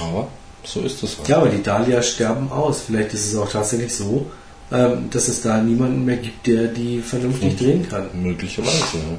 [0.00, 0.28] Aber
[0.64, 1.28] so ist das halt.
[1.28, 2.82] Ja, aber die Dahlias sterben aus.
[2.86, 4.30] Vielleicht ist es auch tatsächlich so,
[4.74, 7.58] ähm, dass es da niemanden mehr gibt, der die vernünftig Mhm.
[7.58, 8.08] drehen kann.
[8.14, 9.18] Möglicherweise, ja.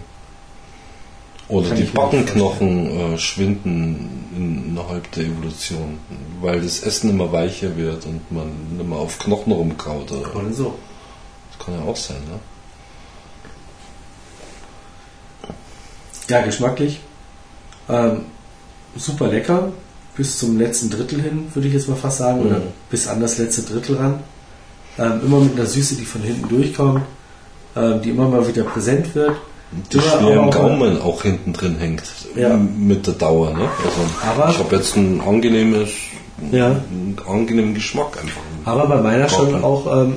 [1.47, 4.09] Oder Kann die Backenknochen äh, schwinden
[4.71, 5.99] innerhalb der Evolution,
[6.41, 8.47] weil das Essen immer weicher wird und man
[8.89, 10.11] mehr auf Knochen rumkaut.
[10.11, 10.35] Oder?
[10.35, 10.75] Oder so.
[11.51, 12.39] Das kann ja auch sein, ne?
[16.27, 16.99] Ja, geschmacklich.
[17.89, 18.21] Ähm,
[18.95, 19.71] super lecker.
[20.17, 22.41] Bis zum letzten Drittel hin, würde ich jetzt mal fast sagen.
[22.41, 22.63] Oder Mhm.
[22.89, 24.19] bis an das letzte Drittel ran.
[24.97, 27.01] Ähm, immer mit einer Süße, die von hinten durchkommt.
[27.75, 29.33] Ähm, die immer mal wieder präsent wird.
[29.91, 32.03] Die schwer im auch- Gaumen auch hinten drin hängt.
[32.35, 32.55] Ja.
[32.55, 33.67] Mit der Dauer, ne?
[33.83, 35.89] Also Aber- ich habe jetzt ein angenehmes,
[36.51, 36.67] Ja.
[36.67, 38.41] einen angenehmen Geschmack einfach.
[38.63, 39.63] Aber bei meiner schon Gaumen.
[39.65, 40.15] auch ähm,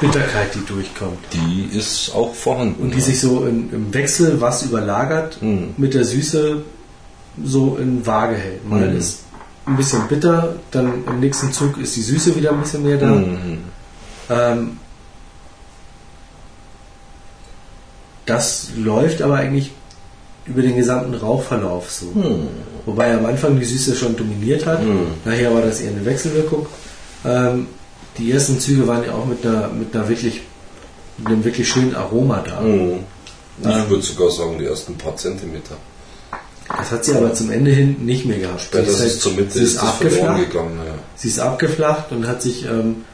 [0.00, 1.18] Bitterkeit, die durchkommt.
[1.32, 2.82] Die ist auch vorhanden.
[2.82, 3.04] Und die ja.
[3.04, 5.74] sich so in, im Wechsel was überlagert Mhm.
[5.76, 6.62] mit der Süße
[7.44, 8.68] so in Waage hält.
[8.68, 8.96] Mal Mhm.
[8.96, 9.20] ist
[9.66, 13.06] ein bisschen bitter, dann im nächsten Zug ist die Süße wieder ein bisschen mehr da.
[13.06, 13.58] Mhm.
[14.28, 14.76] Ähm,
[18.26, 19.72] das läuft aber eigentlich
[20.44, 22.06] über den gesamten Rauchverlauf so.
[22.14, 22.48] Hm.
[22.86, 24.82] Wobei am Anfang die Süße schon dominiert hat.
[24.82, 25.06] Mhm.
[25.24, 26.66] Nachher war das eher eine Wechselwirkung.
[27.24, 27.68] Ähm,
[28.18, 30.42] die ersten Züge waren ja auch mit einer, mit einer wirklich,
[31.18, 32.60] mit einem wirklich schönen Aroma da.
[32.60, 33.00] Mhm.
[33.60, 35.76] Ich würde sogar sagen, die ersten paar Zentimeter.
[36.68, 38.68] Das hat sie aber zum Ende hin nicht mehr gehabt.
[38.72, 40.38] Ja, Sie das halt- ist zur Mitte sie ist abgeflacht.
[40.50, 40.78] gegangen.
[40.86, 40.94] Ja.
[41.16, 43.04] Sie ist abgeflacht und hat sich ähm,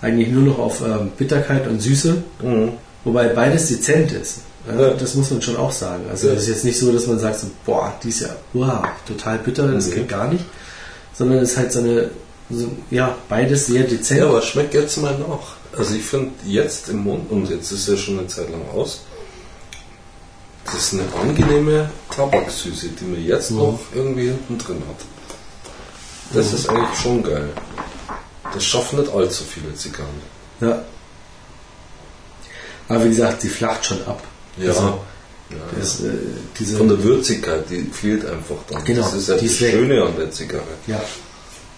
[0.00, 2.72] eigentlich nur noch auf ähm, Bitterkeit und Süße, Mhm.
[3.04, 4.38] wobei beides dezent ist.
[4.68, 4.90] Ja, Ja.
[4.94, 6.04] Das muss man schon auch sagen.
[6.10, 8.86] Also es ist jetzt nicht so, dass man sagt, so, boah, die ist ja wow,
[9.06, 9.94] total bitter, das Nee.
[9.96, 10.44] geht gar nicht.
[11.14, 12.10] Sondern es ist halt so eine,
[12.50, 14.20] so, ja, beides sehr dezent.
[14.20, 15.56] Ja, aber schmeckt jetzt mal nach.
[15.78, 19.00] Also ich finde jetzt im Mund, und jetzt ist ja schon eine Zeit lang aus,
[20.64, 23.56] das ist eine angenehme Tabaksüße, die man jetzt Mhm.
[23.58, 25.04] noch irgendwie hinten drin hat.
[26.32, 27.48] Das ist eigentlich schon geil.
[28.52, 30.08] Das schaffen nicht allzu viele Zigarren.
[30.60, 30.82] Ja.
[32.88, 34.22] Aber wie gesagt, sie flacht schon ab.
[34.56, 34.68] Ja.
[34.70, 34.82] Also,
[35.50, 35.56] ja.
[35.78, 36.10] das, äh,
[36.58, 38.84] diese, Von der Würzigkeit, die fehlt einfach dann.
[38.84, 39.72] Genau, das ist ja die das ist weg.
[39.72, 40.62] Schöne an der Zigarre.
[40.86, 41.00] ja.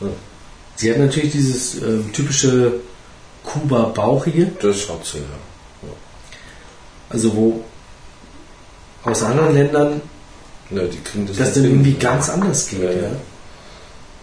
[0.00, 0.08] Ja.
[0.74, 2.80] Sie hat natürlich dieses ähm, typische
[3.44, 5.88] Kuba-Bauchige, Das hat sie, ja.
[7.10, 7.62] also wo
[9.04, 10.00] aus anderen Ländern
[10.70, 12.80] ja die kriegen das, das dann irgendwie ganz anders geht.
[12.82, 13.00] Ja, Ja,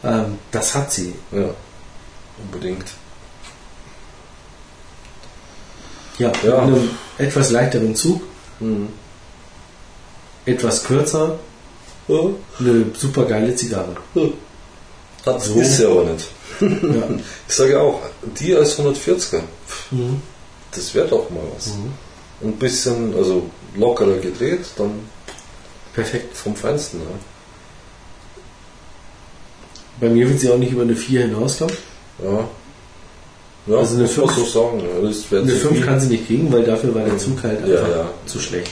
[0.03, 0.21] ja.
[0.21, 1.13] Ähm, das hat sie.
[1.31, 1.49] Ja,
[2.43, 2.85] unbedingt.
[6.17, 6.65] Ja, Ja.
[6.65, 8.21] mit einem etwas leichteren Zug,
[8.59, 8.89] Mhm.
[10.45, 11.39] etwas kürzer,
[12.07, 12.19] Ja.
[12.59, 13.95] eine super geile Zigarre.
[15.25, 15.55] Hat So.
[15.59, 16.27] ist sie aber nicht.
[16.61, 17.03] Ja.
[17.47, 18.01] Ich sage auch,
[18.39, 19.43] die als 140er,
[19.91, 20.21] Mhm.
[20.71, 21.67] das wäre doch mal was.
[21.67, 21.93] Mhm.
[22.41, 23.43] Ein bisschen, also
[23.75, 24.91] lockerer gedreht, dann
[25.93, 26.35] Perfekt.
[26.35, 26.99] vom Feinsten.
[26.99, 27.05] Ja.
[29.99, 31.75] Bei mir wird sie auch nicht über eine 4 hinauskommen.
[32.23, 32.47] Ja,
[33.67, 34.79] ja Also eine muss man fünf- so sagen.
[34.81, 34.97] Ja,
[35.39, 35.85] Eine zu 5 viel.
[35.85, 38.09] kann sie nicht kriegen, weil dafür war der Zug halt Ja, einfach ja.
[38.25, 38.71] zu schlecht.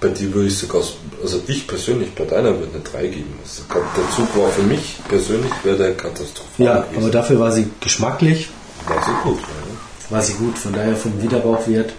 [0.00, 0.80] Bei dir würde ich sogar,
[1.22, 3.34] also ich persönlich, bei deiner würde eine 3 geben.
[3.42, 7.02] Also der Zug war für mich persönlich, wäre der katastrophal Ja, gewesen.
[7.02, 8.48] aber dafür war sie geschmacklich,
[8.86, 9.40] war sie gut.
[9.40, 10.14] Ja.
[10.16, 10.56] war sie gut.
[10.58, 11.92] Von daher vom Wiederbauchwert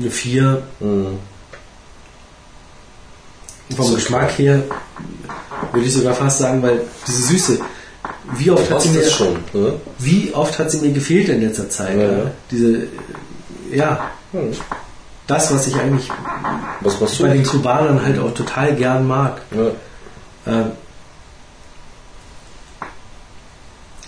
[0.00, 0.62] eine 4.
[0.80, 1.18] Mhm.
[3.76, 4.64] Vom Geschmack her
[5.72, 7.60] würde ich sogar fast sagen, weil diese Süße,
[8.36, 9.34] wie oft, hat sie mir, schon?
[9.52, 9.74] Ne?
[9.98, 11.96] wie oft hat sie mir gefehlt in letzter Zeit?
[11.96, 12.30] Ja, Ja.
[12.50, 12.86] Diese,
[13.70, 14.52] ja, Hm.
[15.26, 16.08] das, was ich eigentlich
[16.80, 19.42] Was bei den Kubanern halt auch total gern mag.
[19.52, 20.52] Ja.
[20.52, 20.72] Ähm,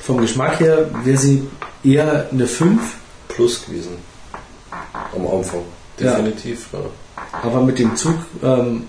[0.01, 1.47] vom Geschmack her wäre sie
[1.85, 2.81] eher eine 5,
[3.29, 3.99] Plus gewesen.
[5.15, 5.63] Am Anfang.
[5.99, 6.69] Definitiv.
[6.73, 6.79] Ja.
[7.43, 8.89] aber mit dem Zug, ähm,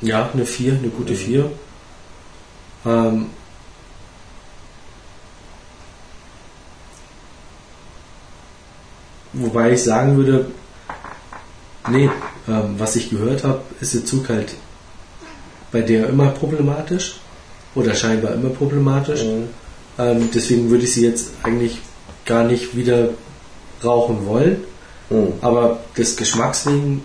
[0.00, 1.16] ja, eine 4, eine gute Mhm.
[1.16, 1.52] 4.
[2.86, 3.26] Ähm,
[9.32, 10.46] wobei ich sagen würde,
[11.90, 12.10] nee,
[12.48, 14.54] ähm, was ich gehört habe, ist der Zug halt
[15.72, 17.16] bei der immer problematisch
[17.74, 19.24] oder scheinbar immer problematisch.
[19.24, 19.48] Mhm.
[19.98, 21.78] Ähm, deswegen würde ich sie jetzt eigentlich
[22.24, 23.10] gar nicht wieder
[23.82, 24.64] rauchen wollen.
[25.10, 25.32] Mhm.
[25.40, 27.02] Aber des Geschmacks wegen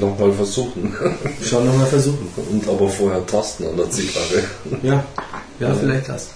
[0.00, 0.92] Nochmal versuchen.
[1.44, 2.28] schon nochmal versuchen.
[2.50, 4.42] Und aber vorher tasten an der Zigarre.
[4.82, 5.04] Ja,
[5.60, 6.30] ja, vielleicht das.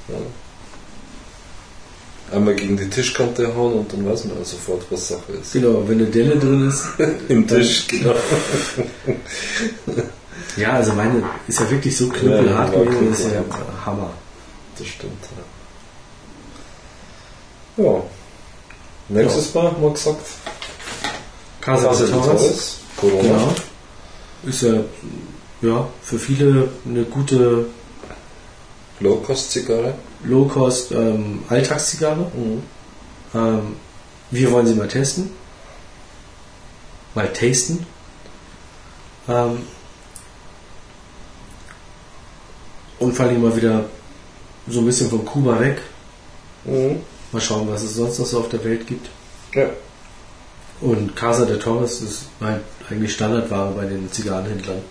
[2.30, 5.55] Einmal gegen die Tischkante hauen und dann weiß man ja sofort, was Sache ist.
[5.55, 6.84] Genau, wenn eine Delle drin ist.
[7.28, 8.14] Im Tisch, genau.
[10.56, 13.86] Ja, also meine ist ja wirklich so knüppelhart Ja, ja, gewesen, das ist ja.
[13.86, 14.10] Hammer.
[14.76, 15.24] Das stimmt.
[17.76, 17.84] Ja.
[17.84, 18.02] ja.
[19.09, 20.20] Nächstes Mal wir gesagt,
[21.69, 22.11] Casa de.
[22.11, 23.23] Torres, Corona.
[23.23, 23.55] Genau.
[24.45, 24.74] Ist ja,
[25.61, 27.66] ja für viele eine gute
[29.01, 29.95] Low-Cost-Zigarre.
[30.24, 32.31] Low-Cost ähm, Alltagszigarre.
[32.35, 32.62] Mhm.
[33.35, 33.77] Ähm,
[34.31, 35.31] wir wollen sie mal testen.
[37.15, 37.86] Mal tasten.
[39.28, 39.59] Ähm,
[42.99, 43.85] und vor allem mal wieder
[44.69, 45.82] so ein bisschen von Kuba weg.
[46.65, 47.01] Mhm.
[47.31, 49.11] Mal schauen, was es sonst noch so auf der Welt gibt.
[49.55, 49.69] Ja.
[50.80, 54.82] Und Casa de Torres ist halt eigentlich Standardware bei den Zigarrenhändlern.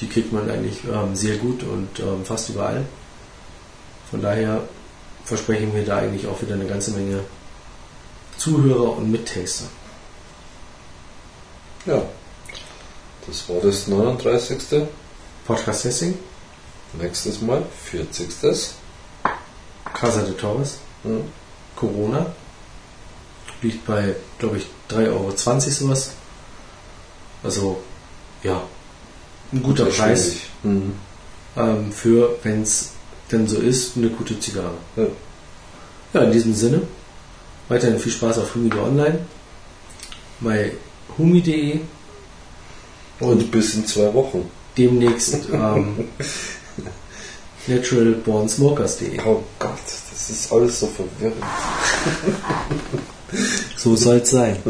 [0.00, 2.84] Die kriegt man eigentlich ähm, sehr gut und ähm, fast überall.
[4.10, 4.62] Von daher
[5.24, 7.20] versprechen wir da eigentlich auch wieder eine ganze Menge
[8.36, 9.66] Zuhörer und Mittaster.
[11.86, 12.02] ja.
[13.26, 14.58] Das war das 39.
[15.46, 16.18] Podcast Testing,
[16.94, 18.28] Nächstes Mal 40.
[19.92, 21.24] Casa de Torres, Mhm.
[21.76, 22.26] Corona.
[23.62, 26.10] Liegt bei, glaube ich, 3,20 Euro sowas.
[27.42, 27.82] Also,
[28.42, 28.62] ja,
[29.52, 30.36] ein guter Preis.
[30.62, 30.94] Mhm.
[31.56, 32.90] ähm, für, wenn es
[33.30, 34.74] denn so ist, eine gute Zigarre.
[34.96, 35.04] Ja.
[36.12, 36.82] Ja, in diesem Sinne,
[37.68, 39.20] weiterhin viel Spaß auf Humido Online,
[40.40, 40.72] bei
[41.16, 41.80] humi.de
[43.20, 44.50] Und bis in zwei Wochen.
[44.76, 46.08] demnächst ähm,
[47.66, 49.20] naturalbornsmokers.de.
[49.24, 49.78] Oh Gott,
[50.10, 51.42] das ist alles so verwirrend.
[53.80, 54.56] So soll es sein.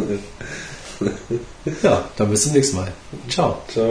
[1.82, 2.92] Ja, dann bis zum nächsten Mal.
[3.28, 3.62] Ciao.
[3.68, 3.90] Ciao.